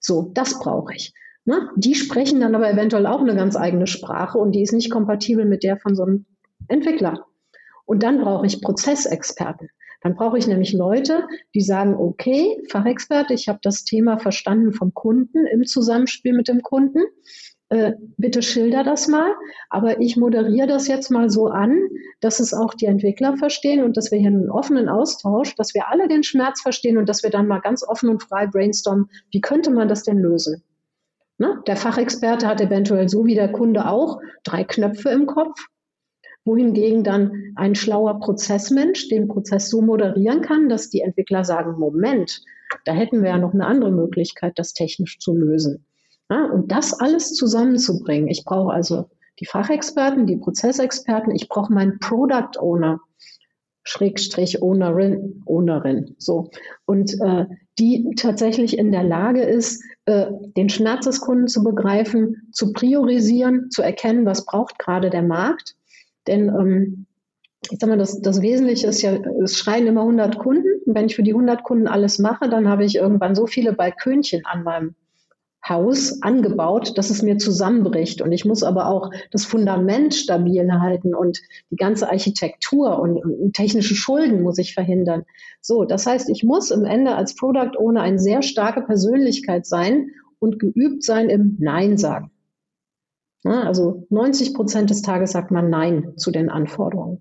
So, 0.00 0.30
das 0.34 0.58
brauche 0.58 0.94
ich. 0.94 1.12
Ne? 1.44 1.70
Die 1.76 1.94
sprechen 1.94 2.40
dann 2.40 2.54
aber 2.54 2.70
eventuell 2.70 3.06
auch 3.06 3.20
eine 3.20 3.34
ganz 3.34 3.56
eigene 3.56 3.86
Sprache 3.86 4.38
und 4.38 4.52
die 4.52 4.62
ist 4.62 4.72
nicht 4.72 4.90
kompatibel 4.90 5.44
mit 5.44 5.62
der 5.62 5.78
von 5.78 5.94
so 5.94 6.02
einem 6.04 6.26
Entwickler. 6.68 7.26
Und 7.86 8.02
dann 8.02 8.20
brauche 8.20 8.46
ich 8.46 8.60
Prozessexperten. 8.60 9.70
Dann 10.02 10.14
brauche 10.14 10.38
ich 10.38 10.46
nämlich 10.46 10.72
Leute, 10.72 11.26
die 11.54 11.60
sagen, 11.60 11.94
okay, 11.94 12.62
Fachexperte, 12.70 13.34
ich 13.34 13.48
habe 13.48 13.58
das 13.62 13.84
Thema 13.84 14.18
verstanden 14.18 14.72
vom 14.72 14.94
Kunden 14.94 15.46
im 15.46 15.64
Zusammenspiel 15.64 16.34
mit 16.34 16.48
dem 16.48 16.62
Kunden 16.62 17.00
äh, 17.70 17.92
bitte 18.16 18.42
schilder 18.42 18.82
das 18.82 19.08
mal, 19.08 19.34
aber 19.68 20.00
ich 20.00 20.16
moderiere 20.16 20.66
das 20.66 20.88
jetzt 20.88 21.10
mal 21.10 21.28
so 21.28 21.48
an, 21.48 21.78
dass 22.20 22.40
es 22.40 22.54
auch 22.54 22.72
die 22.72 22.86
Entwickler 22.86 23.36
verstehen 23.36 23.84
und 23.84 23.96
dass 23.96 24.10
wir 24.10 24.18
hier 24.18 24.28
einen 24.28 24.50
offenen 24.50 24.88
Austausch, 24.88 25.54
dass 25.54 25.74
wir 25.74 25.88
alle 25.88 26.08
den 26.08 26.22
Schmerz 26.22 26.62
verstehen 26.62 26.96
und 26.96 27.08
dass 27.08 27.22
wir 27.22 27.30
dann 27.30 27.46
mal 27.46 27.60
ganz 27.60 27.86
offen 27.86 28.08
und 28.08 28.22
frei 28.22 28.46
brainstormen, 28.46 29.10
wie 29.30 29.40
könnte 29.40 29.70
man 29.70 29.88
das 29.88 30.02
denn 30.02 30.18
lösen? 30.18 30.62
Ne? 31.36 31.62
Der 31.66 31.76
Fachexperte 31.76 32.46
hat 32.46 32.60
eventuell 32.60 33.08
so 33.08 33.26
wie 33.26 33.34
der 33.34 33.52
Kunde 33.52 33.86
auch 33.86 34.18
drei 34.44 34.64
Knöpfe 34.64 35.10
im 35.10 35.26
Kopf, 35.26 35.58
wohingegen 36.44 37.04
dann 37.04 37.52
ein 37.54 37.74
schlauer 37.74 38.18
Prozessmensch 38.18 39.08
den 39.08 39.28
Prozess 39.28 39.68
so 39.68 39.82
moderieren 39.82 40.40
kann, 40.40 40.70
dass 40.70 40.88
die 40.88 41.02
Entwickler 41.02 41.44
sagen, 41.44 41.78
Moment, 41.78 42.42
da 42.86 42.92
hätten 42.92 43.22
wir 43.22 43.30
ja 43.30 43.38
noch 43.38 43.52
eine 43.52 43.66
andere 43.66 43.90
Möglichkeit, 43.90 44.58
das 44.58 44.72
technisch 44.72 45.18
zu 45.18 45.34
lösen. 45.34 45.84
Und 46.28 46.70
das 46.70 46.92
alles 46.92 47.34
zusammenzubringen. 47.34 48.28
Ich 48.28 48.44
brauche 48.44 48.72
also 48.72 49.08
die 49.40 49.46
Fachexperten, 49.46 50.26
die 50.26 50.36
Prozessexperten, 50.36 51.34
ich 51.34 51.48
brauche 51.48 51.72
meinen 51.72 51.98
Product 52.00 52.58
Owner, 52.58 53.00
Schrägstrich 53.84 54.60
Ownerin, 54.62 55.42
Ownerin, 55.46 56.14
so. 56.18 56.50
Und 56.84 57.14
äh, 57.22 57.46
die 57.78 58.12
tatsächlich 58.16 58.76
in 58.76 58.92
der 58.92 59.04
Lage 59.04 59.42
ist, 59.42 59.82
äh, 60.04 60.26
den 60.56 60.68
Schmerz 60.68 61.06
des 61.06 61.20
Kunden 61.20 61.48
zu 61.48 61.62
begreifen, 61.64 62.48
zu 62.52 62.72
priorisieren, 62.72 63.70
zu 63.70 63.82
erkennen, 63.82 64.26
was 64.26 64.44
braucht 64.44 64.78
gerade 64.78 65.08
der 65.08 65.22
Markt. 65.22 65.76
Denn 66.26 66.48
ähm, 66.48 67.06
ich 67.70 67.78
sag 67.80 67.88
mal, 67.88 67.98
das, 67.98 68.20
das 68.20 68.42
Wesentliche 68.42 68.88
ist 68.88 69.00
ja, 69.02 69.16
es 69.42 69.56
schreien 69.56 69.86
immer 69.86 70.02
100 70.02 70.38
Kunden. 70.38 70.68
Und 70.84 70.94
wenn 70.94 71.06
ich 71.06 71.16
für 71.16 71.22
die 71.22 71.32
100 71.32 71.62
Kunden 71.62 71.86
alles 71.86 72.18
mache, 72.18 72.48
dann 72.48 72.68
habe 72.68 72.84
ich 72.84 72.96
irgendwann 72.96 73.34
so 73.34 73.46
viele 73.46 73.72
Balkönchen 73.72 74.44
an 74.44 74.64
meinem 74.64 74.94
Haus 75.68 76.22
angebaut, 76.22 76.96
dass 76.96 77.10
es 77.10 77.22
mir 77.22 77.38
zusammenbricht. 77.38 78.22
Und 78.22 78.32
ich 78.32 78.44
muss 78.44 78.62
aber 78.62 78.86
auch 78.88 79.10
das 79.30 79.44
Fundament 79.44 80.14
stabil 80.14 80.70
halten 80.72 81.14
und 81.14 81.40
die 81.70 81.76
ganze 81.76 82.08
Architektur 82.08 83.00
und, 83.00 83.18
und 83.18 83.52
technische 83.54 83.94
Schulden 83.94 84.42
muss 84.42 84.58
ich 84.58 84.74
verhindern. 84.74 85.24
So, 85.60 85.84
das 85.84 86.06
heißt, 86.06 86.30
ich 86.30 86.44
muss 86.44 86.70
im 86.70 86.84
Ende 86.84 87.14
als 87.14 87.34
Product 87.34 87.78
Owner 87.78 88.02
eine 88.02 88.18
sehr 88.18 88.42
starke 88.42 88.82
Persönlichkeit 88.82 89.66
sein 89.66 90.10
und 90.38 90.58
geübt 90.58 91.02
sein 91.02 91.28
im 91.28 91.56
Nein 91.58 91.98
sagen. 91.98 92.30
Ja, 93.44 93.62
also 93.62 94.06
90 94.10 94.54
Prozent 94.54 94.90
des 94.90 95.02
Tages 95.02 95.32
sagt 95.32 95.50
man 95.50 95.70
Nein 95.70 96.14
zu 96.16 96.30
den 96.30 96.48
Anforderungen. 96.48 97.20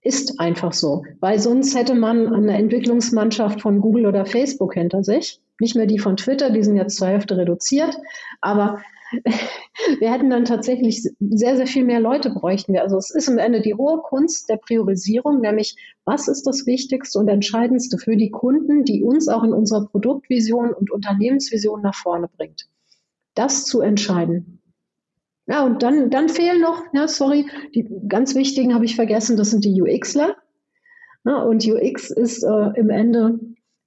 Ist 0.00 0.40
einfach 0.40 0.72
so, 0.72 1.04
weil 1.20 1.40
sonst 1.40 1.76
hätte 1.76 1.94
man 1.94 2.32
eine 2.32 2.56
Entwicklungsmannschaft 2.56 3.60
von 3.60 3.80
Google 3.80 4.06
oder 4.06 4.24
Facebook 4.24 4.74
hinter 4.74 5.02
sich 5.02 5.40
nicht 5.60 5.76
mehr 5.76 5.86
die 5.86 5.98
von 5.98 6.16
Twitter, 6.16 6.50
die 6.50 6.62
sind 6.62 6.76
jetzt 6.76 6.96
zur 6.96 7.08
Hälfte 7.08 7.36
reduziert, 7.36 7.96
aber 8.40 8.82
wir 10.00 10.12
hätten 10.12 10.30
dann 10.30 10.44
tatsächlich 10.44 11.02
sehr, 11.20 11.56
sehr 11.56 11.66
viel 11.66 11.84
mehr 11.84 12.00
Leute 12.00 12.30
bräuchten 12.30 12.72
wir. 12.72 12.82
Also 12.82 12.96
es 12.96 13.10
ist 13.10 13.28
am 13.28 13.38
Ende 13.38 13.60
die 13.60 13.74
hohe 13.74 14.02
Kunst 14.02 14.48
der 14.48 14.56
Priorisierung, 14.56 15.40
nämlich 15.40 15.76
was 16.04 16.28
ist 16.28 16.46
das 16.46 16.66
Wichtigste 16.66 17.18
und 17.18 17.28
Entscheidendste 17.28 17.98
für 17.98 18.16
die 18.16 18.30
Kunden, 18.30 18.84
die 18.84 19.02
uns 19.02 19.28
auch 19.28 19.44
in 19.44 19.52
unserer 19.52 19.86
Produktvision 19.86 20.72
und 20.72 20.90
Unternehmensvision 20.90 21.82
nach 21.82 21.94
vorne 21.94 22.28
bringt. 22.36 22.68
Das 23.34 23.64
zu 23.64 23.80
entscheiden. 23.80 24.60
Ja, 25.46 25.64
und 25.64 25.82
dann, 25.82 26.10
dann 26.10 26.28
fehlen 26.28 26.60
noch, 26.60 26.82
ja, 26.92 27.06
sorry, 27.06 27.46
die 27.74 27.88
ganz 28.08 28.34
wichtigen 28.34 28.74
habe 28.74 28.84
ich 28.84 28.96
vergessen, 28.96 29.36
das 29.36 29.50
sind 29.50 29.64
die 29.64 29.80
UXler. 29.80 30.36
Ja, 31.24 31.42
und 31.42 31.64
UX 31.64 32.10
ist 32.10 32.42
äh, 32.42 32.70
im 32.74 32.90
Ende 32.90 33.38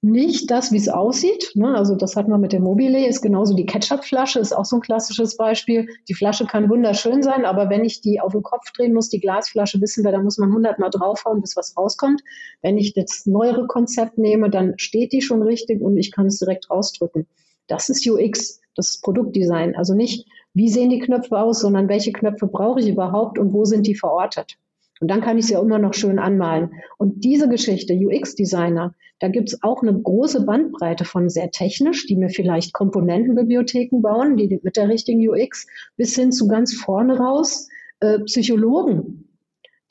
nicht 0.02 0.50
das, 0.50 0.72
wie 0.72 0.78
es 0.78 0.88
aussieht. 0.88 1.52
Ne? 1.54 1.74
Also 1.76 1.94
das 1.94 2.16
hat 2.16 2.26
man 2.26 2.40
mit 2.40 2.52
dem 2.52 2.62
Mobile, 2.62 3.06
ist 3.06 3.20
genauso 3.20 3.54
die 3.54 3.66
Ketchupflasche, 3.66 4.38
ist 4.38 4.56
auch 4.56 4.64
so 4.64 4.76
ein 4.76 4.82
klassisches 4.82 5.36
Beispiel. 5.36 5.88
Die 6.08 6.14
Flasche 6.14 6.46
kann 6.46 6.70
wunderschön 6.70 7.22
sein, 7.22 7.44
aber 7.44 7.68
wenn 7.68 7.84
ich 7.84 8.00
die 8.00 8.20
auf 8.20 8.32
den 8.32 8.42
Kopf 8.42 8.70
drehen 8.72 8.94
muss, 8.94 9.10
die 9.10 9.20
Glasflasche, 9.20 9.80
wissen 9.80 10.02
wir, 10.02 10.12
da 10.12 10.22
muss 10.22 10.38
man 10.38 10.52
hundertmal 10.52 10.90
draufhauen, 10.90 11.42
bis 11.42 11.54
was 11.56 11.76
rauskommt. 11.76 12.22
Wenn 12.62 12.78
ich 12.78 12.94
das 12.94 13.26
neuere 13.26 13.66
Konzept 13.66 14.16
nehme, 14.16 14.48
dann 14.48 14.74
steht 14.78 15.12
die 15.12 15.20
schon 15.20 15.42
richtig 15.42 15.82
und 15.82 15.98
ich 15.98 16.12
kann 16.12 16.26
es 16.26 16.38
direkt 16.38 16.70
ausdrücken. 16.70 17.26
Das 17.66 17.90
ist 17.90 18.08
UX, 18.08 18.60
das 18.74 18.90
ist 18.90 19.02
Produktdesign. 19.02 19.76
Also 19.76 19.94
nicht, 19.94 20.26
wie 20.54 20.70
sehen 20.70 20.88
die 20.88 21.00
Knöpfe 21.00 21.38
aus, 21.38 21.60
sondern 21.60 21.88
welche 21.90 22.12
Knöpfe 22.12 22.46
brauche 22.46 22.80
ich 22.80 22.88
überhaupt 22.88 23.38
und 23.38 23.52
wo 23.52 23.66
sind 23.66 23.86
die 23.86 23.94
verortet. 23.94 24.56
Und 25.00 25.08
dann 25.10 25.22
kann 25.22 25.38
ich 25.38 25.46
sie 25.46 25.54
ja 25.54 25.60
immer 25.60 25.78
noch 25.78 25.94
schön 25.94 26.18
anmalen. 26.18 26.74
Und 26.98 27.24
diese 27.24 27.48
Geschichte, 27.48 27.94
UX-Designer, 27.94 28.94
da 29.18 29.28
gibt 29.28 29.48
es 29.48 29.62
auch 29.62 29.82
eine 29.82 29.98
große 29.98 30.44
Bandbreite 30.44 31.04
von 31.04 31.28
sehr 31.28 31.50
technisch, 31.50 32.06
die 32.06 32.16
mir 32.16 32.28
vielleicht 32.28 32.72
Komponentenbibliotheken 32.72 34.00
bauen, 34.02 34.36
die 34.36 34.60
mit 34.62 34.76
der 34.76 34.88
richtigen 34.88 35.26
UX, 35.26 35.66
bis 35.96 36.14
hin 36.14 36.32
zu 36.32 36.48
ganz 36.48 36.74
vorne 36.74 37.18
raus 37.18 37.68
äh, 38.00 38.18
Psychologen, 38.20 39.29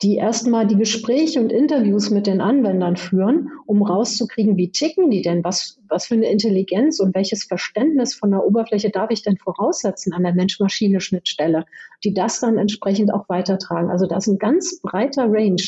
die 0.02 0.16
erstmal 0.16 0.66
die 0.66 0.76
Gespräche 0.76 1.40
und 1.40 1.52
Interviews 1.52 2.10
mit 2.10 2.26
den 2.26 2.40
Anwendern 2.40 2.96
führen, 2.96 3.50
um 3.66 3.82
rauszukriegen, 3.82 4.56
wie 4.56 4.72
ticken 4.72 5.10
die 5.10 5.20
denn, 5.20 5.44
was, 5.44 5.78
was 5.88 6.06
für 6.06 6.14
eine 6.14 6.30
Intelligenz 6.30 7.00
und 7.00 7.14
welches 7.14 7.44
Verständnis 7.44 8.14
von 8.14 8.30
der 8.30 8.44
Oberfläche 8.44 8.88
darf 8.88 9.10
ich 9.10 9.22
denn 9.22 9.36
voraussetzen 9.36 10.14
an 10.14 10.22
der 10.22 10.34
Mensch-Maschine-Schnittstelle, 10.34 11.66
die 12.02 12.14
das 12.14 12.40
dann 12.40 12.56
entsprechend 12.56 13.12
auch 13.12 13.28
weitertragen. 13.28 13.90
Also 13.90 14.06
das 14.06 14.26
ist 14.26 14.32
ein 14.32 14.38
ganz 14.38 14.80
breiter 14.80 15.26
Range. 15.28 15.62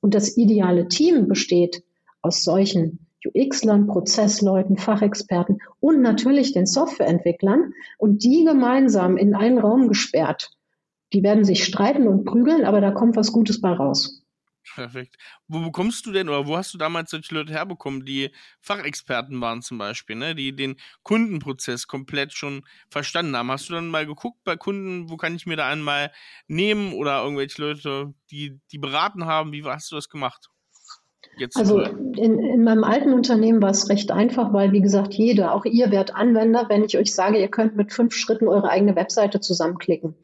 Und 0.00 0.14
das 0.14 0.36
ideale 0.36 0.88
Team 0.88 1.28
besteht 1.28 1.84
aus 2.20 2.42
solchen 2.42 3.06
UX-Lern, 3.24 3.86
Prozessleuten, 3.86 4.76
Fachexperten 4.76 5.60
und 5.78 6.02
natürlich 6.02 6.52
den 6.52 6.66
Softwareentwicklern 6.66 7.74
und 7.98 8.24
die 8.24 8.44
gemeinsam 8.44 9.16
in 9.16 9.36
einen 9.36 9.58
Raum 9.58 9.86
gesperrt 9.86 10.50
die 11.12 11.22
werden 11.22 11.44
sich 11.44 11.64
streiten 11.64 12.08
und 12.08 12.24
prügeln, 12.24 12.64
aber 12.64 12.80
da 12.80 12.90
kommt 12.90 13.16
was 13.16 13.32
Gutes 13.32 13.60
bei 13.60 13.72
raus. 13.72 14.22
Perfekt. 14.74 15.16
Wo 15.48 15.60
bekommst 15.60 16.06
du 16.06 16.12
denn 16.12 16.28
oder 16.28 16.46
wo 16.46 16.56
hast 16.56 16.72
du 16.72 16.78
damals 16.78 17.10
solche 17.10 17.34
Leute 17.34 17.52
herbekommen, 17.52 18.04
die 18.04 18.30
Fachexperten 18.60 19.40
waren 19.40 19.60
zum 19.60 19.78
Beispiel, 19.78 20.16
ne? 20.16 20.34
die 20.34 20.54
den 20.54 20.76
Kundenprozess 21.02 21.86
komplett 21.86 22.32
schon 22.32 22.62
verstanden 22.88 23.36
haben? 23.36 23.50
Hast 23.50 23.68
du 23.68 23.74
dann 23.74 23.88
mal 23.88 24.06
geguckt 24.06 24.38
bei 24.44 24.56
Kunden, 24.56 25.10
wo 25.10 25.16
kann 25.16 25.34
ich 25.34 25.46
mir 25.46 25.56
da 25.56 25.68
einmal 25.68 26.12
nehmen 26.46 26.92
oder 26.94 27.22
irgendwelche 27.22 27.60
Leute, 27.60 28.14
die 28.30 28.60
die 28.70 28.78
beraten 28.78 29.26
haben? 29.26 29.52
Wie 29.52 29.64
hast 29.64 29.90
du 29.90 29.96
das 29.96 30.08
gemacht? 30.08 30.48
Jetzt 31.38 31.56
also 31.56 31.80
in, 31.80 32.38
in 32.38 32.62
meinem 32.62 32.84
alten 32.84 33.12
Unternehmen 33.12 33.62
war 33.62 33.70
es 33.70 33.88
recht 33.88 34.10
einfach, 34.10 34.52
weil 34.52 34.72
wie 34.72 34.82
gesagt, 34.82 35.14
jeder, 35.14 35.54
auch 35.54 35.64
ihr 35.64 35.90
werdet 35.90 36.14
Anwender, 36.14 36.66
wenn 36.68 36.84
ich 36.84 36.98
euch 36.98 37.14
sage, 37.14 37.38
ihr 37.38 37.48
könnt 37.48 37.76
mit 37.76 37.92
fünf 37.92 38.14
Schritten 38.14 38.48
eure 38.48 38.68
eigene 38.68 38.96
Webseite 38.96 39.40
zusammenklicken. 39.40 40.14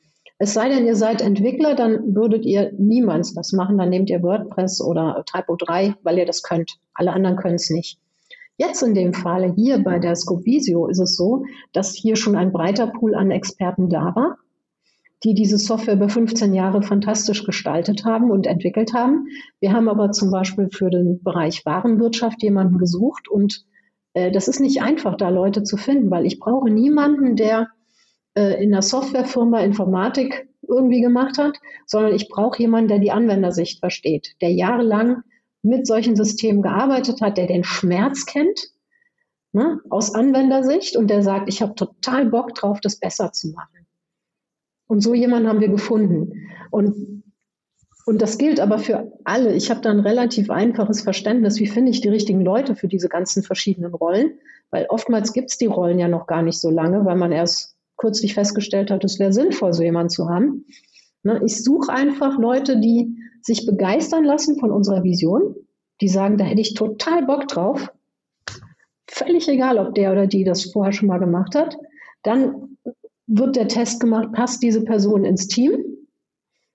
Es 0.41 0.55
sei 0.55 0.69
denn, 0.69 0.87
ihr 0.87 0.95
seid 0.95 1.21
Entwickler, 1.21 1.75
dann 1.75 2.15
würdet 2.15 2.47
ihr 2.47 2.73
niemals 2.79 3.35
das 3.35 3.53
machen. 3.53 3.77
Dann 3.77 3.91
nehmt 3.91 4.09
ihr 4.09 4.23
WordPress 4.23 4.81
oder 4.81 5.25
Typo 5.27 5.57
3, 5.57 5.97
weil 6.05 6.19
ihr 6.19 6.27
das 6.27 6.43
könnt. 6.43 6.79
Alle 6.95 7.13
anderen 7.13 7.37
können 7.37 7.57
es 7.57 7.71
nicht. 7.71 7.99
Jetzt 8.57 8.83
in 8.83 8.95
dem 8.95 9.15
Fall 9.15 9.53
hier 9.55 9.79
bei 9.79 9.99
der 9.99 10.15
Scovisio 10.15 10.87
ist 10.87 11.01
es 11.01 11.17
so, 11.17 11.45
dass 11.73 11.95
hier 11.95 12.17
schon 12.17 12.37
ein 12.37 12.53
breiter 12.53 12.89
Pool 12.89 13.15
an 13.15 13.31
Experten 13.31 13.89
da 13.89 14.15
war, 14.15 14.37
die 15.25 15.35
diese 15.35 15.59
Software 15.59 15.95
über 15.95 16.09
15 16.09 16.55
Jahre 16.55 16.83
fantastisch 16.83 17.45
gestaltet 17.45 18.05
haben 18.05 18.31
und 18.31 18.47
entwickelt 18.47 18.95
haben. 18.95 19.27
Wir 19.61 19.73
haben 19.73 19.89
aber 19.89 20.11
zum 20.13 20.31
Beispiel 20.31 20.69
für 20.73 20.91
den 20.91 21.23
Bereich 21.23 21.67
Warenwirtschaft 21.67 22.43
jemanden 22.43 22.79
gesucht 22.79 23.29
und 23.29 23.65
äh, 24.15 24.33
das 24.33 24.49
ist 24.49 24.61
nicht 24.61 24.83
einfach, 24.83 25.17
da 25.17 25.29
Leute 25.29 25.63
zu 25.63 25.77
finden, 25.77 26.11
weil 26.11 26.27
ich 26.27 26.41
brauche 26.41 26.69
niemanden, 26.71 27.37
der 27.37 27.69
äh, 28.39 28.63
in 28.63 28.73
einer 28.73 28.83
Softwarefirma 28.83 29.61
Informatik 29.61 30.49
irgendwie 30.63 31.01
gemacht 31.01 31.39
hat, 31.39 31.59
sondern 31.87 32.15
ich 32.15 32.29
brauche 32.29 32.61
jemanden, 32.61 32.89
der 32.89 32.99
die 33.01 33.11
Anwendersicht 33.11 33.81
versteht, 33.81 34.35
der 34.41 34.53
jahrelang 34.53 35.23
mit 35.63 35.87
solchen 35.87 36.15
Systemen 36.15 36.63
gearbeitet 36.63 37.21
hat, 37.21 37.37
der 37.37 37.47
den 37.47 37.65
Schmerz 37.65 38.27
kennt 38.27 38.61
ne, 39.53 39.81
aus 39.91 40.15
Anwendersicht 40.15 40.97
und 40.97 41.09
der 41.09 41.23
sagt, 41.23 41.49
ich 41.49 41.63
habe 41.63 41.75
total 41.75 42.27
Bock 42.27 42.55
drauf, 42.55 42.81
das 42.81 43.01
besser 43.01 43.33
zu 43.33 43.49
machen. 43.49 43.87
Und 44.87 45.01
so 45.01 45.15
jemanden 45.15 45.49
haben 45.49 45.61
wir 45.61 45.69
gefunden. 45.69 46.33
Und, 46.71 47.25
und 48.07 48.23
das 48.23 48.39
gilt 48.39 48.61
aber 48.61 48.79
für 48.79 49.13
alle. 49.25 49.55
Ich 49.55 49.71
habe 49.71 49.81
da 49.81 49.91
ein 49.91 50.01
relativ 50.01 50.49
einfaches 50.49 51.03
Verständnis, 51.03 51.59
wie 51.59 51.67
finde 51.67 51.91
ich 51.91 52.01
die 52.01 52.09
richtigen 52.09 52.43
Leute 52.43 52.77
für 52.77 52.89
diese 52.89 53.09
ganzen 53.09 53.43
verschiedenen 53.43 53.93
Rollen, 53.95 54.39
weil 54.71 54.87
oftmals 54.89 55.33
gibt 55.33 55.51
es 55.51 55.59
die 55.59 55.67
Rollen 55.67 55.99
ja 55.99 56.09
noch 56.09 56.27
gar 56.27 56.43
nicht 56.43 56.61
so 56.61 56.71
lange, 56.71 57.05
weil 57.05 57.17
man 57.17 57.33
erst 57.33 57.78
kürzlich 57.99 58.35
festgestellt 58.35 58.91
hat, 58.91 59.05
es 59.05 59.19
wäre 59.19 59.33
sinnvoll, 59.33 59.75
so 59.75 59.83
jemanden 59.83 60.11
zu 60.11 60.29
haben. 60.29 60.65
Ne, 61.23 61.41
ich 61.45 61.63
suche 61.63 61.93
einfach 61.93 62.39
Leute, 62.39 62.79
die 62.79 63.19
sich 63.43 63.67
begeistern 63.67 64.25
lassen 64.25 64.59
von 64.59 64.71
unserer 64.71 65.03
Vision, 65.03 65.55
die 66.01 66.09
sagen, 66.09 66.39
da 66.39 66.45
hätte 66.45 66.61
ich 66.61 66.75
total 66.75 67.27
Bock 67.27 67.49
drauf. 67.49 67.93
Völlig 69.07 69.49
egal, 69.49 69.79
ob 69.79 69.95
der 69.95 70.13
oder 70.13 70.27
die 70.27 70.45
das 70.45 70.65
vorher 70.65 70.93
schon 70.93 71.09
mal 71.09 71.19
gemacht 71.19 71.55
hat. 71.55 71.77
Dann 72.23 72.77
wird 73.27 73.57
der 73.57 73.69
Test 73.69 74.01
gemacht, 74.01 74.33
passt 74.33 74.63
diese 74.63 74.85
Person 74.85 75.25
ins 75.25 75.49
Team? 75.49 75.85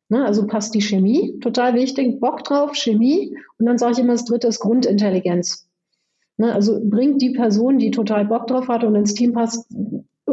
Ne, 0.09 0.25
also 0.25 0.45
passt 0.45 0.75
die 0.75 0.81
Chemie, 0.81 1.39
total 1.39 1.73
wichtig, 1.73 2.19
Bock 2.19 2.43
drauf, 2.43 2.75
Chemie. 2.75 3.35
Und 3.57 3.65
dann 3.65 3.77
sage 3.77 3.93
ich 3.93 3.99
immer, 3.99 4.13
das 4.13 4.25
dritte 4.25 4.47
ist 4.47 4.59
Grundintelligenz. 4.59 5.67
Ne, 6.37 6.53
also 6.53 6.79
bringt 6.83 7.21
die 7.21 7.31
Person, 7.31 7.77
die 7.77 7.91
total 7.91 8.25
Bock 8.25 8.47
drauf 8.47 8.67
hat 8.67 8.83
und 8.83 8.95
ins 8.95 9.13
Team 9.13 9.33
passt, 9.33 9.65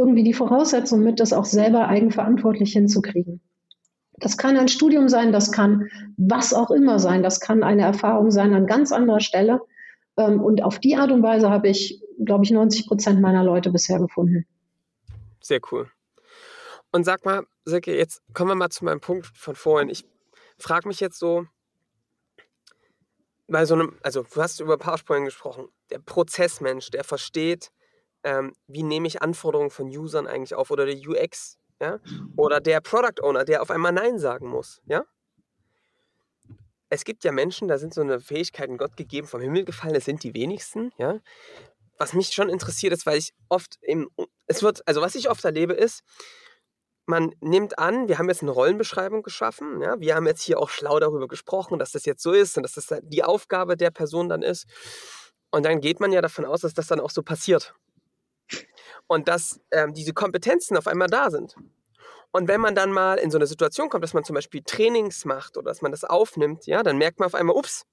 irgendwie 0.01 0.25
die 0.25 0.35
Voraussetzung 0.35 1.03
mit, 1.03 1.21
das 1.21 1.33
auch 1.33 1.45
selber 1.45 1.89
eigenverantwortlich 1.89 2.73
hinzukriegen. 2.73 3.41
Das 4.19 4.37
kann 4.37 4.57
ein 4.57 4.69
Studium 4.69 5.09
sein, 5.09 5.33
das 5.33 5.53
kann 5.53 5.89
was 6.17 6.53
auch 6.53 6.71
immer 6.71 6.99
sein, 6.99 7.23
das 7.23 7.41
kann 7.41 7.63
eine 7.63 7.83
Erfahrung 7.83 8.31
sein 8.31 8.53
an 8.55 8.67
ganz 8.67 8.93
anderer 8.93 9.21
Stelle. 9.21 9.61
Ähm, 10.17 10.43
und 10.43 10.63
auf 10.63 10.79
die 10.79 10.97
Art 10.97 11.11
und 11.11 11.23
Weise 11.23 11.51
habe 11.51 11.69
ich, 11.69 12.03
glaube 12.25 12.45
ich, 12.45 12.51
90 12.51 12.87
Prozent 12.87 13.21
meiner 13.21 13.45
Leute 13.45 13.71
bisher 13.71 13.99
gefunden. 13.99 14.47
Sehr 15.41 15.61
cool. 15.71 15.89
Und 16.93 17.05
sag 17.05 17.25
mal, 17.25 17.45
Silke, 17.65 17.97
jetzt 17.97 18.21
kommen 18.35 18.51
wir 18.51 18.57
mal 18.57 18.69
zu 18.69 18.85
meinem 18.85 19.01
Punkt 19.01 19.27
von 19.27 19.55
vorhin. 19.55 19.89
Ich 19.89 20.05
frage 20.59 20.89
mich 20.89 21.01
jetzt 21.01 21.19
so, 21.19 21.47
bei 23.51 23.65
so 23.65 23.75
einem, 23.75 23.99
also 24.03 24.23
du 24.23 24.43
hast 24.43 24.61
über 24.61 24.77
PowerPoint 24.77 25.25
gesprochen, 25.25 25.69
der 25.91 25.99
Prozessmensch, 25.99 26.91
der 26.91 27.05
versteht, 27.05 27.71
ähm, 28.25 28.55
wie 28.67 28.83
nehme 28.83 29.07
ich 29.07 29.23
Anforderungen 29.23 29.71
von 29.71 29.89
Usern 29.89 30.27
eigentlich 30.27 30.55
auf 30.55 30.71
oder 30.71 30.87
der 30.87 30.97
UX, 30.97 31.59
ja? 31.81 31.99
Oder 32.37 32.61
der 32.61 32.81
Product 32.81 33.23
Owner, 33.23 33.45
der 33.45 33.63
auf 33.63 33.71
einmal 33.71 33.93
Nein 33.93 34.19
sagen 34.19 34.49
muss, 34.49 34.81
ja? 34.87 35.05
Es 36.89 37.05
gibt 37.05 37.23
ja 37.25 37.33
Menschen, 37.33 37.69
da 37.69 37.79
sind 37.79 37.95
so 37.95 38.01
eine 38.01 38.21
Fähigkeiten 38.21 38.77
Gott 38.77 38.97
gegeben, 38.97 39.29
vom 39.29 39.41
Himmel 39.41 39.65
gefallen, 39.65 39.95
das 39.95 40.05
sind 40.05 40.23
die 40.23 40.35
wenigsten, 40.35 40.93
ja? 40.99 41.21
Was 41.99 42.15
mich 42.15 42.33
schon 42.33 42.49
interessiert 42.49 42.93
ist, 42.93 43.07
weil 43.07 43.19
ich 43.19 43.33
oft 43.49 43.79
im, 43.83 44.11
es 44.47 44.63
wird, 44.63 44.87
also 44.87 45.01
was 45.01 45.15
ich 45.15 45.29
oft 45.31 45.45
erlebe 45.45 45.75
ist, 45.75 46.03
man 47.07 47.35
nimmt 47.41 47.79
an, 47.79 48.09
wir 48.09 48.19
haben 48.19 48.29
jetzt 48.29 48.43
eine 48.43 48.53
Rollenbeschreibung 48.53 49.23
geschaffen. 49.23 49.83
Ja? 49.83 49.99
Wir 49.99 50.15
haben 50.15 50.27
jetzt 50.27 50.43
hier 50.43 50.59
auch 50.59 50.71
schlau 50.71 50.99
darüber 51.01 51.29
gesprochen, 51.29 51.79
dass 51.79 51.93
das 51.93 52.05
jetzt 52.07 52.23
so 52.23 52.33
ist 52.33 52.57
und 52.57 52.63
dass 52.63 52.75
das 52.75 53.01
die 53.03 53.25
Aufgabe 53.25 53.77
der 53.77 53.91
Person 53.91 54.29
dann 54.29 54.43
ist. 54.43 54.67
Und 55.51 55.67
dann 55.67 55.81
geht 55.81 55.99
man 55.99 56.13
ja 56.13 56.23
davon 56.23 56.45
aus, 56.45 56.61
dass 56.61 56.73
das 56.73 56.87
dann 56.87 57.01
auch 57.01 57.11
so 57.11 57.23
passiert 57.23 57.75
und 59.11 59.27
dass 59.27 59.61
ähm, 59.73 59.93
diese 59.93 60.13
Kompetenzen 60.13 60.77
auf 60.77 60.87
einmal 60.87 61.09
da 61.09 61.33
sind. 61.33 61.57
Und 62.31 62.47
wenn 62.47 62.61
man 62.61 62.77
dann 62.77 62.93
mal 62.93 63.19
in 63.19 63.33
so 63.33 63.39
eine 63.39 63.49
Situation 63.49 63.89
kommt, 63.89 64.05
dass 64.05 64.15
man 64.15 64.23
zum 64.23 64.35
Beispiel 64.35 64.63
Trainings 64.65 65.25
macht 65.25 65.57
oder 65.57 65.69
dass 65.69 65.83
man 65.83 65.91
das 65.91 66.05
aufnimmt, 66.05 66.67
ja, 66.67 66.85
dann 66.85 66.97
merkt 66.97 67.19
man 67.19 67.27
auf 67.27 67.35
einmal, 67.35 67.57
ups, 67.57 67.87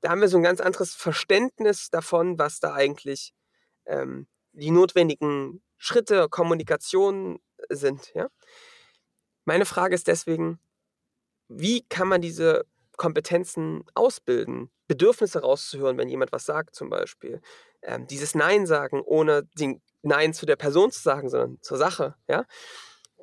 da 0.00 0.10
haben 0.10 0.20
wir 0.20 0.26
so 0.26 0.38
ein 0.38 0.42
ganz 0.42 0.60
anderes 0.60 0.96
Verständnis 0.96 1.90
davon, 1.90 2.40
was 2.40 2.58
da 2.58 2.74
eigentlich 2.74 3.32
ähm, 3.86 4.26
die 4.50 4.72
notwendigen 4.72 5.62
Schritte, 5.76 6.28
Kommunikation 6.28 7.38
sind. 7.68 8.12
Ja? 8.12 8.26
Meine 9.44 9.64
Frage 9.64 9.94
ist 9.94 10.08
deswegen, 10.08 10.58
wie 11.46 11.86
kann 11.88 12.08
man 12.08 12.20
diese 12.20 12.64
Kompetenzen 12.96 13.84
ausbilden? 13.94 14.72
Bedürfnisse 14.88 15.40
rauszuhören, 15.42 15.98
wenn 15.98 16.08
jemand 16.08 16.32
was 16.32 16.46
sagt 16.46 16.74
zum 16.74 16.90
Beispiel. 16.90 17.40
Ähm, 17.82 18.08
dieses 18.08 18.34
Nein 18.34 18.66
sagen, 18.66 19.02
ohne 19.02 19.44
den 19.56 19.80
Nein 20.02 20.34
zu 20.34 20.46
der 20.46 20.56
Person 20.56 20.90
zu 20.90 21.00
sagen, 21.00 21.28
sondern 21.28 21.58
zur 21.60 21.78
Sache. 21.78 22.14
Ja? 22.28 22.44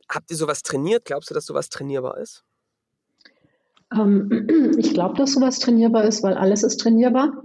Habt 0.09 0.31
ihr 0.31 0.37
sowas 0.37 0.63
trainiert? 0.63 1.05
Glaubst 1.05 1.29
du, 1.29 1.33
dass 1.33 1.45
sowas 1.45 1.69
trainierbar 1.69 2.17
ist? 2.17 2.43
Ähm, 3.93 4.75
ich 4.77 4.93
glaube, 4.93 5.15
dass 5.15 5.33
sowas 5.33 5.59
trainierbar 5.59 6.05
ist, 6.05 6.23
weil 6.23 6.33
alles 6.33 6.63
ist 6.63 6.77
trainierbar. 6.77 7.43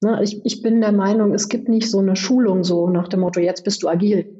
Ne? 0.00 0.22
Ich, 0.22 0.44
ich 0.44 0.62
bin 0.62 0.80
der 0.80 0.92
Meinung, 0.92 1.34
es 1.34 1.48
gibt 1.48 1.68
nicht 1.68 1.90
so 1.90 1.98
eine 1.98 2.16
Schulung 2.16 2.64
so 2.64 2.88
nach 2.88 3.08
dem 3.08 3.20
Motto, 3.20 3.40
jetzt 3.40 3.64
bist 3.64 3.82
du 3.82 3.88
agil. 3.88 4.34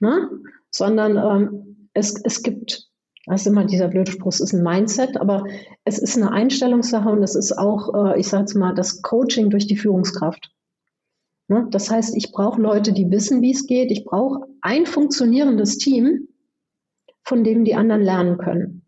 Ne? 0.00 0.30
Sondern 0.70 1.16
ähm, 1.16 1.88
es, 1.92 2.20
es 2.24 2.42
gibt, 2.42 2.88
das 3.26 3.42
ist 3.42 3.46
immer 3.46 3.64
dieser 3.64 3.88
blöde 3.88 4.10
Spruch, 4.10 4.32
es 4.32 4.40
ist 4.40 4.52
ein 4.52 4.62
Mindset, 4.62 5.16
aber 5.16 5.44
es 5.84 5.98
ist 5.98 6.16
eine 6.16 6.32
Einstellungssache 6.32 7.08
und 7.08 7.22
es 7.22 7.34
ist 7.34 7.56
auch, 7.56 7.94
äh, 7.94 8.20
ich 8.20 8.28
sage 8.28 8.58
mal, 8.58 8.74
das 8.74 9.02
Coaching 9.02 9.50
durch 9.50 9.66
die 9.66 9.76
Führungskraft. 9.76 10.50
Ne? 11.50 11.66
Das 11.70 11.90
heißt, 11.90 12.16
ich 12.16 12.30
brauche 12.30 12.62
Leute, 12.62 12.92
die 12.92 13.10
wissen, 13.10 13.42
wie 13.42 13.50
es 13.50 13.66
geht. 13.66 13.90
Ich 13.90 14.04
brauche 14.04 14.46
ein 14.62 14.86
funktionierendes 14.86 15.78
Team, 15.78 16.28
von 17.24 17.42
dem 17.42 17.64
die 17.64 17.74
anderen 17.74 18.02
lernen 18.02 18.38
können. 18.38 18.82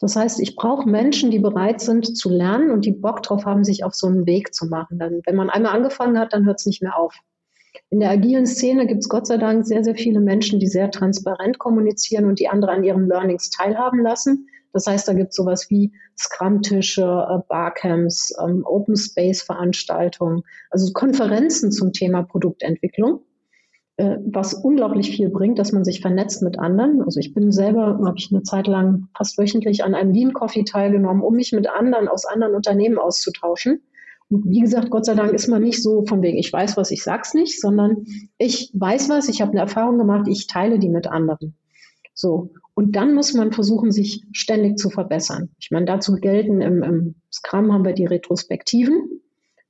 Das 0.00 0.16
heißt, 0.16 0.40
ich 0.40 0.56
brauche 0.56 0.88
Menschen, 0.88 1.30
die 1.30 1.40
bereit 1.40 1.82
sind 1.82 2.16
zu 2.16 2.30
lernen 2.30 2.70
und 2.70 2.86
die 2.86 2.92
Bock 2.92 3.22
drauf 3.22 3.44
haben, 3.44 3.64
sich 3.64 3.84
auf 3.84 3.94
so 3.94 4.06
einen 4.06 4.26
Weg 4.26 4.54
zu 4.54 4.66
machen. 4.66 4.98
Dann, 4.98 5.20
wenn 5.26 5.36
man 5.36 5.50
einmal 5.50 5.76
angefangen 5.76 6.18
hat, 6.18 6.32
dann 6.32 6.46
hört 6.46 6.58
es 6.58 6.64
nicht 6.64 6.80
mehr 6.80 6.96
auf. 6.98 7.14
In 7.90 8.00
der 8.00 8.08
agilen 8.08 8.46
Szene 8.46 8.86
gibt 8.86 9.00
es 9.00 9.10
Gott 9.10 9.26
sei 9.26 9.36
Dank 9.36 9.66
sehr, 9.66 9.84
sehr 9.84 9.94
viele 9.94 10.20
Menschen, 10.20 10.58
die 10.58 10.68
sehr 10.68 10.90
transparent 10.90 11.58
kommunizieren 11.58 12.24
und 12.24 12.40
die 12.40 12.48
andere 12.48 12.72
an 12.72 12.82
ihren 12.82 13.08
Learnings 13.08 13.50
teilhaben 13.50 14.00
lassen. 14.00 14.48
Das 14.72 14.86
heißt, 14.86 15.08
da 15.08 15.14
gibt 15.14 15.30
es 15.30 15.36
sowas 15.36 15.68
wie 15.70 15.92
Scrum-Tische, 16.18 17.02
äh, 17.02 17.38
Barcamps, 17.48 18.32
ähm, 18.42 18.64
Open 18.64 18.96
Space-Veranstaltungen, 18.96 20.42
also 20.70 20.92
Konferenzen 20.92 21.72
zum 21.72 21.92
Thema 21.92 22.22
Produktentwicklung. 22.22 23.22
äh, 24.00 24.16
was 24.24 24.54
unglaublich 24.54 25.10
viel 25.14 25.28
bringt, 25.28 25.58
dass 25.58 25.72
man 25.72 25.84
sich 25.84 26.00
vernetzt 26.00 26.42
mit 26.42 26.58
anderen. 26.58 27.02
Also 27.02 27.20
ich 27.20 27.34
bin 27.34 27.52
selber, 27.52 28.00
habe 28.02 28.14
ich 28.16 28.30
eine 28.32 28.42
Zeit 28.42 28.66
lang 28.66 29.08
fast 29.16 29.36
wöchentlich 29.36 29.84
an 29.84 29.94
einem 29.94 30.14
Lean 30.14 30.32
Coffee 30.32 30.64
teilgenommen, 30.64 31.22
um 31.22 31.34
mich 31.34 31.52
mit 31.52 31.68
anderen 31.68 32.08
aus 32.08 32.24
anderen 32.24 32.54
Unternehmen 32.54 32.98
auszutauschen. 32.98 33.82
Und 34.30 34.48
wie 34.48 34.60
gesagt, 34.60 34.90
Gott 34.90 35.04
sei 35.04 35.14
Dank 35.14 35.32
ist 35.34 35.48
man 35.48 35.60
nicht 35.62 35.82
so 35.82 36.04
von 36.06 36.22
wegen, 36.22 36.38
ich 36.38 36.50
weiß 36.50 36.78
was, 36.78 36.90
ich 36.90 37.02
sag's 37.02 37.34
nicht, 37.34 37.60
sondern 37.60 38.06
ich 38.38 38.70
weiß 38.72 39.10
was, 39.10 39.28
ich 39.28 39.42
habe 39.42 39.50
eine 39.50 39.60
Erfahrung 39.60 39.98
gemacht, 39.98 40.28
ich 40.28 40.46
teile 40.46 40.78
die 40.78 40.88
mit 40.88 41.06
anderen. 41.06 41.54
So. 42.14 42.52
Und 42.74 42.96
dann 42.96 43.14
muss 43.14 43.34
man 43.34 43.52
versuchen, 43.52 43.92
sich 43.92 44.24
ständig 44.32 44.78
zu 44.78 44.90
verbessern. 44.90 45.50
Ich 45.58 45.70
meine, 45.70 45.86
dazu 45.86 46.14
gelten 46.14 46.60
im, 46.60 46.82
im 46.82 47.14
Scrum 47.32 47.72
haben 47.72 47.84
wir 47.84 47.92
die 47.92 48.06
Retrospektiven, 48.06 49.20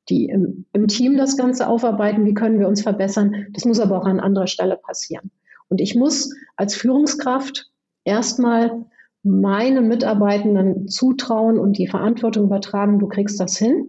die 0.09 0.27
im, 0.27 0.67
im 0.73 0.89
Team 0.89 1.17
das 1.17 1.37
Ganze 1.37 1.69
aufarbeiten, 1.69 2.25
wie 2.25 2.35
können 2.35 2.59
wir 2.59 2.69
uns 2.69 2.83
verbessern. 2.83 3.47
Das 3.53 3.65
muss 3.65 3.81
aber 3.81 3.99
auch 3.99 4.07
an 4.07 4.21
anderer 4.21 4.47
Stelle 4.47 4.77
passieren. 4.77 5.31
Und 5.69 5.81
ich 5.81 5.95
muss 5.95 6.35
als 6.57 6.75
Führungskraft 6.75 7.71
erstmal 8.05 8.87
meinen 9.23 9.89
Mitarbeitenden 9.89 10.89
zutrauen 10.89 11.59
und 11.59 11.79
die 11.79 11.87
Verantwortung 11.87 12.45
übertragen, 12.45 12.99
du 12.99 13.07
kriegst 13.07 13.39
das 13.39 13.57
hin. 13.57 13.89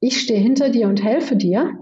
Ich 0.00 0.20
stehe 0.20 0.40
hinter 0.40 0.70
dir 0.70 0.88
und 0.88 1.02
helfe 1.02 1.36
dir, 1.36 1.78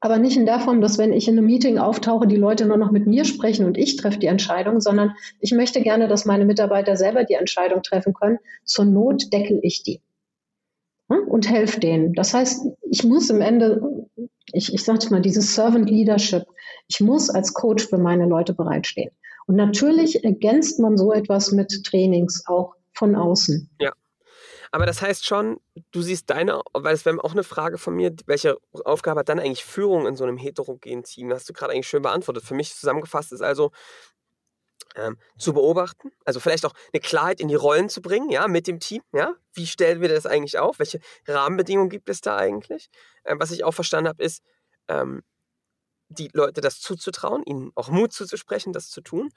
aber 0.00 0.18
nicht 0.18 0.36
in 0.36 0.46
der 0.46 0.60
Form, 0.60 0.80
dass 0.80 0.98
wenn 0.98 1.12
ich 1.12 1.28
in 1.28 1.36
einem 1.36 1.46
Meeting 1.46 1.78
auftauche, 1.78 2.26
die 2.26 2.36
Leute 2.36 2.66
nur 2.66 2.76
noch 2.76 2.92
mit 2.92 3.06
mir 3.06 3.24
sprechen 3.24 3.66
und 3.66 3.76
ich 3.76 3.96
treffe 3.96 4.18
die 4.18 4.26
Entscheidung, 4.26 4.80
sondern 4.80 5.14
ich 5.40 5.52
möchte 5.52 5.80
gerne, 5.80 6.06
dass 6.06 6.24
meine 6.24 6.44
Mitarbeiter 6.44 6.96
selber 6.96 7.24
die 7.24 7.34
Entscheidung 7.34 7.82
treffen 7.82 8.14
können. 8.14 8.38
Zur 8.64 8.84
Not 8.84 9.32
deckel 9.32 9.58
ich 9.62 9.82
die 9.82 10.00
und 11.08 11.48
helfe 11.48 11.80
denen. 11.80 12.12
Das 12.12 12.34
heißt, 12.34 12.66
ich 12.90 13.04
muss 13.04 13.30
im 13.30 13.40
Ende, 13.40 14.06
ich, 14.52 14.72
ich 14.72 14.84
sage 14.84 15.06
mal, 15.10 15.22
dieses 15.22 15.54
Servant 15.54 15.88
Leadership, 15.88 16.44
ich 16.86 17.00
muss 17.00 17.30
als 17.30 17.54
Coach 17.54 17.86
für 17.86 17.98
meine 17.98 18.26
Leute 18.26 18.54
bereitstehen. 18.54 19.10
Und 19.46 19.56
natürlich 19.56 20.24
ergänzt 20.24 20.78
man 20.78 20.96
so 20.96 21.12
etwas 21.12 21.52
mit 21.52 21.84
Trainings 21.84 22.44
auch 22.46 22.74
von 22.92 23.16
außen. 23.16 23.70
Ja. 23.80 23.92
Aber 24.70 24.86
das 24.86 25.00
heißt 25.00 25.24
schon, 25.26 25.60
du 25.92 26.02
siehst 26.02 26.30
deine, 26.30 26.62
weil 26.72 26.94
es 26.94 27.04
wäre 27.04 27.22
auch 27.24 27.32
eine 27.32 27.44
Frage 27.44 27.78
von 27.78 27.94
mir, 27.94 28.14
welche 28.26 28.58
Aufgabe 28.84 29.20
hat 29.20 29.28
dann 29.28 29.40
eigentlich 29.40 29.64
Führung 29.64 30.06
in 30.06 30.16
so 30.16 30.24
einem 30.24 30.36
heterogenen 30.36 31.04
Team? 31.04 31.28
Das 31.30 31.40
hast 31.40 31.48
du 31.48 31.52
gerade 31.52 31.72
eigentlich 31.72 31.88
schön 31.88 32.02
beantwortet. 32.02 32.44
Für 32.44 32.54
mich 32.54 32.74
zusammengefasst 32.74 33.32
ist 33.32 33.42
also, 33.42 33.72
ähm, 34.96 35.16
zu 35.38 35.52
beobachten, 35.52 36.10
also 36.24 36.40
vielleicht 36.40 36.66
auch 36.66 36.74
eine 36.92 37.00
Klarheit 37.00 37.40
in 37.40 37.48
die 37.48 37.54
Rollen 37.54 37.88
zu 37.88 38.02
bringen, 38.02 38.30
ja, 38.30 38.48
mit 38.48 38.66
dem 38.66 38.80
Team, 38.80 39.02
ja, 39.12 39.34
wie 39.52 39.66
stellen 39.66 40.00
wir 40.00 40.08
das 40.08 40.26
eigentlich 40.26 40.58
auf, 40.58 40.78
welche 40.78 41.00
Rahmenbedingungen 41.26 41.90
gibt 41.90 42.08
es 42.08 42.20
da 42.20 42.36
eigentlich? 42.36 42.88
Ähm, 43.24 43.38
was 43.38 43.50
ich 43.50 43.64
auch 43.64 43.72
verstanden 43.72 44.08
habe, 44.08 44.22
ist, 44.22 44.42
ähm, 44.88 45.22
die 46.10 46.30
Leute 46.32 46.60
das 46.60 46.80
zuzutrauen, 46.80 47.42
ihnen 47.44 47.70
auch 47.74 47.90
Mut 47.90 48.12
zuzusprechen, 48.12 48.72
das 48.72 48.88
zu 48.88 49.02
tun, 49.02 49.30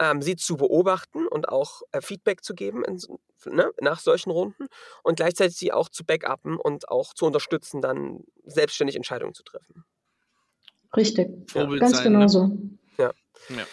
ähm, 0.00 0.22
sie 0.22 0.36
zu 0.36 0.56
beobachten 0.56 1.26
und 1.28 1.48
auch 1.48 1.82
äh, 1.92 2.00
Feedback 2.00 2.42
zu 2.42 2.54
geben 2.54 2.84
in, 2.84 3.00
ne, 3.44 3.70
nach 3.80 4.00
solchen 4.00 4.30
Runden 4.30 4.66
und 5.02 5.16
gleichzeitig 5.16 5.56
sie 5.56 5.72
auch 5.72 5.88
zu 5.88 6.04
backuppen 6.04 6.56
und 6.56 6.88
auch 6.88 7.14
zu 7.14 7.26
unterstützen, 7.26 7.80
dann 7.80 8.24
selbstständig 8.44 8.96
Entscheidungen 8.96 9.34
zu 9.34 9.42
treffen. 9.42 9.84
Richtig, 10.96 11.28
ja. 11.54 11.66
ganz 11.76 11.96
sein, 11.96 12.04
genau 12.04 12.20
ne? 12.20 12.28
so. 12.28 12.58
Ja. 12.98 13.12
ja. 13.50 13.64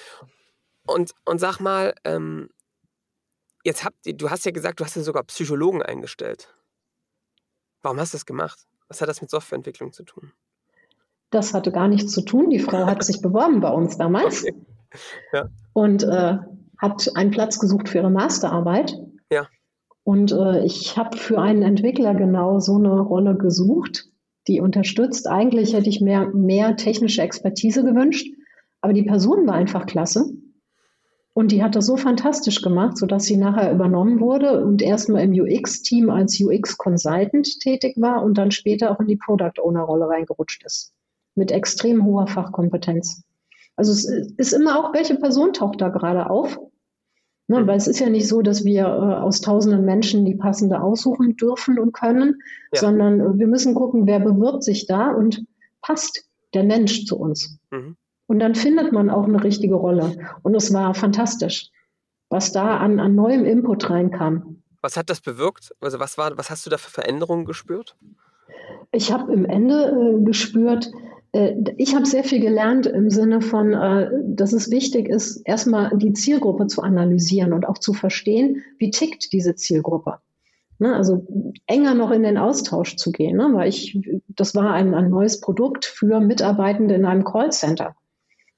Und, 0.85 1.11
und 1.25 1.39
sag 1.39 1.59
mal, 1.59 1.93
ähm, 2.03 2.49
jetzt 3.63 3.85
habt 3.85 4.05
ihr, 4.05 4.13
du 4.15 4.29
hast 4.29 4.45
ja 4.45 4.51
gesagt, 4.51 4.79
du 4.79 4.83
hast 4.83 4.95
ja 4.95 5.01
sogar 5.03 5.23
Psychologen 5.23 5.81
eingestellt. 5.81 6.53
Warum 7.81 7.99
hast 7.99 8.13
du 8.13 8.17
das 8.17 8.25
gemacht? 8.25 8.67
Was 8.87 9.01
hat 9.01 9.09
das 9.09 9.21
mit 9.21 9.29
Softwareentwicklung 9.29 9.93
zu 9.93 10.03
tun? 10.03 10.33
Das 11.29 11.53
hatte 11.53 11.71
gar 11.71 11.87
nichts 11.87 12.11
zu 12.11 12.21
tun. 12.21 12.49
Die 12.49 12.59
Frau 12.59 12.85
hat 12.85 13.03
sich 13.03 13.21
beworben 13.21 13.59
bei 13.59 13.69
uns 13.69 13.97
damals 13.97 14.43
okay. 14.43 14.53
ja. 15.33 15.49
und 15.73 16.03
äh, 16.03 16.37
hat 16.77 17.15
einen 17.15 17.31
Platz 17.31 17.59
gesucht 17.59 17.89
für 17.89 17.99
ihre 17.99 18.11
Masterarbeit. 18.11 18.95
Und 20.03 20.31
äh, 20.31 20.65
ich 20.65 20.97
habe 20.97 21.17
für 21.17 21.39
einen 21.39 21.61
Entwickler 21.61 22.13
genau 22.13 22.59
so 22.59 22.75
eine 22.75 22.99
Rolle 22.99 23.35
gesucht, 23.35 24.09
die 24.47 24.59
unterstützt. 24.59 25.27
Eigentlich 25.27 25.73
hätte 25.73 25.89
ich 25.89 26.01
mehr, 26.01 26.29
mehr 26.33 26.75
technische 26.75 27.21
Expertise 27.21 27.83
gewünscht, 27.83 28.27
aber 28.81 28.93
die 28.93 29.03
Person 29.03 29.47
war 29.47 29.55
einfach 29.55 29.85
klasse. 29.85 30.25
Und 31.33 31.51
die 31.51 31.63
hat 31.63 31.75
das 31.75 31.87
so 31.87 31.97
fantastisch 31.97 32.61
gemacht, 32.61 32.97
sodass 32.97 33.23
sie 33.23 33.37
nachher 33.37 33.71
übernommen 33.71 34.19
wurde 34.19 34.63
und 34.63 34.81
erstmal 34.83 35.23
im 35.23 35.31
UX-Team 35.31 36.09
als 36.11 36.39
UX-Consultant 36.39 37.59
tätig 37.59 37.95
war 37.97 38.23
und 38.23 38.37
dann 38.37 38.51
später 38.51 38.91
auch 38.91 38.99
in 38.99 39.07
die 39.07 39.15
Product 39.15 39.59
Owner-Rolle 39.59 40.09
reingerutscht 40.09 40.63
ist 40.63 40.93
mit 41.35 41.51
extrem 41.51 42.05
hoher 42.05 42.27
Fachkompetenz. 42.27 43.23
Also 43.75 43.91
es 43.91 44.05
ist 44.05 44.53
immer 44.53 44.79
auch, 44.79 44.93
welche 44.93 45.15
Person 45.15 45.53
taucht 45.53 45.81
da 45.81 45.89
gerade 45.89 46.29
auf? 46.29 46.59
Ne, 47.47 47.61
mhm. 47.61 47.67
weil 47.67 47.77
es 47.77 47.87
ist 47.87 47.99
ja 47.99 48.09
nicht 48.09 48.27
so, 48.27 48.41
dass 48.41 48.63
wir 48.63 48.83
äh, 48.83 48.87
aus 48.87 49.41
tausenden 49.41 49.83
Menschen 49.83 50.25
die 50.25 50.35
passende 50.35 50.81
aussuchen 50.81 51.35
dürfen 51.35 51.77
und 51.77 51.93
können, 51.93 52.41
ja. 52.71 52.79
sondern 52.79 53.19
äh, 53.19 53.37
wir 53.37 53.47
müssen 53.47 53.75
gucken, 53.75 54.07
wer 54.07 54.19
bewirbt 54.19 54.63
sich 54.63 54.87
da 54.87 55.11
und 55.11 55.45
passt 55.81 56.25
der 56.53 56.63
Mensch 56.63 57.05
zu 57.05 57.17
uns. 57.17 57.59
Mhm. 57.71 57.97
Und 58.27 58.39
dann 58.39 58.55
findet 58.55 58.93
man 58.93 59.09
auch 59.09 59.25
eine 59.25 59.43
richtige 59.43 59.75
Rolle. 59.75 60.15
Und 60.41 60.55
es 60.55 60.73
war 60.73 60.93
fantastisch, 60.93 61.69
was 62.29 62.53
da 62.53 62.77
an, 62.77 62.99
an 62.99 63.15
neuem 63.15 63.43
Input 63.45 63.89
reinkam. 63.89 64.63
Was 64.81 64.95
hat 64.95 65.09
das 65.09 65.21
bewirkt? 65.21 65.73
Also 65.81 65.99
was 65.99 66.17
war, 66.17 66.37
was 66.37 66.49
hast 66.49 66.65
du 66.65 66.69
da 66.69 66.77
für 66.77 66.89
Veränderungen 66.89 67.45
gespürt? 67.45 67.97
Ich 68.91 69.11
habe 69.11 69.33
im 69.33 69.45
Ende 69.45 70.17
äh, 70.19 70.23
gespürt, 70.23 70.91
ich 71.77 71.95
habe 71.95 72.05
sehr 72.05 72.23
viel 72.23 72.39
gelernt 72.39 72.85
im 72.85 73.09
Sinne 73.09 73.41
von, 73.41 73.73
äh, 73.73 74.11
dass 74.23 74.53
es 74.53 74.69
wichtig 74.69 75.09
ist, 75.09 75.37
erstmal 75.45 75.97
die 75.97 76.13
Zielgruppe 76.13 76.67
zu 76.67 76.83
analysieren 76.83 77.53
und 77.53 77.67
auch 77.67 77.79
zu 77.79 77.93
verstehen, 77.93 78.63
wie 78.77 78.91
tickt 78.91 79.33
diese 79.33 79.55
Zielgruppe. 79.55 80.19
Ne, 80.77 80.95
also 80.95 81.25
enger 81.65 81.95
noch 81.95 82.11
in 82.11 82.23
den 82.23 82.37
Austausch 82.37 82.97
zu 82.97 83.11
gehen, 83.11 83.37
ne, 83.37 83.49
weil 83.53 83.69
ich, 83.69 83.97
das 84.27 84.53
war 84.53 84.73
ein, 84.73 84.93
ein 84.93 85.09
neues 85.09 85.39
Produkt 85.39 85.85
für 85.85 86.19
Mitarbeitende 86.19 86.93
in 86.95 87.05
einem 87.05 87.23
Callcenter. 87.23 87.95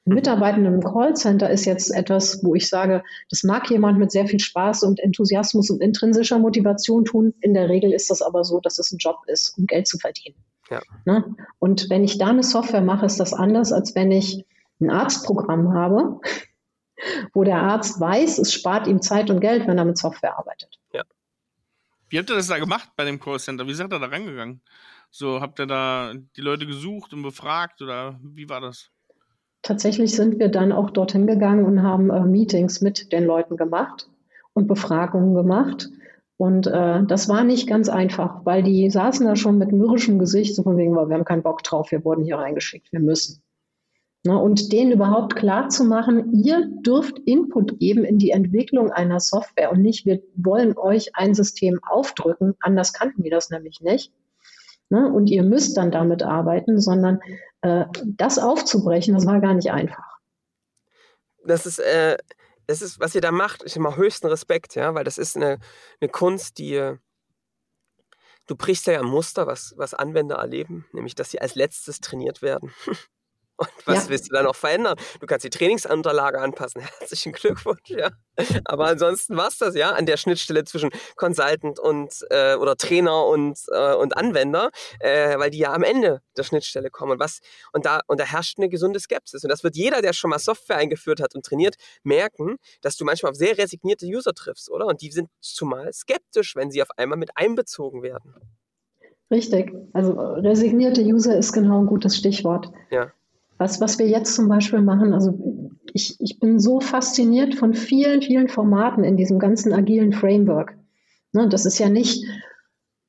Mitarbeitende 0.03 0.69
im 0.69 0.81
Callcenter 0.81 1.49
ist 1.49 1.65
jetzt 1.65 1.93
etwas, 1.93 2.43
wo 2.43 2.55
ich 2.55 2.67
sage, 2.69 3.03
das 3.29 3.43
mag 3.43 3.69
jemand 3.69 3.99
mit 3.99 4.11
sehr 4.11 4.27
viel 4.27 4.39
Spaß 4.39 4.83
und 4.83 4.99
Enthusiasmus 4.99 5.69
und 5.69 5.81
intrinsischer 5.81 6.39
Motivation 6.39 7.05
tun. 7.05 7.33
In 7.41 7.53
der 7.53 7.69
Regel 7.69 7.91
ist 7.93 8.09
das 8.09 8.21
aber 8.21 8.43
so, 8.43 8.59
dass 8.59 8.79
es 8.79 8.91
ein 8.91 8.97
Job 8.97 9.17
ist, 9.27 9.57
um 9.57 9.65
Geld 9.65 9.87
zu 9.87 9.97
verdienen. 9.97 10.35
Ja. 10.69 10.81
Ne? 11.05 11.35
Und 11.59 11.89
wenn 11.89 12.03
ich 12.03 12.17
da 12.17 12.27
eine 12.27 12.43
Software 12.43 12.81
mache, 12.81 13.05
ist 13.05 13.19
das 13.19 13.33
anders, 13.33 13.71
als 13.71 13.95
wenn 13.95 14.11
ich 14.11 14.45
ein 14.79 14.89
Arztprogramm 14.89 15.73
habe, 15.73 16.19
wo 17.33 17.43
der 17.43 17.61
Arzt 17.61 17.99
weiß, 17.99 18.39
es 18.39 18.53
spart 18.53 18.87
ihm 18.87 19.01
Zeit 19.01 19.29
und 19.29 19.39
Geld, 19.39 19.67
wenn 19.67 19.77
er 19.77 19.85
mit 19.85 19.97
Software 19.97 20.37
arbeitet. 20.37 20.79
Ja. 20.93 21.03
Wie 22.09 22.17
habt 22.17 22.29
ihr 22.29 22.35
das 22.35 22.47
da 22.47 22.57
gemacht 22.57 22.89
bei 22.95 23.05
dem 23.05 23.19
Callcenter? 23.19 23.67
Wie 23.67 23.73
seid 23.73 23.91
ihr 23.91 23.99
da 23.99 24.07
rangegangen? 24.07 24.61
So, 25.11 25.39
habt 25.39 25.59
ihr 25.59 25.67
da 25.67 26.13
die 26.35 26.41
Leute 26.41 26.65
gesucht 26.65 27.13
und 27.13 27.21
befragt 27.21 27.81
oder 27.81 28.19
wie 28.21 28.49
war 28.49 28.61
das? 28.61 28.89
Tatsächlich 29.61 30.15
sind 30.15 30.39
wir 30.39 30.49
dann 30.49 30.71
auch 30.71 30.91
dorthin 30.91 31.25
gegangen 31.25 31.65
und 31.65 31.81
haben 31.81 32.09
äh, 32.09 32.19
Meetings 32.21 32.81
mit 32.81 33.11
den 33.11 33.25
Leuten 33.25 33.57
gemacht 33.57 34.07
und 34.53 34.67
Befragungen 34.67 35.33
gemacht 35.33 35.89
und 36.37 36.67
äh, 36.67 37.03
das 37.05 37.29
war 37.29 37.43
nicht 37.43 37.67
ganz 37.67 37.87
einfach, 37.87 38.45
weil 38.45 38.61
die 38.61 38.89
saßen 38.89 39.25
da 39.25 39.35
schon 39.35 39.57
mit 39.57 39.71
mürrischem 39.71 40.19
Gesicht, 40.19 40.55
so 40.55 40.63
von 40.63 40.77
wegen, 40.77 40.93
wir 40.93 41.01
haben 41.01 41.25
keinen 41.25 41.43
Bock 41.43 41.63
drauf, 41.63 41.91
wir 41.91 42.03
wurden 42.03 42.25
hier 42.25 42.37
reingeschickt, 42.37 42.91
wir 42.91 42.99
müssen. 42.99 43.41
Ne, 44.25 44.37
und 44.37 44.73
denen 44.73 44.91
überhaupt 44.91 45.35
klar 45.35 45.69
zu 45.69 45.83
machen, 45.83 46.33
ihr 46.33 46.67
dürft 46.81 47.19
Input 47.19 47.79
geben 47.79 48.03
in 48.03 48.17
die 48.17 48.31
Entwicklung 48.31 48.91
einer 48.91 49.19
Software 49.19 49.71
und 49.71 49.83
nicht, 49.83 50.07
wir 50.07 50.23
wollen 50.35 50.75
euch 50.77 51.15
ein 51.15 51.35
System 51.35 51.79
aufdrücken, 51.87 52.55
anders 52.59 52.91
kannten 52.91 53.21
die 53.21 53.29
das 53.29 53.51
nämlich 53.51 53.81
nicht. 53.81 54.11
Ne, 54.89 55.11
und 55.11 55.27
ihr 55.27 55.43
müsst 55.43 55.77
dann 55.77 55.91
damit 55.91 56.23
arbeiten, 56.23 56.81
sondern 56.81 57.19
äh, 57.61 57.85
das 58.03 58.39
aufzubrechen, 58.39 59.13
das 59.13 59.25
war 59.25 59.39
gar 59.41 59.53
nicht 59.53 59.71
einfach. 59.71 60.17
Das 61.45 61.65
ist 61.67 61.79
äh, 61.79 62.17
das 62.67 62.81
ist, 62.81 62.99
was 62.99 63.15
ihr 63.15 63.21
da 63.21 63.31
macht, 63.31 63.63
ich 63.63 63.75
immer 63.75 63.95
höchsten 63.95 64.27
Respekt, 64.27 64.75
ja, 64.75 64.93
weil 64.95 65.03
das 65.03 65.17
ist 65.17 65.35
eine, 65.35 65.59
eine 65.99 66.09
Kunst, 66.09 66.57
die 66.57 66.97
du 68.47 68.55
brichst 68.55 68.87
ja 68.87 68.99
ein 68.99 69.05
Muster, 69.05 69.47
was, 69.47 69.73
was 69.77 69.93
Anwender 69.93 70.35
erleben, 70.35 70.85
nämlich 70.91 71.15
dass 71.15 71.31
sie 71.31 71.41
als 71.41 71.55
letztes 71.55 71.99
trainiert 71.99 72.41
werden. 72.41 72.73
Und 73.57 73.69
was 73.85 74.05
ja. 74.05 74.09
willst 74.09 74.29
du 74.29 74.33
da 74.33 74.43
noch 74.43 74.55
verändern? 74.55 74.97
Du 75.19 75.25
kannst 75.27 75.45
die 75.45 75.49
Trainingsunterlage 75.49 76.39
anpassen. 76.39 76.81
Herzlichen 76.99 77.31
Glückwunsch, 77.31 77.87
ja. 77.87 78.11
Aber 78.65 78.87
ansonsten 78.87 79.37
war 79.37 79.47
es 79.47 79.57
das, 79.57 79.75
ja, 79.75 79.91
an 79.91 80.05
der 80.05 80.17
Schnittstelle 80.17 80.65
zwischen 80.65 80.89
Consultant 81.15 81.79
und 81.79 82.13
äh, 82.29 82.55
oder 82.55 82.75
Trainer 82.75 83.25
und, 83.25 83.57
äh, 83.71 83.93
und 83.95 84.17
Anwender, 84.17 84.71
äh, 84.99 85.39
weil 85.39 85.51
die 85.51 85.59
ja 85.59 85.73
am 85.73 85.83
Ende 85.83 86.21
der 86.35 86.43
Schnittstelle 86.43 86.89
kommen. 86.89 87.13
Und, 87.13 87.19
was, 87.19 87.39
und, 87.71 87.85
da, 87.85 88.01
und 88.07 88.19
da 88.19 88.25
herrscht 88.25 88.57
eine 88.57 88.67
gesunde 88.67 88.99
Skepsis. 88.99 89.43
Und 89.43 89.49
das 89.49 89.63
wird 89.63 89.77
jeder, 89.77 90.01
der 90.01 90.11
schon 90.11 90.29
mal 90.29 90.39
Software 90.39 90.77
eingeführt 90.77 91.21
hat 91.21 91.33
und 91.35 91.45
trainiert, 91.45 91.75
merken, 92.03 92.57
dass 92.81 92.97
du 92.97 93.05
manchmal 93.05 93.31
auf 93.31 93.37
sehr 93.37 93.57
resignierte 93.57 94.05
User 94.05 94.33
triffst, 94.33 94.69
oder? 94.69 94.85
Und 94.87 95.01
die 95.01 95.11
sind 95.11 95.29
zumal 95.39 95.93
skeptisch, 95.93 96.55
wenn 96.55 96.71
sie 96.71 96.81
auf 96.81 96.89
einmal 96.97 97.17
mit 97.17 97.31
einbezogen 97.35 98.03
werden. 98.03 98.35
Richtig. 99.31 99.73
Also 99.93 100.11
resignierte 100.11 101.01
User 101.01 101.37
ist 101.37 101.53
genau 101.53 101.79
ein 101.79 101.87
gutes 101.87 102.17
Stichwort. 102.17 102.71
Ja. 102.91 103.11
Was, 103.57 103.79
was 103.79 103.99
wir 103.99 104.07
jetzt 104.07 104.35
zum 104.35 104.49
Beispiel 104.49 104.81
machen, 104.81 105.13
also 105.13 105.71
ich, 105.93 106.17
ich 106.19 106.39
bin 106.39 106.59
so 106.59 106.81
fasziniert 106.81 107.55
von 107.55 107.73
vielen, 107.73 108.21
vielen 108.21 108.49
Formaten 108.49 109.03
in 109.03 109.15
diesem 109.15 109.39
ganzen 109.39 109.71
agilen 109.71 110.11
Framework. 110.11 110.77
Ne, 111.31 111.47
das 111.47 111.65
ist 111.65 111.79
ja 111.79 111.89
nicht, 111.89 112.25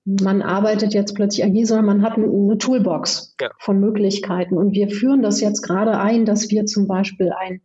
man 0.05 0.41
arbeitet 0.41 0.95
jetzt 0.95 1.15
plötzlich 1.17 1.45
agil, 1.45 1.67
sondern 1.67 1.87
man 1.87 2.03
hat 2.03 2.17
eine 2.17 2.59
Toolbox 2.59 3.35
ja. 3.41 3.51
von 3.59 3.81
Möglichkeiten. 3.81 4.57
Und 4.57 4.73
wir 4.73 4.89
führen 4.89 5.21
das 5.21 5.41
jetzt 5.41 5.63
gerade 5.63 5.99
ein, 5.99 6.25
dass 6.25 6.49
wir 6.51 6.65
zum 6.65 6.87
Beispiel 6.87 7.33
ein 7.33 7.61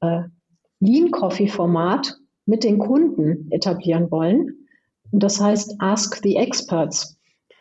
äh, 0.00 0.22
Lean 0.80 1.12
Coffee 1.12 1.48
Format 1.48 2.18
mit 2.44 2.64
den 2.64 2.78
Kunden 2.78 3.50
etablieren 3.52 4.10
wollen. 4.10 4.66
Und 5.12 5.22
das 5.22 5.40
heißt 5.40 5.76
Ask 5.78 6.20
the 6.22 6.36
Experts. 6.36 7.15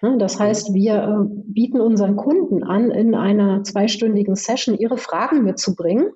Ne, 0.06 0.18
das 0.20 0.40
heißt, 0.40 0.74
wir 0.74 0.96
äh, 0.96 1.42
bieten 1.48 1.82
unseren 1.82 2.16
Kunden 2.16 2.64
an, 2.64 2.92
in 2.92 3.16
einer 3.16 3.64
zweistündigen 3.64 4.36
Session 4.36 4.78
ihre 4.78 4.98
Fragen 4.98 5.44
mitzubringen 5.44 6.12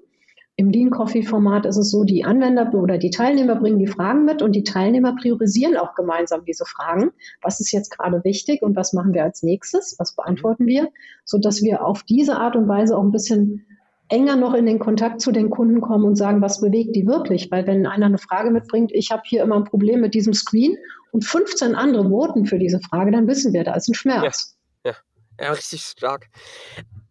im 0.60 0.72
Lean 0.72 0.90
Coffee 0.90 1.24
Format 1.24 1.66
ist 1.66 1.78
es 1.78 1.90
so, 1.90 2.04
die 2.04 2.26
Anwender 2.26 2.74
oder 2.74 2.98
die 2.98 3.12
Teilnehmer 3.12 3.56
bringen 3.56 3.80
die 3.80 3.88
Fragen 3.88 4.26
mit 4.26 4.42
und 4.42 4.52
die 4.52 4.66
Teilnehmer 4.66 5.16
priorisieren 5.16 5.78
auch 5.78 5.96
gemeinsam 5.96 6.44
diese 6.44 6.66
Fragen. 6.66 7.12
Was 7.42 7.62
ist 7.62 7.72
jetzt 7.72 7.98
gerade 7.98 8.26
wichtig 8.26 8.62
und 8.62 8.76
was 8.76 8.92
machen 8.92 9.14
wir 9.14 9.24
als 9.24 9.42
nächstes? 9.42 9.96
Was 10.00 10.18
beantworten 10.18 10.68
wir? 10.68 10.90
So 11.24 11.38
dass 11.38 11.62
wir 11.62 11.86
auf 11.86 12.04
diese 12.04 12.36
Art 12.36 12.58
und 12.58 12.68
Weise 12.68 12.98
auch 12.98 13.04
ein 13.04 13.14
bisschen 13.14 13.66
enger 14.10 14.36
noch 14.36 14.54
in 14.54 14.66
den 14.66 14.80
Kontakt 14.80 15.22
zu 15.22 15.32
den 15.32 15.50
Kunden 15.50 15.80
kommen 15.80 16.04
und 16.04 16.18
sagen, 16.18 16.42
was 16.42 16.60
bewegt 16.60 16.94
die 16.94 17.08
wirklich? 17.08 17.50
Weil 17.52 17.66
wenn 17.66 17.86
einer 17.86 18.08
eine 18.08 18.18
Frage 18.18 18.52
mitbringt, 18.52 18.92
ich 18.94 19.12
habe 19.12 19.22
hier 19.24 19.44
immer 19.44 19.56
ein 19.56 19.64
Problem 19.64 20.02
mit 20.02 20.14
diesem 20.14 20.34
Screen 20.34 20.76
und 21.12 21.26
15 21.26 21.76
andere 21.76 22.10
voten 22.10 22.46
für 22.46 22.60
diese 22.60 22.80
Frage, 22.80 23.12
dann 23.12 23.28
wissen 23.28 23.54
wir, 23.54 23.64
da 23.64 23.76
ist 23.76 23.88
ein 23.88 23.94
Schmerz. 23.94 24.58
Ja, 24.86 24.92
ja. 24.92 25.46
ja 25.46 25.52
richtig 25.52 25.84
stark. 25.84 26.28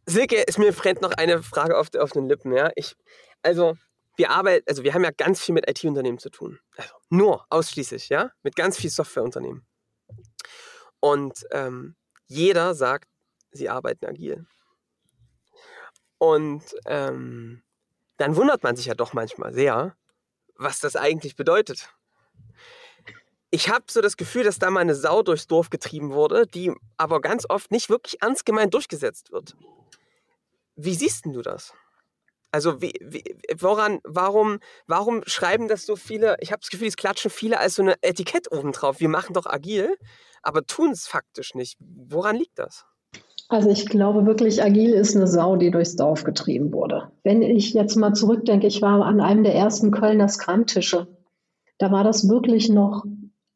Silke, 0.06 0.36
ist 0.36 0.58
mir 0.58 0.72
brennt 0.72 1.02
noch 1.02 1.12
eine 1.12 1.42
Frage 1.42 1.76
auf, 1.76 1.88
auf 1.94 2.12
den 2.12 2.28
Lippen. 2.28 2.52
Ja? 2.52 2.70
Ich, 2.76 2.96
also 3.42 3.76
wir 4.16 4.30
arbeiten, 4.30 4.64
also 4.68 4.82
wir 4.82 4.94
haben 4.94 5.04
ja 5.04 5.10
ganz 5.10 5.40
viel 5.40 5.54
mit 5.54 5.68
IT-Unternehmen 5.68 6.18
zu 6.18 6.30
tun. 6.30 6.58
Also 6.76 6.94
nur, 7.10 7.44
ausschließlich, 7.50 8.08
ja, 8.08 8.32
mit 8.42 8.56
ganz 8.56 8.76
viel 8.76 8.90
Softwareunternehmen. 8.90 9.66
Und 11.00 11.46
ähm, 11.52 11.94
jeder 12.26 12.74
sagt, 12.74 13.08
sie 13.52 13.68
arbeiten 13.68 14.06
agil. 14.06 14.46
Und 16.18 16.64
ähm, 16.86 17.62
dann 18.16 18.34
wundert 18.34 18.62
man 18.64 18.74
sich 18.74 18.86
ja 18.86 18.94
doch 18.94 19.12
manchmal 19.12 19.54
sehr, 19.54 19.96
was 20.56 20.80
das 20.80 20.96
eigentlich 20.96 21.36
bedeutet. 21.36 21.90
Ich 23.50 23.70
habe 23.70 23.84
so 23.88 24.02
das 24.02 24.16
Gefühl, 24.16 24.44
dass 24.44 24.58
da 24.58 24.70
mal 24.70 24.80
eine 24.80 24.94
Sau 24.94 25.22
durchs 25.22 25.46
Dorf 25.46 25.70
getrieben 25.70 26.12
wurde, 26.12 26.46
die 26.46 26.72
aber 26.96 27.20
ganz 27.20 27.46
oft 27.48 27.70
nicht 27.70 27.88
wirklich 27.88 28.20
ernst 28.20 28.44
gemeint 28.44 28.74
durchgesetzt 28.74 29.32
wird. 29.32 29.56
Wie 30.76 30.94
siehst 30.94 31.24
du 31.24 31.42
das? 31.42 31.72
Also 32.50 32.80
wie, 32.80 32.92
wie, 33.00 33.24
woran, 33.58 34.00
warum, 34.04 34.58
warum 34.86 35.22
schreiben 35.26 35.68
das 35.68 35.84
so 35.84 35.96
viele? 35.96 36.36
Ich 36.40 36.50
habe 36.50 36.60
das 36.60 36.70
Gefühl, 36.70 36.88
es 36.88 36.96
klatschen 36.96 37.30
viele 37.30 37.58
als 37.58 37.74
so 37.74 37.82
eine 37.82 37.96
Etikett 38.02 38.50
obendrauf. 38.52 39.00
Wir 39.00 39.08
machen 39.08 39.34
doch 39.34 39.46
agil, 39.46 39.96
aber 40.42 40.64
tun 40.64 40.90
es 40.90 41.06
faktisch 41.06 41.54
nicht. 41.54 41.76
Woran 41.80 42.36
liegt 42.36 42.58
das? 42.58 42.86
Also 43.48 43.70
ich 43.70 43.86
glaube 43.86 44.26
wirklich, 44.26 44.62
agil 44.62 44.92
ist 44.92 45.16
eine 45.16 45.26
Sau, 45.26 45.56
die 45.56 45.70
durchs 45.70 45.96
Dorf 45.96 46.24
getrieben 46.24 46.72
wurde. 46.72 47.12
Wenn 47.22 47.42
ich 47.42 47.72
jetzt 47.72 47.96
mal 47.96 48.12
zurückdenke, 48.12 48.66
ich 48.66 48.82
war 48.82 49.04
an 49.04 49.20
einem 49.20 49.42
der 49.42 49.54
ersten 49.54 49.90
Kölner 49.90 50.28
Skramtische. 50.28 51.06
Da 51.78 51.90
war 51.90 52.04
das 52.04 52.28
wirklich 52.28 52.68
noch 52.68 53.04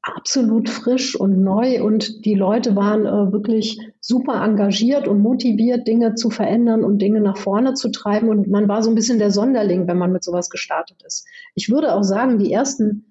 absolut 0.02 0.68
frisch 0.68 1.14
und 1.14 1.42
neu 1.42 1.82
und 1.82 2.24
die 2.24 2.34
Leute 2.34 2.74
waren 2.74 3.06
äh, 3.06 3.32
wirklich 3.32 3.78
super 4.00 4.42
engagiert 4.42 5.06
und 5.06 5.20
motiviert, 5.20 5.86
Dinge 5.86 6.16
zu 6.16 6.28
verändern 6.28 6.84
und 6.84 6.98
Dinge 7.00 7.20
nach 7.20 7.36
vorne 7.36 7.74
zu 7.74 7.90
treiben 7.90 8.28
und 8.28 8.48
man 8.48 8.68
war 8.68 8.82
so 8.82 8.90
ein 8.90 8.96
bisschen 8.96 9.20
der 9.20 9.30
Sonderling, 9.30 9.86
wenn 9.86 9.98
man 9.98 10.12
mit 10.12 10.24
sowas 10.24 10.50
gestartet 10.50 11.02
ist. 11.06 11.26
Ich 11.54 11.70
würde 11.70 11.94
auch 11.94 12.02
sagen, 12.02 12.38
die 12.38 12.52
ersten, 12.52 13.06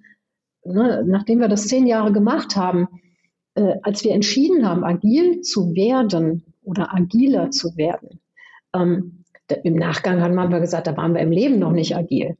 ne, 0.66 1.04
nachdem 1.08 1.40
wir 1.40 1.48
das 1.48 1.68
zehn 1.68 1.88
Jahre 1.88 2.12
gemacht 2.12 2.58
haben, 2.58 2.88
äh, 3.56 3.76
als 3.84 4.04
wir 4.04 4.12
entschieden 4.12 4.68
haben, 4.68 4.84
agil 4.84 5.42
zu 5.42 5.74
werden 5.74 6.44
oder 6.62 6.94
agiler 6.94 7.52
zu 7.52 7.78
werden, 7.78 8.20
ähm, 8.74 9.24
im 9.64 9.76
Nachgang 9.76 10.22
haben 10.22 10.36
wir 10.36 10.60
gesagt, 10.60 10.88
da 10.88 10.96
waren 10.96 11.14
wir 11.14 11.22
im 11.22 11.32
Leben 11.32 11.60
noch 11.60 11.72
nicht 11.72 11.96
agil. 11.96 12.38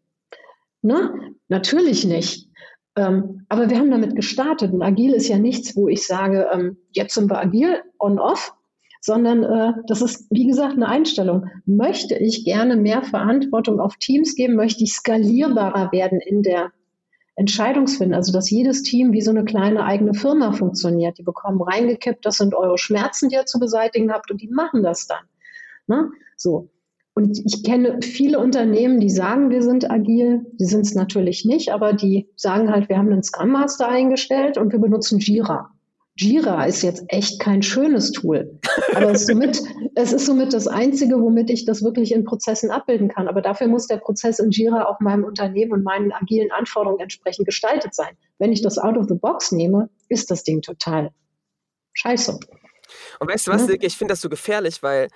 Ne? 0.82 1.14
Natürlich 1.48 2.06
nicht. 2.06 2.51
Ähm, 2.96 3.46
aber 3.48 3.70
wir 3.70 3.78
haben 3.78 3.92
damit 3.92 4.16
gestartet 4.16 4.74
und 4.74 4.82
agil 4.82 5.14
ist 5.14 5.30
ja 5.30 5.38
nichts, 5.38 5.76
wo 5.76 5.88
ich 5.88 6.06
sage, 6.06 6.48
ähm, 6.54 6.78
jetzt 6.92 7.14
sind 7.14 7.30
wir 7.30 7.40
agil, 7.40 7.82
on-off, 8.00 8.54
sondern 9.00 9.44
äh, 9.44 9.74
das 9.88 10.02
ist, 10.02 10.28
wie 10.30 10.46
gesagt, 10.46 10.74
eine 10.74 10.88
Einstellung. 10.88 11.48
Möchte 11.66 12.16
ich 12.16 12.44
gerne 12.44 12.76
mehr 12.76 13.02
Verantwortung 13.02 13.80
auf 13.80 13.96
Teams 13.96 14.36
geben? 14.36 14.56
Möchte 14.56 14.84
ich 14.84 14.94
skalierbarer 14.94 15.92
werden 15.92 16.20
in 16.20 16.44
der 16.44 16.72
Entscheidungsfindung? 17.36 18.16
Also, 18.16 18.34
dass 18.34 18.50
jedes 18.50 18.84
Team 18.84 19.14
wie 19.14 19.22
so 19.22 19.32
eine 19.32 19.46
kleine 19.46 19.86
eigene 19.86 20.14
Firma 20.14 20.52
funktioniert. 20.52 21.18
Die 21.18 21.24
bekommen 21.24 21.62
reingekippt, 21.62 22.26
das 22.26 22.38
sind 22.38 22.54
eure 22.54 22.78
Schmerzen, 22.78 23.30
die 23.30 23.36
ihr 23.36 23.46
zu 23.46 23.60
beseitigen 23.60 24.12
habt 24.12 24.30
und 24.30 24.42
die 24.42 24.50
machen 24.50 24.84
das 24.84 25.08
dann. 25.08 25.24
Ne? 25.88 26.12
So. 26.36 26.70
Und 27.14 27.38
ich 27.44 27.64
kenne 27.64 28.00
viele 28.02 28.40
Unternehmen, 28.40 29.00
die 29.00 29.10
sagen, 29.10 29.50
wir 29.50 29.64
sind 29.64 29.90
agil. 29.92 30.46
Die 30.60 30.66
sind 30.66 30.86
es 30.86 30.96
natürlich 30.96 31.44
nicht, 31.44 31.74
aber 31.74 31.94
die 31.94 32.30
sagen 32.36 32.72
halt, 32.72 32.88
wir 32.88 32.98
haben 32.98 33.12
einen 33.12 33.24
Scrum 33.24 33.50
Master 33.50 33.88
eingestellt 33.88 34.58
und 34.58 34.72
wir 34.72 34.80
benutzen 34.80 35.20
Jira. 35.20 35.72
Jira 36.18 36.66
ist 36.66 36.84
jetzt 36.84 37.04
echt 37.08 37.40
kein 37.40 37.64
schönes 37.64 38.12
Tool, 38.12 38.60
aber 38.94 39.12
es 39.12 39.22
ist, 39.22 39.28
somit, 39.28 39.62
es 39.96 40.14
ist 40.14 40.26
somit 40.26 40.54
das 40.54 40.68
Einzige, 40.68 41.20
womit 41.20 41.50
ich 41.50 41.66
das 41.66 41.84
wirklich 41.84 42.12
in 42.12 42.26
Prozessen 42.26 42.70
abbilden 42.70 43.08
kann. 43.08 43.28
Aber 43.28 43.42
dafür 43.42 43.68
muss 43.68 43.88
der 43.88 43.98
Prozess 43.98 44.40
in 44.40 44.52
Jira 44.52 44.86
auch 44.86 45.00
meinem 45.00 45.24
Unternehmen 45.24 45.72
und 45.72 45.84
meinen 45.84 46.12
agilen 46.12 46.52
Anforderungen 46.52 47.00
entsprechend 47.00 47.46
gestaltet 47.46 47.96
sein. 47.96 48.16
Wenn 48.40 48.52
ich 48.52 48.62
das 48.62 48.78
out 48.78 48.98
of 48.98 49.08
the 49.08 49.16
box 49.16 49.52
nehme, 49.52 49.90
ist 50.10 50.30
das 50.32 50.44
Ding 50.44 50.62
total 50.62 51.12
scheiße. 51.94 52.38
Und 53.20 53.32
weißt 53.32 53.48
du 53.48 53.52
was, 53.52 53.68
ja? 53.68 53.76
ich 53.80 53.98
finde 53.98 54.12
das 54.12 54.22
so 54.22 54.30
gefährlich, 54.30 54.84
weil 54.84 55.08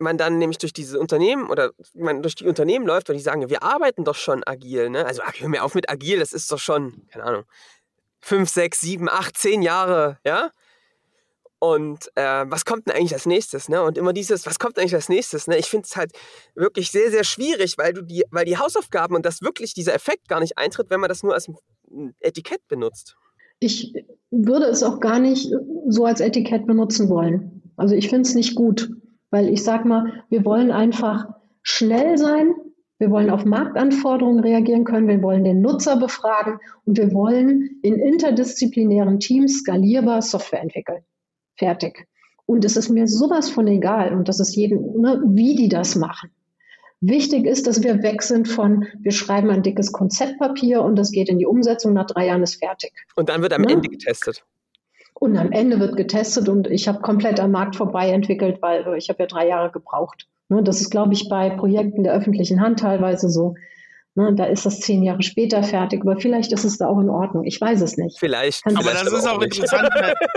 man 0.00 0.18
dann 0.18 0.38
nämlich 0.38 0.58
durch 0.58 0.72
diese 0.72 0.98
Unternehmen 0.98 1.50
oder 1.50 1.72
man 1.94 2.22
durch 2.22 2.34
die 2.34 2.46
Unternehmen 2.46 2.86
läuft 2.86 3.10
und 3.10 3.16
die 3.16 3.22
sagen, 3.22 3.48
wir 3.48 3.62
arbeiten 3.62 4.04
doch 4.04 4.14
schon 4.14 4.42
agil, 4.46 4.90
ne? 4.90 5.04
Also 5.04 5.22
hör 5.22 5.48
mir 5.48 5.64
auf 5.64 5.74
mit 5.74 5.90
agil, 5.90 6.18
das 6.18 6.32
ist 6.32 6.50
doch 6.50 6.58
schon, 6.58 7.06
keine 7.10 7.24
Ahnung, 7.24 7.44
fünf, 8.20 8.48
sechs, 8.48 8.80
sieben, 8.80 9.08
acht, 9.08 9.36
zehn 9.36 9.62
Jahre, 9.62 10.18
ja? 10.24 10.50
Und 11.58 12.10
äh, 12.14 12.46
was 12.46 12.64
kommt 12.64 12.86
denn 12.86 12.96
eigentlich 12.96 13.12
als 13.12 13.26
nächstes, 13.26 13.68
ne? 13.68 13.82
Und 13.82 13.98
immer 13.98 14.14
dieses, 14.14 14.46
was 14.46 14.58
kommt 14.58 14.78
eigentlich 14.78 14.94
als 14.94 15.10
nächstes, 15.10 15.46
ne? 15.46 15.58
Ich 15.58 15.66
finde 15.66 15.86
es 15.86 15.94
halt 15.96 16.12
wirklich 16.54 16.90
sehr, 16.90 17.10
sehr 17.10 17.24
schwierig, 17.24 17.76
weil 17.76 17.92
du 17.92 18.02
die, 18.02 18.24
weil 18.30 18.46
die 18.46 18.56
Hausaufgaben 18.56 19.14
und 19.14 19.26
das 19.26 19.42
wirklich 19.42 19.74
dieser 19.74 19.94
Effekt 19.94 20.28
gar 20.28 20.40
nicht 20.40 20.56
eintritt, 20.56 20.88
wenn 20.88 21.00
man 21.00 21.08
das 21.08 21.22
nur 21.22 21.34
als 21.34 21.50
Etikett 22.20 22.66
benutzt. 22.68 23.16
Ich 23.58 23.92
würde 24.30 24.66
es 24.66 24.82
auch 24.82 25.00
gar 25.00 25.18
nicht 25.18 25.52
so 25.88 26.06
als 26.06 26.20
Etikett 26.20 26.66
benutzen 26.66 27.10
wollen. 27.10 27.72
Also 27.76 27.94
ich 27.94 28.08
finde 28.08 28.26
es 28.26 28.34
nicht 28.34 28.54
gut. 28.54 28.90
Weil 29.30 29.48
ich 29.48 29.62
sage 29.62 29.86
mal, 29.86 30.24
wir 30.28 30.44
wollen 30.44 30.70
einfach 30.70 31.26
schnell 31.62 32.18
sein, 32.18 32.54
wir 32.98 33.10
wollen 33.10 33.30
auf 33.30 33.44
Marktanforderungen 33.44 34.40
reagieren 34.40 34.84
können, 34.84 35.08
wir 35.08 35.22
wollen 35.22 35.44
den 35.44 35.62
Nutzer 35.62 35.96
befragen 35.96 36.58
und 36.84 36.98
wir 36.98 37.12
wollen 37.12 37.78
in 37.82 37.94
interdisziplinären 37.94 39.20
Teams 39.20 39.60
skalierbar 39.60 40.20
Software 40.20 40.60
entwickeln. 40.60 41.02
Fertig. 41.56 42.06
Und 42.44 42.64
es 42.64 42.76
ist 42.76 42.90
mir 42.90 43.06
sowas 43.06 43.48
von 43.48 43.66
egal, 43.68 44.12
und 44.12 44.28
das 44.28 44.40
ist 44.40 44.54
jedem, 44.54 45.00
ne, 45.00 45.22
wie 45.24 45.54
die 45.54 45.68
das 45.68 45.96
machen. 45.96 46.30
Wichtig 47.00 47.46
ist, 47.46 47.66
dass 47.66 47.82
wir 47.82 48.02
weg 48.02 48.22
sind 48.22 48.48
von, 48.48 48.86
wir 48.98 49.12
schreiben 49.12 49.48
ein 49.48 49.62
dickes 49.62 49.92
Konzeptpapier 49.92 50.82
und 50.82 50.96
das 50.96 51.12
geht 51.12 51.30
in 51.30 51.38
die 51.38 51.46
Umsetzung, 51.46 51.94
nach 51.94 52.06
drei 52.06 52.26
Jahren 52.26 52.42
ist 52.42 52.56
fertig. 52.56 52.92
Und 53.16 53.30
dann 53.30 53.40
wird 53.40 53.54
am 53.54 53.62
ne? 53.62 53.72
Ende 53.72 53.88
getestet. 53.88 54.44
Und 55.20 55.36
am 55.36 55.52
Ende 55.52 55.78
wird 55.78 55.98
getestet 55.98 56.48
und 56.48 56.66
ich 56.66 56.88
habe 56.88 57.02
komplett 57.02 57.40
am 57.40 57.50
Markt 57.50 57.76
vorbei 57.76 58.10
entwickelt, 58.10 58.62
weil 58.62 58.86
äh, 58.86 58.96
ich 58.96 59.10
habe 59.10 59.22
ja 59.22 59.26
drei 59.26 59.46
Jahre 59.46 59.70
gebraucht. 59.70 60.26
Ne, 60.48 60.62
das 60.62 60.80
ist, 60.80 60.88
glaube 60.88 61.12
ich, 61.12 61.28
bei 61.28 61.50
Projekten 61.50 62.04
der 62.04 62.14
öffentlichen 62.14 62.62
Hand 62.62 62.80
teilweise 62.80 63.28
so. 63.28 63.54
Ne, 64.14 64.34
da 64.34 64.46
ist 64.46 64.64
das 64.64 64.80
zehn 64.80 65.02
Jahre 65.02 65.22
später 65.22 65.62
fertig, 65.62 66.00
aber 66.00 66.18
vielleicht 66.18 66.52
ist 66.54 66.64
es 66.64 66.78
da 66.78 66.86
auch 66.86 66.98
in 66.98 67.10
Ordnung. 67.10 67.44
Ich 67.44 67.60
weiß 67.60 67.82
es 67.82 67.98
nicht. 67.98 68.18
Vielleicht. 68.18 68.66
aber 68.66 68.92
das 68.92 69.12
ist 69.12 69.28
auch 69.28 69.42
interessant, 69.42 69.90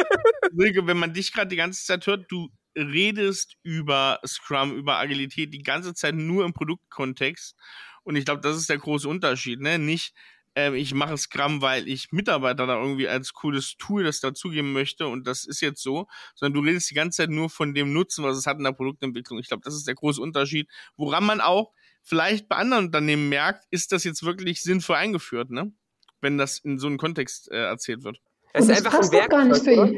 Silke, 0.53 0.85
wenn 0.85 0.97
man 0.97 1.13
dich 1.13 1.31
gerade 1.31 1.47
die 1.47 1.55
ganze 1.55 1.85
Zeit 1.85 2.05
hört, 2.05 2.25
du 2.29 2.49
redest 2.75 3.55
über 3.63 4.19
Scrum, 4.27 4.75
über 4.75 4.97
Agilität 4.97 5.53
die 5.53 5.63
ganze 5.63 5.93
Zeit 5.93 6.15
nur 6.15 6.43
im 6.43 6.51
Produktkontext. 6.51 7.55
Und 8.03 8.17
ich 8.17 8.25
glaube, 8.25 8.41
das 8.41 8.57
ist 8.57 8.69
der 8.69 8.79
große 8.79 9.07
Unterschied. 9.07 9.61
Ne? 9.61 9.79
Nicht, 9.79 10.13
ähm, 10.55 10.75
ich 10.75 10.93
mache 10.93 11.17
Scrum, 11.17 11.61
weil 11.61 11.87
ich 11.87 12.11
Mitarbeiter 12.11 12.67
da 12.67 12.79
irgendwie 12.79 13.07
als 13.07 13.33
cooles 13.33 13.75
Tool 13.77 14.03
das 14.03 14.19
dazugeben 14.19 14.73
möchte 14.73 15.07
und 15.07 15.27
das 15.27 15.45
ist 15.45 15.61
jetzt 15.61 15.81
so, 15.81 16.07
sondern 16.35 16.61
du 16.61 16.67
redest 16.67 16.89
die 16.89 16.95
ganze 16.95 17.23
Zeit 17.23 17.29
nur 17.29 17.49
von 17.49 17.73
dem 17.73 17.93
Nutzen, 17.93 18.23
was 18.23 18.37
es 18.37 18.45
hat 18.45 18.57
in 18.57 18.63
der 18.63 18.71
Produktentwicklung. 18.71 19.39
Ich 19.39 19.47
glaube, 19.47 19.63
das 19.63 19.73
ist 19.73 19.87
der 19.87 19.95
große 19.95 20.21
Unterschied, 20.21 20.69
woran 20.95 21.25
man 21.25 21.41
auch 21.41 21.71
vielleicht 22.03 22.49
bei 22.49 22.57
anderen 22.57 22.85
Unternehmen 22.85 23.29
merkt, 23.29 23.65
ist 23.71 23.91
das 23.91 24.03
jetzt 24.03 24.23
wirklich 24.23 24.61
sinnvoll 24.61 24.97
eingeführt, 24.97 25.49
ne? 25.49 25.71
Wenn 26.21 26.37
das 26.37 26.59
in 26.59 26.77
so 26.77 26.87
einem 26.87 26.97
Kontext 26.97 27.51
äh, 27.51 27.63
erzählt 27.63 28.03
wird. 28.03 28.19
Es 28.53 28.69
ist 28.69 28.77
einfach 28.77 28.91
passt 28.91 29.13
ein 29.13 29.19
Werkzeug, 29.19 29.31
gar 29.31 29.45
nicht 29.45 29.63
für, 29.63 29.93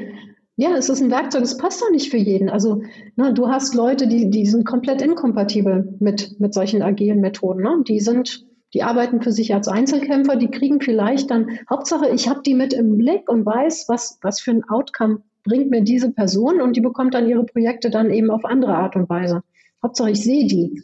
Ja, 0.55 0.75
es 0.77 0.89
ist 0.89 1.01
ein 1.01 1.11
Werkzeug, 1.11 1.43
es 1.43 1.57
passt 1.57 1.81
doch 1.81 1.91
nicht 1.91 2.09
für 2.09 2.17
jeden. 2.17 2.49
Also 2.49 2.81
ne, 3.15 3.33
du 3.33 3.49
hast 3.49 3.75
Leute, 3.75 4.07
die, 4.07 4.29
die 4.29 4.45
sind 4.45 4.65
komplett 4.65 5.01
inkompatibel 5.01 5.97
mit, 5.99 6.39
mit 6.39 6.53
solchen 6.53 6.81
agilen 6.81 7.19
Methoden. 7.19 7.61
Ne? 7.61 7.83
Die 7.87 7.99
sind, 7.99 8.45
die 8.75 8.83
arbeiten 8.83 9.21
für 9.21 9.31
sich 9.31 9.53
als 9.53 9.69
Einzelkämpfer, 9.69 10.35
die 10.35 10.51
kriegen 10.51 10.81
vielleicht 10.81 11.31
dann, 11.31 11.59
Hauptsache, 11.69 12.09
ich 12.09 12.27
habe 12.27 12.41
die 12.41 12.53
mit 12.53 12.73
im 12.73 12.97
Blick 12.97 13.29
und 13.29 13.45
weiß, 13.45 13.85
was, 13.87 14.19
was 14.21 14.41
für 14.41 14.51
ein 14.51 14.65
Outcome 14.65 15.23
bringt 15.45 15.71
mir 15.71 15.81
diese 15.81 16.11
Person 16.11 16.61
und 16.61 16.75
die 16.75 16.81
bekommt 16.81 17.13
dann 17.13 17.29
ihre 17.29 17.45
Projekte 17.45 17.89
dann 17.89 18.11
eben 18.11 18.29
auf 18.29 18.43
andere 18.43 18.75
Art 18.75 18.97
und 18.97 19.09
Weise. 19.09 19.43
Hauptsache, 19.81 20.11
ich 20.11 20.21
sehe 20.21 20.45
die. 20.45 20.83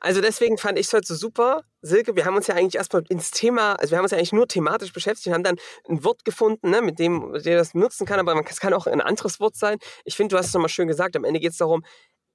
Also 0.00 0.20
deswegen 0.20 0.56
fand 0.56 0.78
ich 0.78 0.86
es 0.86 0.92
heute 0.92 1.06
so 1.06 1.14
super. 1.14 1.62
Silke, 1.82 2.16
wir 2.16 2.24
haben 2.24 2.36
uns 2.36 2.46
ja 2.46 2.54
eigentlich 2.54 2.76
erstmal 2.76 3.04
ins 3.08 3.30
Thema, 3.30 3.74
also 3.74 3.90
wir 3.90 3.98
haben 3.98 4.04
uns 4.04 4.12
ja 4.12 4.18
eigentlich 4.18 4.32
nur 4.32 4.48
thematisch 4.48 4.92
beschäftigt 4.92 5.28
und 5.28 5.34
haben 5.34 5.42
dann 5.42 5.56
ein 5.88 6.04
Wort 6.04 6.24
gefunden, 6.24 6.70
ne, 6.70 6.80
mit 6.80 6.98
dem 6.98 7.32
der 7.44 7.58
das 7.58 7.74
nutzen 7.74 8.06
kann, 8.06 8.20
aber 8.20 8.38
es 8.48 8.60
kann 8.60 8.72
auch 8.72 8.86
ein 8.86 9.00
anderes 9.00 9.40
Wort 9.40 9.56
sein. 9.56 9.78
Ich 10.04 10.16
finde, 10.16 10.34
du 10.34 10.38
hast 10.38 10.48
es 10.48 10.54
nochmal 10.54 10.68
schön 10.68 10.88
gesagt. 10.88 11.16
Am 11.16 11.24
Ende 11.24 11.40
geht 11.40 11.52
es 11.52 11.58
darum, 11.58 11.84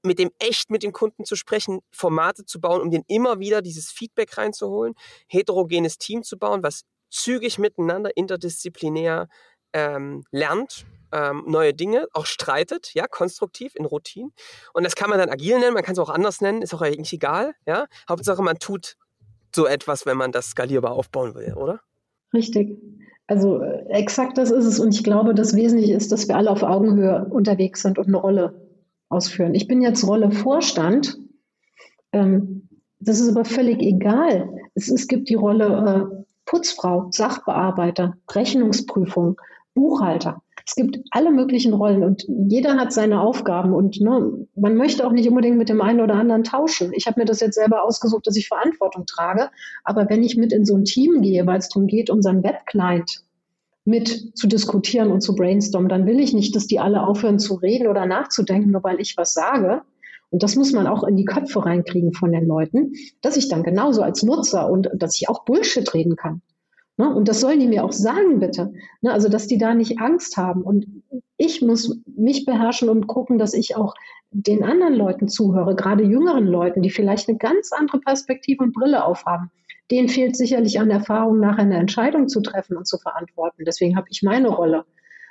mit 0.04 0.20
dem 0.20 0.32
echt 0.40 0.70
mit 0.70 0.84
dem 0.84 0.94
Kunden 0.94 1.26
zu 1.26 1.36
sprechen, 1.36 1.80
Formate 1.92 2.46
zu 2.46 2.60
bauen, 2.62 2.82
um 2.82 2.92
den 2.92 3.04
immer 3.08 3.40
wieder 3.40 3.62
dieses 3.62 3.92
Feedback 3.92 4.38
reinzuholen, 4.38 4.94
heterogenes 5.28 5.98
Team 5.98 6.24
zu 6.24 6.38
bauen, 6.38 6.64
was 6.64 6.84
zügig 7.10 7.58
miteinander 7.58 8.16
interdisziplinär 8.16 9.28
ähm, 9.74 10.24
lernt 10.32 10.86
ähm, 11.12 11.44
neue 11.48 11.74
Dinge, 11.74 12.08
auch 12.14 12.26
streitet, 12.26 12.94
ja, 12.94 13.08
konstruktiv 13.08 13.76
in 13.76 13.86
Routinen. 13.86 14.32
Und 14.74 14.84
das 14.84 14.96
kann 14.96 15.10
man 15.10 15.20
dann 15.20 15.30
agil 15.30 15.60
nennen, 15.60 15.74
man 15.74 15.84
kann 15.84 15.94
es 15.94 16.00
auch 16.00 16.10
anders 16.10 16.42
nennen, 16.42 16.62
ist 16.62 16.74
auch 16.74 16.82
eigentlich 16.82 17.14
egal, 17.14 17.54
ja. 17.66 17.86
Hauptsache, 18.08 18.42
man 18.42 18.60
tut 18.60 18.96
so 19.56 19.66
etwas, 19.66 20.06
wenn 20.06 20.18
man 20.18 20.32
das 20.32 20.52
skalierbar 20.52 20.92
aufbauen 20.92 21.36
will, 21.36 21.54
oder? 21.54 21.82
Richtig. 22.34 22.78
Also 23.26 23.62
äh, 23.62 23.86
exakt 23.90 24.38
das 24.38 24.52
ist 24.52 24.66
es. 24.66 24.80
Und 24.80 24.94
ich 24.94 25.04
glaube, 25.04 25.34
das 25.34 25.56
Wesentliche 25.56 25.94
ist, 25.94 26.12
dass 26.12 26.28
wir 26.28 26.36
alle 26.36 26.52
auf 26.52 26.64
Augenhöhe 26.64 27.26
unterwegs 27.30 27.82
sind 27.82 27.98
und 27.98 28.08
eine 28.08 28.18
Rolle 28.18 28.69
ausführen. 29.10 29.56
Ich 29.56 29.68
bin 29.68 29.82
jetzt 29.82 30.06
Rolle 30.08 30.32
Vorstand. 30.32 31.18
Ähm, 32.12 32.70
das 33.00 33.20
ist 33.20 33.30
aber 33.30 33.46
völlig 33.46 33.82
egal. 33.82 34.50
Es, 34.76 34.90
es 34.90 35.08
gibt 35.08 35.30
die 35.30 35.36
Rolle 35.36 36.12
äh, 36.12 36.26
Putzfrau, 36.46 37.10
Sachbearbeiter, 37.12 38.16
Rechnungsprüfung, 38.30 39.40
Buchhalter 39.74 40.42
es 40.70 40.76
gibt 40.76 41.00
alle 41.10 41.32
möglichen 41.32 41.74
Rollen 41.74 42.04
und 42.04 42.26
jeder 42.28 42.78
hat 42.78 42.94
seine 42.94 43.22
Aufgaben 43.22 43.74
und 43.74 44.00
ne, 44.02 44.46
man 44.56 44.76
möchte 44.76 45.06
auch 45.06 45.12
nicht 45.12 45.28
unbedingt 45.28 45.58
mit 45.58 45.68
dem 45.68 45.82
einen 45.82 46.00
oder 46.00 46.14
anderen 46.14 46.44
tauschen. 46.44 46.92
Ich 46.94 47.08
habe 47.08 47.20
mir 47.20 47.26
das 47.26 47.40
jetzt 47.40 47.56
selber 47.56 47.84
ausgesucht, 47.84 48.28
dass 48.28 48.36
ich 48.36 48.48
Verantwortung 48.48 49.08
trage, 49.08 49.50
aber 49.84 50.08
wenn 50.10 50.22
ich 50.22 50.38
mit 50.38 50.54
in 50.54 50.66
so 50.66 50.76
ein 50.76 50.86
Team 50.86 51.24
gehe, 51.24 51.48
weil 51.48 51.58
es 51.58 51.70
darum 51.70 51.88
geht, 51.88 52.12
unseren 52.12 52.44
Webclient 52.44 53.24
mit 53.90 54.38
zu 54.38 54.48
diskutieren 54.48 55.12
und 55.12 55.22
zu 55.22 55.36
brainstormen, 55.36 55.90
dann 55.90 56.06
will 56.06 56.20
ich 56.20 56.34
nicht, 56.34 56.56
dass 56.56 56.68
die 56.68 56.80
alle 56.80 57.06
aufhören 57.06 57.40
zu 57.40 57.56
reden 57.56 57.88
oder 57.88 58.06
nachzudenken, 58.06 58.72
nur 58.72 58.84
weil 58.84 59.02
ich 59.02 59.18
was 59.18 59.34
sage. 59.34 59.82
Und 60.30 60.44
das 60.44 60.56
muss 60.56 60.72
man 60.74 60.86
auch 60.86 61.04
in 61.04 61.18
die 61.18 61.26
Köpfe 61.26 61.66
reinkriegen 61.66 62.14
von 62.14 62.32
den 62.32 62.46
Leuten, 62.46 62.94
dass 63.22 63.36
ich 63.36 63.50
dann 63.50 63.64
genauso 63.64 64.04
als 64.04 64.22
Nutzer 64.22 64.70
und 64.70 64.90
dass 64.94 65.20
ich 65.20 65.28
auch 65.28 65.44
Bullshit 65.44 65.92
reden 65.94 66.16
kann. 66.16 66.44
Ne? 66.98 67.14
Und 67.14 67.28
das 67.28 67.40
sollen 67.40 67.60
die 67.60 67.68
mir 67.68 67.84
auch 67.84 67.92
sagen, 67.92 68.40
bitte. 68.40 68.72
Ne? 69.02 69.12
Also, 69.12 69.28
dass 69.28 69.48
die 69.48 69.58
da 69.58 69.74
nicht 69.74 70.00
Angst 70.00 70.38
haben. 70.38 70.62
Und 70.62 70.86
ich 71.38 71.64
muss 71.64 71.98
mich 72.06 72.46
beherrschen 72.46 72.90
und 72.90 73.08
gucken, 73.08 73.40
dass 73.40 73.56
ich 73.56 73.76
auch 73.76 73.96
den 74.32 74.64
anderen 74.64 74.94
Leuten 74.94 75.28
zuhöre, 75.28 75.76
gerade 75.76 76.04
jüngeren 76.04 76.46
Leuten, 76.46 76.84
die 76.84 76.92
vielleicht 76.92 77.28
eine 77.28 77.40
ganz 77.40 77.72
andere 77.72 78.00
Perspektive 78.00 78.64
und 78.64 78.74
Brille 78.74 79.04
aufhaben. 79.04 79.50
Denen 79.92 80.10
fehlt 80.10 80.38
sicherlich 80.38 80.80
an 80.80 80.92
Erfahrung, 80.92 81.40
nachher 81.40 81.64
eine 81.64 81.78
Entscheidung 81.78 82.28
zu 82.28 82.42
treffen 82.42 82.78
und 82.78 82.88
zu 82.88 82.98
verantworten. 82.98 83.66
Deswegen 83.66 83.96
habe 83.96 84.08
ich 84.10 84.22
meine 84.22 84.50
Rolle. 84.50 84.86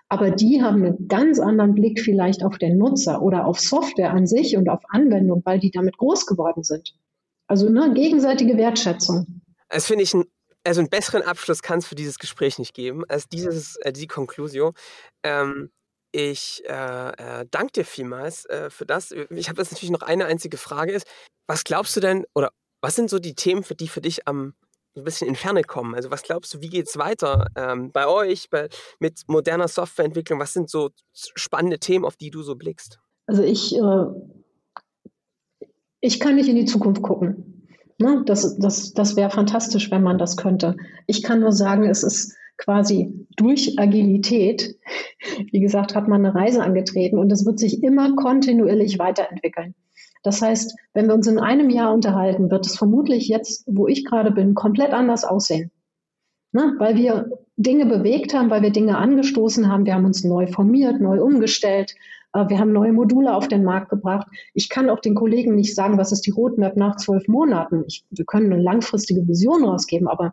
Aber 0.08 0.30
die 0.30 0.62
haben 0.62 0.84
einen 0.84 1.08
ganz 1.08 1.38
anderen 1.38 1.74
Blick 1.74 2.00
vielleicht 2.00 2.42
auf 2.42 2.58
den 2.58 2.78
Nutzer 2.78 3.22
oder 3.22 3.46
auf 3.46 3.60
Software 3.60 4.10
an 4.10 4.26
sich 4.26 4.56
und 4.56 4.68
auf 4.68 4.80
Anwendung, 4.88 5.42
weil 5.44 5.58
die 5.58 5.70
damit 5.70 5.98
groß 5.98 6.26
geworden 6.26 6.62
sind. 6.62 6.94
Also 7.46 7.66
eine 7.66 7.92
gegenseitige 7.92 8.56
Wertschätzung. 8.56 9.42
Das 9.68 9.86
finde 9.86 10.04
ich 10.04 10.14
ein 10.14 10.24
also 10.64 10.80
einen 10.80 10.90
besseren 10.90 11.22
Abschluss 11.22 11.62
kann 11.62 11.78
es 11.78 11.86
für 11.86 11.94
dieses 11.94 12.18
Gespräch 12.18 12.58
nicht 12.58 12.74
geben 12.74 13.04
als 13.08 13.28
dieses, 13.28 13.76
äh, 13.76 13.92
die 13.92 14.06
Conclusio. 14.06 14.74
Ähm, 15.22 15.70
ich 16.12 16.62
äh, 16.66 17.10
äh, 17.10 17.46
danke 17.50 17.72
dir 17.72 17.84
vielmals 17.84 18.44
äh, 18.46 18.70
für 18.70 18.84
das. 18.84 19.12
Ich 19.12 19.48
habe 19.48 19.60
jetzt 19.60 19.72
natürlich 19.72 19.90
noch 19.90 20.02
eine 20.02 20.26
einzige 20.26 20.56
Frage 20.56 20.92
ist, 20.92 21.06
was 21.46 21.64
glaubst 21.64 21.96
du 21.96 22.00
denn 22.00 22.26
oder 22.34 22.52
was 22.80 22.96
sind 22.96 23.10
so 23.10 23.18
die 23.18 23.34
Themen, 23.34 23.62
für 23.62 23.74
die 23.74 23.88
für 23.88 24.00
dich 24.00 24.26
am 24.26 24.54
ein 24.96 25.04
bisschen 25.04 25.28
in 25.28 25.36
Ferne 25.36 25.62
kommen? 25.62 25.94
Also 25.94 26.10
was 26.10 26.22
glaubst 26.22 26.52
du, 26.54 26.60
wie 26.60 26.68
geht 26.68 26.88
es 26.88 26.98
weiter 26.98 27.46
ähm, 27.56 27.92
bei 27.92 28.06
euch 28.06 28.50
bei, 28.50 28.68
mit 28.98 29.22
moderner 29.28 29.68
Softwareentwicklung? 29.68 30.40
Was 30.40 30.52
sind 30.52 30.68
so 30.68 30.90
spannende 31.12 31.78
Themen, 31.78 32.04
auf 32.04 32.16
die 32.16 32.30
du 32.30 32.42
so 32.42 32.56
blickst? 32.56 32.98
Also 33.26 33.42
ich, 33.42 33.76
äh, 33.76 34.04
ich 36.00 36.20
kann 36.20 36.36
nicht 36.36 36.48
in 36.48 36.56
die 36.56 36.64
Zukunft 36.64 37.02
gucken. 37.02 37.66
Ne? 37.98 38.22
Das, 38.26 38.58
das, 38.58 38.92
das 38.92 39.16
wäre 39.16 39.30
fantastisch, 39.30 39.90
wenn 39.90 40.02
man 40.02 40.18
das 40.18 40.36
könnte. 40.36 40.76
Ich 41.06 41.22
kann 41.22 41.40
nur 41.40 41.52
sagen, 41.52 41.84
es 41.84 42.02
ist 42.02 42.34
quasi 42.56 43.26
durch 43.36 43.78
Agilität, 43.78 44.76
wie 45.52 45.60
gesagt, 45.60 45.94
hat 45.94 46.08
man 46.08 46.24
eine 46.24 46.34
Reise 46.34 46.62
angetreten 46.62 47.18
und 47.18 47.30
es 47.32 47.44
wird 47.46 47.58
sich 47.58 47.82
immer 47.82 48.14
kontinuierlich 48.16 48.98
weiterentwickeln. 48.98 49.74
Das 50.22 50.42
heißt, 50.42 50.76
wenn 50.94 51.06
wir 51.06 51.14
uns 51.14 51.26
in 51.26 51.38
einem 51.38 51.70
Jahr 51.70 51.92
unterhalten, 51.92 52.50
wird 52.50 52.66
es 52.66 52.76
vermutlich 52.76 53.28
jetzt, 53.28 53.64
wo 53.66 53.86
ich 53.86 54.04
gerade 54.04 54.30
bin, 54.30 54.54
komplett 54.54 54.92
anders 54.92 55.24
aussehen. 55.24 55.70
Ne? 56.52 56.74
Weil 56.78 56.96
wir 56.96 57.30
Dinge 57.56 57.86
bewegt 57.86 58.34
haben, 58.34 58.50
weil 58.50 58.62
wir 58.62 58.70
Dinge 58.70 58.98
angestoßen 58.98 59.70
haben, 59.70 59.84
wir 59.84 59.94
haben 59.94 60.04
uns 60.04 60.24
neu 60.24 60.46
formiert, 60.46 61.00
neu 61.00 61.22
umgestellt, 61.22 61.94
äh, 62.32 62.48
wir 62.48 62.58
haben 62.58 62.72
neue 62.72 62.92
Module 62.92 63.34
auf 63.34 63.48
den 63.48 63.64
Markt 63.64 63.90
gebracht. 63.90 64.26
Ich 64.54 64.68
kann 64.68 64.90
auch 64.90 65.00
den 65.00 65.14
Kollegen 65.14 65.54
nicht 65.54 65.74
sagen, 65.74 65.98
was 65.98 66.12
ist 66.12 66.26
die 66.26 66.30
Roadmap 66.30 66.76
nach 66.76 66.96
zwölf 66.96 67.26
Monaten. 67.28 67.84
Ich, 67.86 68.04
wir 68.10 68.24
können 68.24 68.52
eine 68.52 68.62
langfristige 68.62 69.26
Vision 69.26 69.64
rausgeben, 69.64 70.08
aber 70.08 70.32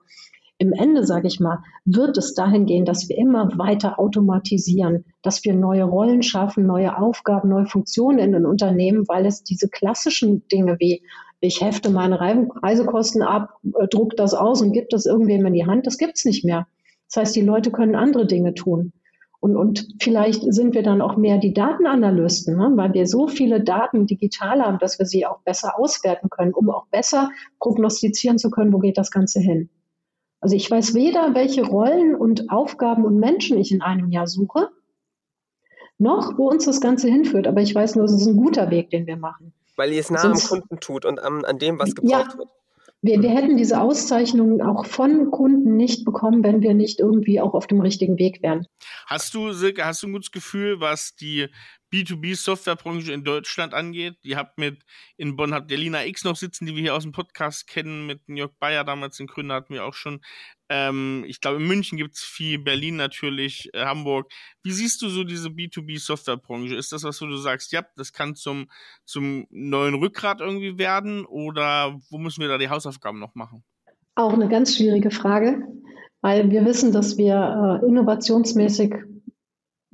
im 0.57 0.71
Ende, 0.71 1.05
sage 1.05 1.27
ich 1.27 1.39
mal, 1.39 1.59
wird 1.83 2.17
es 2.17 2.33
dahin 2.33 2.65
gehen, 2.65 2.85
dass 2.85 3.09
wir 3.09 3.17
immer 3.17 3.57
weiter 3.57 3.99
automatisieren, 3.99 5.03
dass 5.21 5.43
wir 5.43 5.53
neue 5.53 5.83
Rollen 5.83 6.23
schaffen, 6.23 6.65
neue 6.65 6.97
Aufgaben, 6.97 7.49
neue 7.49 7.65
Funktionen 7.65 8.19
in 8.19 8.31
den 8.31 8.45
Unternehmen, 8.45 9.07
weil 9.07 9.25
es 9.25 9.43
diese 9.43 9.67
klassischen 9.67 10.47
Dinge 10.47 10.77
wie 10.79 11.01
ich 11.41 11.61
hefte 11.61 11.89
meine 11.91 12.19
Reisekosten 12.19 13.21
ab, 13.21 13.59
äh, 13.79 13.87
druck 13.87 14.15
das 14.15 14.33
aus 14.33 14.61
und 14.61 14.71
gebe 14.71 14.87
das 14.89 15.05
irgendwem 15.05 15.45
in 15.45 15.53
die 15.53 15.65
Hand, 15.65 15.85
das 15.85 15.97
gibt 15.97 16.17
es 16.17 16.25
nicht 16.25 16.45
mehr. 16.45 16.67
Das 17.07 17.21
heißt, 17.21 17.35
die 17.35 17.41
Leute 17.41 17.71
können 17.71 17.95
andere 17.95 18.25
Dinge 18.25 18.53
tun. 18.53 18.93
Und, 19.39 19.55
und 19.57 19.87
vielleicht 20.01 20.41
sind 20.51 20.73
wir 20.73 20.81
dann 20.81 21.01
auch 21.01 21.17
mehr 21.17 21.37
die 21.37 21.53
Datenanalysten, 21.53 22.57
ne? 22.57 22.71
weil 22.75 22.93
wir 22.93 23.05
so 23.05 23.27
viele 23.27 23.61
Daten 23.61 24.07
digital 24.07 24.61
haben, 24.61 24.79
dass 24.79 24.97
wir 24.97 25.05
sie 25.05 25.25
auch 25.25 25.41
besser 25.41 25.77
auswerten 25.77 26.29
können, 26.29 26.53
um 26.53 26.69
auch 26.71 26.87
besser 26.87 27.29
prognostizieren 27.59 28.39
zu 28.39 28.49
können, 28.49 28.73
wo 28.73 28.79
geht 28.79 28.97
das 28.97 29.11
Ganze 29.11 29.39
hin. 29.39 29.69
Also 30.45 30.57
ich 30.57 30.69
weiß 30.69 30.93
weder, 30.93 31.33
welche 31.33 31.65
Rollen 31.65 32.13
und 32.13 32.51
Aufgaben 32.51 33.03
und 33.03 33.19
Menschen 33.19 33.57
ich 33.57 33.71
in 33.71 33.81
einem 33.81 34.11
Jahr 34.11 34.27
suche, 34.27 34.69
noch 35.97 36.37
wo 36.37 36.51
uns 36.51 36.65
das 36.65 36.81
Ganze 36.81 37.07
hinführt. 37.07 37.47
Aber 37.47 37.61
ich 37.61 37.73
weiß 37.73 37.95
nur, 37.95 38.05
es 38.05 38.11
ist 38.11 38.27
ein 38.27 38.37
guter 38.37 38.69
Weg, 38.69 38.91
den 38.91 39.07
wir 39.07 39.17
machen. 39.17 39.53
Weil 39.75 39.91
ihr 39.91 40.01
es 40.01 40.11
nah 40.11 40.19
Sonst, 40.19 40.51
am 40.51 40.59
Kunden 40.59 40.79
tut 40.79 41.03
und 41.03 41.19
an, 41.19 41.43
an 41.45 41.57
dem, 41.57 41.79
was 41.79 41.95
gebraucht 41.95 42.11
ja, 42.11 42.37
wird. 42.37 42.49
Wir, 43.01 43.23
wir 43.23 43.31
hätten 43.31 43.57
diese 43.57 43.81
Auszeichnungen 43.81 44.61
auch 44.61 44.85
von 44.85 45.31
Kunden 45.31 45.77
nicht 45.77 46.05
bekommen, 46.05 46.43
wenn 46.43 46.61
wir 46.61 46.75
nicht 46.75 46.99
irgendwie 46.99 47.41
auch 47.41 47.55
auf 47.55 47.65
dem 47.65 47.81
richtigen 47.81 48.19
Weg 48.19 48.43
wären. 48.43 48.67
Hast 49.07 49.33
du, 49.33 49.51
Silke, 49.51 49.83
hast 49.83 50.03
du 50.03 50.07
ein 50.09 50.13
gutes 50.13 50.29
Gefühl, 50.31 50.79
was 50.79 51.15
die 51.15 51.47
B2B-Softwarebranche 51.95 53.13
in 53.13 53.23
Deutschland 53.23 53.73
angeht. 53.73 54.17
Ihr 54.23 54.35
habt 54.35 54.57
mit, 54.57 54.83
in 55.15 55.37
Bonn 55.37 55.53
habt 55.53 55.71
ihr 55.71 55.77
Lina 55.77 56.05
X 56.05 56.25
noch 56.25 56.35
sitzen, 56.35 56.65
die 56.65 56.75
wir 56.75 56.81
hier 56.81 56.95
aus 56.95 57.03
dem 57.03 57.13
Podcast 57.13 57.67
kennen, 57.67 58.05
mit 58.05 58.21
Jörg 58.27 58.51
Bayer 58.59 58.83
damals, 58.83 59.17
den 59.17 59.27
Gründer 59.27 59.55
hatten 59.55 59.73
wir 59.73 59.85
auch 59.85 59.93
schon. 59.93 60.21
Ähm, 60.67 61.23
ich 61.27 61.39
glaube, 61.39 61.57
in 61.57 61.67
München 61.67 61.97
gibt 61.97 62.15
es 62.15 62.21
viel, 62.21 62.59
Berlin 62.59 62.97
natürlich, 62.97 63.69
äh, 63.73 63.85
Hamburg. 63.85 64.31
Wie 64.63 64.71
siehst 64.71 65.01
du 65.01 65.09
so 65.09 65.23
diese 65.23 65.49
B2B-Softwarebranche? 65.49 66.75
Ist 66.75 66.91
das 66.91 67.03
was, 67.03 67.21
wo 67.21 67.27
du 67.27 67.37
sagst, 67.37 67.71
ja, 67.71 67.85
das 67.95 68.11
kann 68.11 68.35
zum, 68.35 68.69
zum 69.05 69.47
neuen 69.49 69.95
Rückgrat 69.95 70.41
irgendwie 70.41 70.77
werden 70.77 71.25
oder 71.25 71.97
wo 72.09 72.17
müssen 72.17 72.41
wir 72.41 72.49
da 72.49 72.57
die 72.57 72.69
Hausaufgaben 72.69 73.19
noch 73.19 73.35
machen? 73.35 73.63
Auch 74.15 74.33
eine 74.33 74.49
ganz 74.49 74.75
schwierige 74.75 75.11
Frage, 75.11 75.65
weil 76.21 76.49
wir 76.49 76.65
wissen, 76.65 76.91
dass 76.91 77.17
wir 77.17 77.81
äh, 77.81 77.87
innovationsmäßig 77.87 78.95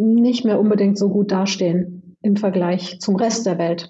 nicht 0.01 0.45
mehr 0.45 0.59
unbedingt 0.59 0.97
so 0.97 1.09
gut 1.09 1.31
dastehen 1.31 2.17
im 2.21 2.35
Vergleich 2.35 2.99
zum 2.99 3.15
Rest 3.15 3.45
der 3.45 3.57
Welt. 3.57 3.89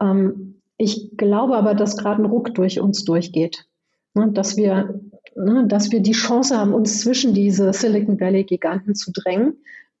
Ähm, 0.00 0.60
ich 0.78 1.16
glaube 1.16 1.56
aber, 1.56 1.74
dass 1.74 1.96
gerade 1.96 2.22
ein 2.22 2.26
Ruck 2.26 2.54
durch 2.54 2.80
uns 2.80 3.04
durchgeht, 3.04 3.66
ne, 4.14 4.30
dass, 4.32 4.56
wir, 4.56 5.00
ne, 5.34 5.66
dass 5.66 5.90
wir 5.90 6.00
die 6.00 6.12
Chance 6.12 6.58
haben, 6.58 6.74
uns 6.74 7.00
zwischen 7.00 7.34
diese 7.34 7.72
Silicon 7.72 8.20
Valley-Giganten 8.20 8.94
zu 8.94 9.10
drängen, 9.12 9.54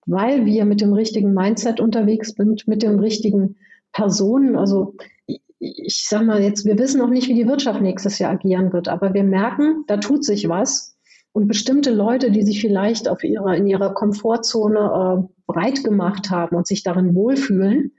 weil 0.04 0.44
wir 0.44 0.64
mit 0.64 0.80
dem 0.80 0.92
richtigen 0.92 1.32
Mindset 1.32 1.80
unterwegs 1.80 2.34
sind, 2.36 2.68
mit 2.68 2.82
den 2.82 2.98
richtigen 2.98 3.56
Personen. 3.92 4.56
Also 4.56 4.94
ich, 5.26 5.40
ich 5.58 6.06
sage 6.06 6.26
mal 6.26 6.42
jetzt, 6.42 6.66
wir 6.66 6.78
wissen 6.78 6.98
noch 6.98 7.10
nicht, 7.10 7.28
wie 7.28 7.34
die 7.34 7.48
Wirtschaft 7.48 7.80
nächstes 7.80 8.18
Jahr 8.18 8.32
agieren 8.32 8.72
wird, 8.72 8.88
aber 8.88 9.14
wir 9.14 9.24
merken, 9.24 9.84
da 9.86 9.96
tut 9.96 10.24
sich 10.24 10.48
was. 10.48 10.95
Und 11.36 11.48
bestimmte 11.48 11.90
Leute, 11.90 12.30
die 12.30 12.44
sich 12.44 12.62
vielleicht 12.62 13.08
auf 13.10 13.22
ihrer, 13.22 13.54
in 13.54 13.66
ihrer 13.66 13.92
Komfortzone 13.92 14.78
äh, 15.20 15.34
breit 15.46 15.84
gemacht 15.84 16.30
haben 16.30 16.56
und 16.56 16.66
sich 16.66 16.82
darin 16.82 17.14
wohlfühlen, 17.14 17.92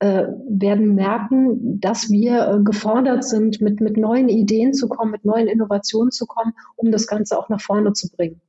äh, 0.00 0.24
werden 0.46 0.94
merken, 0.94 1.80
dass 1.80 2.10
wir 2.10 2.46
äh, 2.46 2.62
gefordert 2.62 3.24
sind, 3.24 3.62
mit, 3.62 3.80
mit 3.80 3.96
neuen 3.96 4.28
Ideen 4.28 4.74
zu 4.74 4.90
kommen, 4.90 5.10
mit 5.10 5.24
neuen 5.24 5.46
Innovationen 5.46 6.10
zu 6.10 6.26
kommen, 6.26 6.52
um 6.76 6.92
das 6.92 7.06
Ganze 7.06 7.38
auch 7.38 7.48
nach 7.48 7.62
vorne 7.62 7.94
zu 7.94 8.10
bringen. 8.10 8.42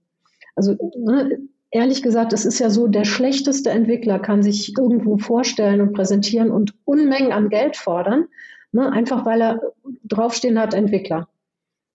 Also 0.57 0.75
ne, 0.97 1.39
ehrlich 1.71 2.03
gesagt, 2.03 2.33
es 2.33 2.43
ist 2.43 2.59
ja 2.59 2.69
so, 2.69 2.87
der 2.87 3.05
schlechteste 3.05 3.69
Entwickler 3.69 4.19
kann 4.19 4.43
sich 4.43 4.77
irgendwo 4.77 5.19
vorstellen 5.19 5.79
und 5.79 5.93
präsentieren 5.93 6.51
und 6.51 6.73
Unmengen 6.83 7.31
an 7.31 7.47
Geld 7.47 7.77
fordern, 7.77 8.25
ne, 8.73 8.91
einfach 8.91 9.25
weil 9.25 9.41
er 9.41 9.61
draufstehen 10.03 10.59
hat, 10.59 10.73
Entwickler. 10.73 11.29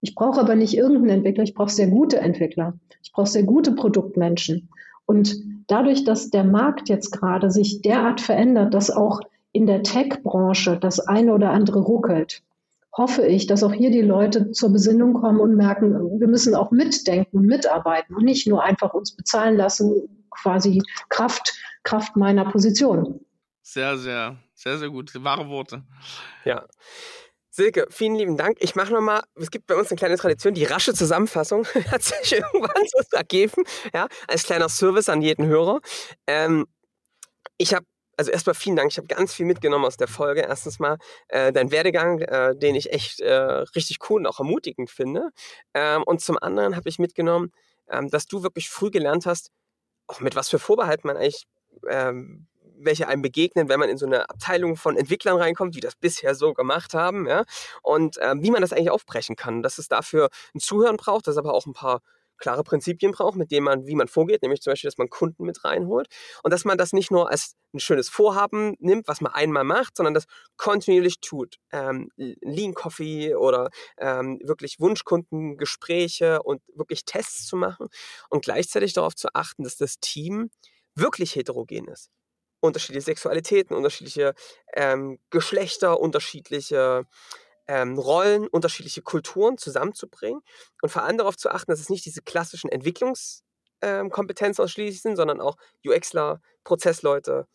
Ich 0.00 0.14
brauche 0.14 0.40
aber 0.40 0.54
nicht 0.54 0.76
irgendeinen 0.76 1.18
Entwickler, 1.18 1.44
ich 1.44 1.54
brauche 1.54 1.70
sehr 1.70 1.88
gute 1.88 2.18
Entwickler. 2.18 2.74
Ich 3.02 3.12
brauche 3.12 3.26
sehr 3.26 3.42
gute 3.42 3.72
Produktmenschen. 3.72 4.68
Und 5.06 5.36
dadurch, 5.66 6.04
dass 6.04 6.30
der 6.30 6.44
Markt 6.44 6.88
jetzt 6.88 7.10
gerade 7.10 7.50
sich 7.50 7.82
derart 7.82 8.20
verändert, 8.20 8.74
dass 8.74 8.90
auch 8.90 9.20
in 9.52 9.66
der 9.66 9.82
Tech-Branche 9.82 10.78
das 10.78 11.00
eine 11.00 11.32
oder 11.32 11.50
andere 11.50 11.80
ruckelt, 11.80 12.42
hoffe 12.92 13.24
ich, 13.26 13.46
dass 13.46 13.62
auch 13.62 13.72
hier 13.72 13.90
die 13.90 14.02
Leute 14.02 14.50
zur 14.50 14.70
Besinnung 14.70 15.14
kommen 15.14 15.40
und 15.40 15.56
merken, 15.56 16.20
wir 16.20 16.28
müssen 16.28 16.54
auch 16.54 16.70
mitdenken 16.70 17.38
und 17.38 17.46
mitarbeiten 17.46 18.14
und 18.14 18.24
nicht 18.24 18.46
nur 18.46 18.62
einfach 18.62 18.92
uns 18.92 19.14
bezahlen 19.14 19.56
lassen, 19.56 20.26
quasi 20.30 20.82
Kraft, 21.08 21.54
Kraft 21.84 22.16
meiner 22.16 22.44
Position. 22.50 23.20
Sehr, 23.62 23.96
sehr, 23.98 24.36
sehr, 24.54 24.78
sehr 24.78 24.90
gut. 24.90 25.12
Wahre 25.22 25.48
Worte. 25.48 25.82
Ja. 26.44 26.66
Silke, 27.58 27.88
vielen 27.90 28.14
lieben 28.14 28.36
Dank. 28.36 28.58
Ich 28.60 28.76
mache 28.76 28.92
nochmal, 28.92 29.24
es 29.34 29.50
gibt 29.50 29.66
bei 29.66 29.74
uns 29.74 29.90
eine 29.90 29.98
kleine 29.98 30.16
Tradition, 30.16 30.54
die 30.54 30.62
rasche 30.62 30.94
Zusammenfassung 30.94 31.66
hat 31.90 32.04
sich 32.04 32.34
irgendwann 32.34 32.84
so 32.86 33.16
ergeben, 33.16 33.64
ja, 33.92 34.06
als 34.28 34.44
kleiner 34.44 34.68
Service 34.68 35.08
an 35.08 35.22
jeden 35.22 35.44
Hörer. 35.44 35.80
Ähm, 36.28 36.68
ich 37.56 37.74
habe 37.74 37.84
also 38.16 38.30
erstmal 38.30 38.54
vielen 38.54 38.76
Dank. 38.76 38.92
Ich 38.92 38.98
habe 38.98 39.08
ganz 39.08 39.34
viel 39.34 39.44
mitgenommen 39.44 39.84
aus 39.84 39.96
der 39.96 40.06
Folge. 40.06 40.42
Erstens 40.42 40.78
mal 40.78 40.98
äh, 41.26 41.52
dein 41.52 41.72
Werdegang, 41.72 42.20
äh, 42.20 42.54
den 42.56 42.76
ich 42.76 42.92
echt 42.92 43.18
äh, 43.20 43.34
richtig 43.34 44.08
cool 44.08 44.20
und 44.20 44.26
auch 44.28 44.38
ermutigend 44.38 44.88
finde. 44.88 45.30
Ähm, 45.74 46.04
und 46.04 46.20
zum 46.20 46.38
anderen 46.40 46.76
habe 46.76 46.88
ich 46.88 47.00
mitgenommen, 47.00 47.50
ähm, 47.90 48.08
dass 48.08 48.26
du 48.26 48.44
wirklich 48.44 48.70
früh 48.70 48.90
gelernt 48.90 49.26
hast, 49.26 49.50
auch 50.06 50.20
mit 50.20 50.36
was 50.36 50.48
für 50.48 50.60
Vorbehalten 50.60 51.08
man 51.08 51.16
eigentlich, 51.16 51.48
ähm, 51.88 52.46
welche 52.78 53.08
einem 53.08 53.22
begegnen, 53.22 53.68
wenn 53.68 53.80
man 53.80 53.88
in 53.88 53.98
so 53.98 54.06
eine 54.06 54.28
Abteilung 54.30 54.76
von 54.76 54.96
Entwicklern 54.96 55.36
reinkommt, 55.36 55.74
die 55.74 55.80
das 55.80 55.96
bisher 55.96 56.34
so 56.34 56.54
gemacht 56.54 56.94
haben, 56.94 57.26
ja, 57.26 57.44
und 57.82 58.16
ähm, 58.20 58.42
wie 58.42 58.50
man 58.50 58.62
das 58.62 58.72
eigentlich 58.72 58.90
aufbrechen 58.90 59.36
kann. 59.36 59.62
Dass 59.62 59.78
es 59.78 59.88
dafür 59.88 60.28
ein 60.54 60.60
Zuhören 60.60 60.96
braucht, 60.96 61.26
dass 61.26 61.36
aber 61.36 61.54
auch 61.54 61.66
ein 61.66 61.72
paar 61.72 62.00
klare 62.38 62.62
Prinzipien 62.64 63.12
braucht, 63.12 63.36
mit 63.36 63.50
denen 63.50 63.64
man, 63.64 63.86
wie 63.86 63.94
man 63.94 64.08
vorgeht, 64.08 64.42
nämlich 64.42 64.62
zum 64.62 64.72
Beispiel, 64.72 64.88
dass 64.88 64.98
man 64.98 65.10
Kunden 65.10 65.44
mit 65.44 65.64
reinholt 65.64 66.08
und 66.42 66.52
dass 66.52 66.64
man 66.64 66.78
das 66.78 66.92
nicht 66.92 67.10
nur 67.10 67.30
als 67.30 67.54
ein 67.74 67.80
schönes 67.80 68.08
Vorhaben 68.08 68.74
nimmt, 68.78 69.08
was 69.08 69.20
man 69.20 69.32
einmal 69.32 69.64
macht, 69.64 69.96
sondern 69.96 70.14
das 70.14 70.24
kontinuierlich 70.56 71.20
tut. 71.20 71.56
Ähm, 71.72 72.10
Lean 72.16 72.74
Coffee 72.74 73.34
oder 73.34 73.70
ähm, 73.98 74.40
wirklich 74.42 74.80
Wunschkundengespräche 74.80 76.42
und 76.42 76.62
wirklich 76.74 77.04
Tests 77.04 77.46
zu 77.46 77.56
machen 77.56 77.88
und 78.30 78.44
gleichzeitig 78.44 78.94
darauf 78.94 79.14
zu 79.14 79.28
achten, 79.34 79.64
dass 79.64 79.76
das 79.76 79.98
Team 80.00 80.50
wirklich 80.94 81.34
heterogen 81.36 81.88
ist. 81.88 82.10
Unterschiedliche 82.60 83.04
Sexualitäten, 83.04 83.76
unterschiedliche 83.76 84.34
ähm, 84.74 85.18
Geschlechter, 85.30 86.00
unterschiedliche 86.00 87.04
ähm, 87.66 87.98
Rollen, 87.98 88.48
unterschiedliche 88.48 89.02
Kulturen 89.02 89.58
zusammenzubringen 89.58 90.40
und 90.82 90.88
vor 90.88 91.02
allem 91.02 91.18
darauf 91.18 91.36
zu 91.36 91.50
achten, 91.50 91.70
dass 91.70 91.80
es 91.80 91.90
nicht 91.90 92.04
diese 92.04 92.22
klassischen 92.22 92.70
Entwicklungskompetenzen 92.70 94.62
ähm, 94.62 94.64
ausschließlich 94.64 95.02
sind, 95.02 95.16
sondern 95.16 95.40
auch 95.40 95.56
UXler, 95.86 96.40
Prozessleute, 96.64 97.46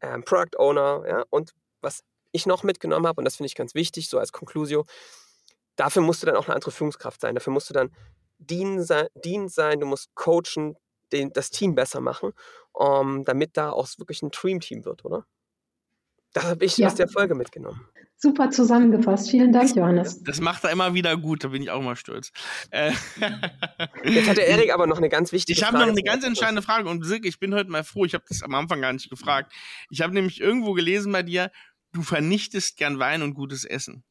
ähm, 0.00 0.24
Product 0.24 0.58
Owner, 0.58 1.04
ja, 1.08 1.24
und 1.30 1.52
was 1.80 2.02
ich 2.32 2.46
noch 2.46 2.62
mitgenommen 2.62 3.06
habe, 3.06 3.20
und 3.20 3.24
das 3.24 3.36
finde 3.36 3.48
ich 3.48 3.54
ganz 3.54 3.74
wichtig, 3.74 4.08
so 4.08 4.18
als 4.18 4.32
Conclusio, 4.32 4.84
dafür 5.76 6.02
musst 6.02 6.22
du 6.22 6.26
dann 6.26 6.36
auch 6.36 6.46
eine 6.46 6.54
andere 6.54 6.70
Führungskraft 6.70 7.20
sein. 7.20 7.34
Dafür 7.34 7.52
musst 7.52 7.70
du 7.70 7.74
dann 7.74 7.90
dienend 8.38 8.84
sein 9.52 9.80
du 9.80 9.86
musst 9.86 10.14
coachen, 10.14 10.76
den, 11.12 11.32
das 11.32 11.50
Team 11.50 11.74
besser 11.74 12.00
machen, 12.00 12.32
um, 12.72 13.16
ähm, 13.16 13.24
damit 13.24 13.56
da 13.56 13.70
auch 13.70 13.88
wirklich 13.98 14.22
ein 14.22 14.30
Dream-Team 14.30 14.84
wird, 14.84 15.04
oder? 15.04 15.26
Das 16.32 16.44
habe 16.44 16.64
ich 16.64 16.78
ja. 16.78 16.86
aus 16.86 16.94
der 16.94 17.08
Folge 17.08 17.34
mitgenommen. 17.34 17.86
Super 18.16 18.50
zusammengefasst. 18.50 19.30
Vielen 19.30 19.52
Dank, 19.52 19.74
Johannes. 19.74 20.22
Das 20.22 20.40
macht 20.40 20.62
er 20.64 20.70
immer 20.70 20.94
wieder 20.94 21.16
gut, 21.16 21.42
da 21.42 21.48
bin 21.48 21.60
ich 21.60 21.70
auch 21.70 21.82
mal 21.82 21.96
stolz. 21.96 22.30
Äh, 22.70 22.92
Jetzt 24.04 24.28
hat 24.28 24.36
der 24.36 24.46
Erik 24.46 24.72
aber 24.72 24.86
noch 24.86 24.98
eine 24.98 25.08
ganz 25.08 25.32
wichtige 25.32 25.58
ich 25.58 25.64
Frage. 25.64 25.76
Ich 25.76 25.80
habe 25.80 25.90
noch 25.90 25.96
eine 25.96 26.04
ganz 26.04 26.24
entscheidende 26.24 26.62
Frage 26.62 26.88
und 26.88 27.04
Silke, 27.04 27.28
ich 27.28 27.40
bin 27.40 27.52
heute 27.52 27.70
mal 27.70 27.84
froh, 27.84 28.04
ich 28.04 28.14
habe 28.14 28.24
das 28.28 28.42
am 28.42 28.54
Anfang 28.54 28.80
gar 28.80 28.92
nicht 28.92 29.10
gefragt. 29.10 29.52
Ich 29.90 30.00
habe 30.02 30.14
nämlich 30.14 30.40
irgendwo 30.40 30.72
gelesen 30.72 31.12
bei 31.12 31.24
dir, 31.24 31.50
du 31.92 32.02
vernichtest 32.02 32.76
gern 32.76 32.98
Wein 32.98 33.22
und 33.22 33.34
gutes 33.34 33.64
Essen. 33.64 34.04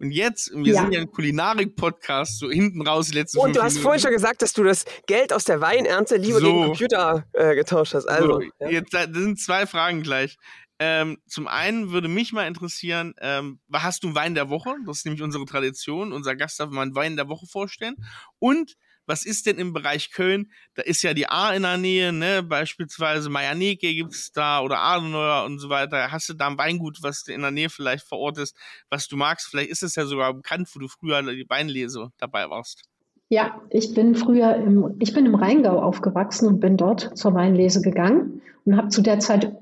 Und 0.00 0.12
jetzt, 0.12 0.50
wir 0.54 0.72
ja. 0.72 0.80
sind 0.80 0.92
ja 0.92 1.00
ein 1.00 1.10
Kulinarik-Podcast, 1.10 2.38
so 2.38 2.50
hinten 2.50 2.80
raus 2.86 3.08
die 3.08 3.18
letzten 3.18 3.38
Und 3.38 3.54
du 3.54 3.62
hast 3.62 3.74
Minuten. 3.74 3.82
vorhin 3.82 4.00
schon 4.00 4.12
gesagt, 4.12 4.40
dass 4.40 4.54
du 4.54 4.64
das 4.64 4.86
Geld 5.06 5.30
aus 5.32 5.44
der 5.44 5.60
Weinernte 5.60 6.16
lieber 6.16 6.40
so. 6.40 6.46
gegen 6.46 6.64
Computer 6.64 7.26
äh, 7.34 7.54
getauscht 7.54 7.92
hast. 7.92 8.06
Also, 8.06 8.40
so, 8.40 8.42
ja. 8.60 8.70
jetzt, 8.70 8.94
das 8.94 9.08
sind 9.12 9.38
zwei 9.38 9.66
Fragen 9.66 10.02
gleich. 10.02 10.38
Ähm, 10.78 11.18
zum 11.26 11.46
einen 11.46 11.90
würde 11.90 12.08
mich 12.08 12.32
mal 12.32 12.46
interessieren, 12.46 13.12
ähm, 13.20 13.60
hast 13.70 14.02
du 14.02 14.14
Wein 14.14 14.34
der 14.34 14.48
Woche? 14.48 14.74
Das 14.86 14.98
ist 14.98 15.04
nämlich 15.04 15.22
unsere 15.22 15.44
Tradition. 15.44 16.14
Unser 16.14 16.34
Gast 16.34 16.58
darf 16.58 16.70
mal 16.70 16.80
einen 16.80 16.94
Wein 16.94 17.16
der 17.16 17.28
Woche 17.28 17.46
vorstellen. 17.46 17.96
Und 18.38 18.76
was 19.10 19.26
ist 19.26 19.46
denn 19.46 19.58
im 19.58 19.72
Bereich 19.72 20.12
Köln? 20.12 20.52
Da 20.74 20.82
ist 20.82 21.02
ja 21.02 21.14
die 21.14 21.28
A 21.28 21.52
in 21.52 21.62
der 21.62 21.76
Nähe, 21.76 22.12
ne? 22.12 22.44
beispielsweise 22.44 23.28
gibt 23.76 24.12
es 24.12 24.30
da 24.30 24.62
oder 24.62 24.78
Adenauer 24.78 25.44
und 25.46 25.58
so 25.58 25.68
weiter. 25.68 26.12
Hast 26.12 26.28
du 26.28 26.34
da 26.34 26.46
ein 26.46 26.56
Weingut, 26.58 26.98
was 27.02 27.26
in 27.26 27.40
der 27.40 27.50
Nähe 27.50 27.68
vielleicht 27.70 28.06
vor 28.06 28.18
Ort 28.18 28.38
ist, 28.38 28.56
was 28.88 29.08
du 29.08 29.16
magst? 29.16 29.48
Vielleicht 29.48 29.70
ist 29.70 29.82
es 29.82 29.96
ja 29.96 30.06
sogar 30.06 30.32
bekannt, 30.32 30.68
wo 30.72 30.78
du 30.78 30.86
früher 30.86 31.22
die 31.22 31.44
Weinlese 31.48 32.12
dabei 32.18 32.48
warst. 32.48 32.84
Ja, 33.30 33.60
ich 33.70 33.94
bin 33.94 34.14
früher 34.14 34.54
im, 34.54 34.94
ich 35.00 35.12
bin 35.12 35.26
im 35.26 35.34
Rheingau 35.34 35.82
aufgewachsen 35.82 36.46
und 36.46 36.60
bin 36.60 36.76
dort 36.76 37.16
zur 37.18 37.34
Weinlese 37.34 37.82
gegangen 37.82 38.42
und 38.64 38.76
habe 38.76 38.88
zu 38.88 39.02
der 39.02 39.18
Zeit 39.18 39.56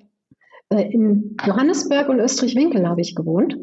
äh, 0.69 0.93
in 0.93 1.37
Johannesburg 1.43 2.11
und 2.11 2.19
Österreich-Winkel 2.19 2.87
habe 2.87 3.01
ich 3.01 3.15
gewohnt 3.15 3.57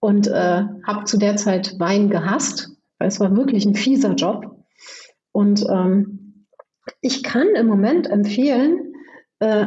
und 0.00 0.26
äh, 0.26 0.64
habe 0.86 1.04
zu 1.04 1.18
der 1.18 1.36
Zeit 1.36 1.78
Wein 1.78 2.10
gehasst, 2.10 2.70
weil 3.00 3.08
es 3.08 3.18
war 3.18 3.34
wirklich 3.34 3.64
ein 3.64 3.74
fieser 3.74 4.14
Job. 4.14 4.64
Und 5.32 5.64
ähm, 5.68 6.46
ich 7.00 7.22
kann 7.22 7.48
im 7.56 7.66
Moment 7.66 8.08
empfehlen, 8.08 8.94
äh, 9.40 9.66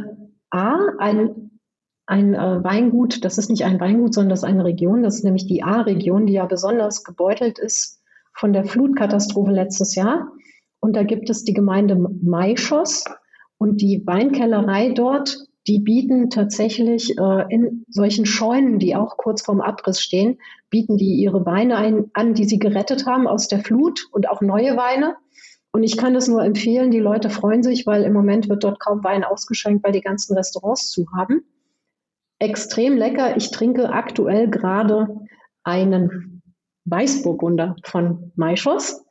A, 0.51 0.77
ein, 0.99 1.59
ein 2.05 2.35
äh, 2.35 2.63
Weingut, 2.63 3.25
das 3.25 3.39
ist 3.39 3.49
nicht 3.49 3.65
ein 3.65 3.79
Weingut, 3.79 4.13
sondern 4.13 4.29
das 4.29 4.43
ist 4.43 4.49
eine 4.49 4.63
Region, 4.63 5.01
das 5.01 5.15
ist 5.15 5.23
nämlich 5.23 5.47
die 5.47 5.63
A-Region, 5.63 6.27
die 6.27 6.33
ja 6.33 6.45
besonders 6.45 7.03
gebeutelt 7.03 7.57
ist 7.57 8.01
von 8.35 8.53
der 8.53 8.65
Flutkatastrophe 8.65 9.51
letztes 9.51 9.95
Jahr. 9.95 10.31
Und 10.79 10.95
da 10.95 11.03
gibt 11.03 11.29
es 11.29 11.43
die 11.43 11.53
Gemeinde 11.53 11.95
Maischoss 11.95 13.05
und 13.57 13.81
die 13.81 14.03
Weinkellerei 14.05 14.89
dort 14.89 15.37
die 15.67 15.79
bieten 15.79 16.29
tatsächlich 16.29 17.17
äh, 17.17 17.45
in 17.49 17.85
solchen 17.89 18.25
Scheunen, 18.25 18.79
die 18.79 18.95
auch 18.95 19.17
kurz 19.17 19.43
vorm 19.43 19.61
Abriss 19.61 20.01
stehen, 20.01 20.39
bieten 20.69 20.97
die 20.97 21.15
ihre 21.15 21.45
Weine 21.45 21.77
ein, 21.77 22.11
an, 22.13 22.33
die 22.33 22.45
sie 22.45 22.59
gerettet 22.59 23.05
haben 23.05 23.27
aus 23.27 23.47
der 23.47 23.59
Flut 23.59 24.07
und 24.11 24.29
auch 24.29 24.41
neue 24.41 24.75
Weine. 24.75 25.15
Und 25.71 25.83
ich 25.83 25.97
kann 25.97 26.13
das 26.13 26.27
nur 26.27 26.43
empfehlen, 26.43 26.91
die 26.91 26.99
Leute 26.99 27.29
freuen 27.29 27.63
sich, 27.63 27.87
weil 27.87 28.03
im 28.03 28.13
Moment 28.13 28.49
wird 28.49 28.63
dort 28.63 28.79
kaum 28.79 29.03
Wein 29.03 29.23
ausgeschenkt, 29.23 29.83
weil 29.83 29.93
die 29.93 30.01
ganzen 30.01 30.35
Restaurants 30.35 30.91
zu 30.91 31.05
haben. 31.15 31.45
Extrem 32.39 32.97
lecker. 32.97 33.37
Ich 33.37 33.49
trinke 33.51 33.89
aktuell 33.89 34.49
gerade 34.49 35.17
einen 35.63 36.41
Weißburgunder 36.85 37.75
von 37.83 38.31
Maischoss. 38.35 39.02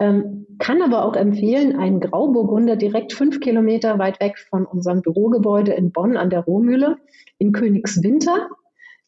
Ähm, 0.00 0.46
kann 0.58 0.82
aber 0.82 1.04
auch 1.04 1.16
empfehlen, 1.16 1.76
einen 1.78 2.00
Grauburgunder 2.00 2.76
direkt 2.76 3.12
fünf 3.12 3.40
Kilometer 3.40 3.98
weit 3.98 4.20
weg 4.20 4.38
von 4.50 4.66
unserem 4.66 5.02
Bürogebäude 5.02 5.72
in 5.72 5.92
Bonn 5.92 6.16
an 6.16 6.30
der 6.30 6.40
Rohmühle 6.40 6.96
in 7.38 7.52
Königswinter. 7.52 8.48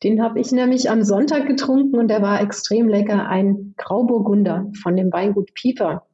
Den 0.02 0.22
habe 0.22 0.40
ich 0.40 0.52
nämlich 0.52 0.90
am 0.90 1.02
Sonntag 1.02 1.46
getrunken 1.46 1.98
und 1.98 2.08
der 2.08 2.22
war 2.22 2.40
extrem 2.40 2.88
lecker. 2.88 3.28
Ein 3.28 3.74
Grauburgunder 3.76 4.70
von 4.82 4.96
dem 4.96 5.12
Weingut 5.12 5.54
Pieper 5.54 6.06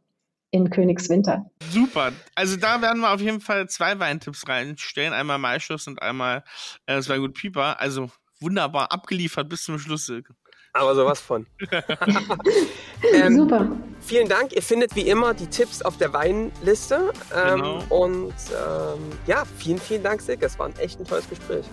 in 0.53 0.71
Königswinter. 0.71 1.51
Super. 1.71 2.13
Also 2.35 2.57
da 2.57 2.81
werden 2.81 3.01
wir 3.01 3.13
auf 3.13 3.21
jeden 3.21 3.41
Fall 3.41 3.69
zwei 3.69 3.99
Weintipps 3.99 4.47
reinstellen. 4.49 5.13
Einmal 5.13 5.39
Maischuss 5.39 5.89
und 5.89 6.01
einmal 6.01 6.45
äh, 6.87 6.95
das 6.95 7.09
Weingut 7.09 7.35
Pieper. 7.35 7.81
Also 7.81 8.11
wunderbar 8.39 8.93
abgeliefert 8.93 9.49
bis 9.49 9.65
zum 9.65 9.79
Schluss, 9.79 10.07
Silke. 10.07 10.35
Aber 10.75 10.95
sowas 10.95 11.21
von. 11.21 11.47
ähm, 13.13 13.37
Super. 13.37 13.71
Vielen 14.01 14.29
Dank. 14.29 14.53
Ihr 14.55 14.63
findet 14.63 14.97
wie 14.97 15.03
immer 15.03 15.35
die 15.35 15.47
Tipps 15.47 15.83
auf 15.83 15.99
der 15.99 16.13
Weinliste. 16.15 17.13
Ähm, 17.35 17.57
genau. 17.57 17.85
Und 17.91 18.33
ähm, 18.51 19.01
ja, 19.27 19.45
vielen, 19.59 19.79
vielen 19.79 20.03
Dank, 20.03 20.23
Silke. 20.23 20.47
Es 20.47 20.59
war 20.59 20.67
ein 20.67 20.77
echt 20.79 20.99
ein 20.99 21.07
tolles 21.07 21.29
Gespräch. 21.29 21.67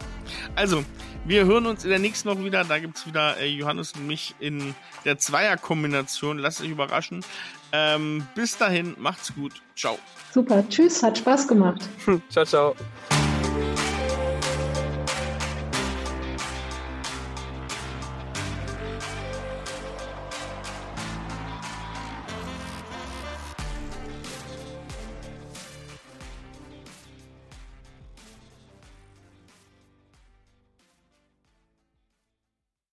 Also, 0.56 0.84
wir 1.24 1.46
hören 1.46 1.66
uns 1.66 1.86
in 1.86 1.92
der 1.92 2.00
nächsten 2.00 2.30
Woche 2.30 2.44
wieder. 2.44 2.66
Da 2.66 2.78
gibt 2.80 2.98
es 2.98 3.08
wieder 3.08 3.38
äh, 3.38 3.48
Johannes 3.48 3.94
und 3.94 4.06
mich 4.06 4.36
in 4.40 4.76
der 5.06 5.18
Zweierkombination. 5.18 6.38
Lasst 6.38 6.62
euch 6.62 6.70
überraschen. 6.70 7.24
Ähm, 7.72 8.28
bis 8.36 8.58
dahin, 8.58 8.96
macht's 8.98 9.34
gut. 9.34 9.54
Ciao. 9.76 9.98
Super. 10.34 10.64
Tschüss, 10.68 11.02
hat 11.02 11.18
Spaß 11.18 11.48
gemacht. 11.48 11.88
ciao, 12.30 12.46
ciao. 12.46 12.76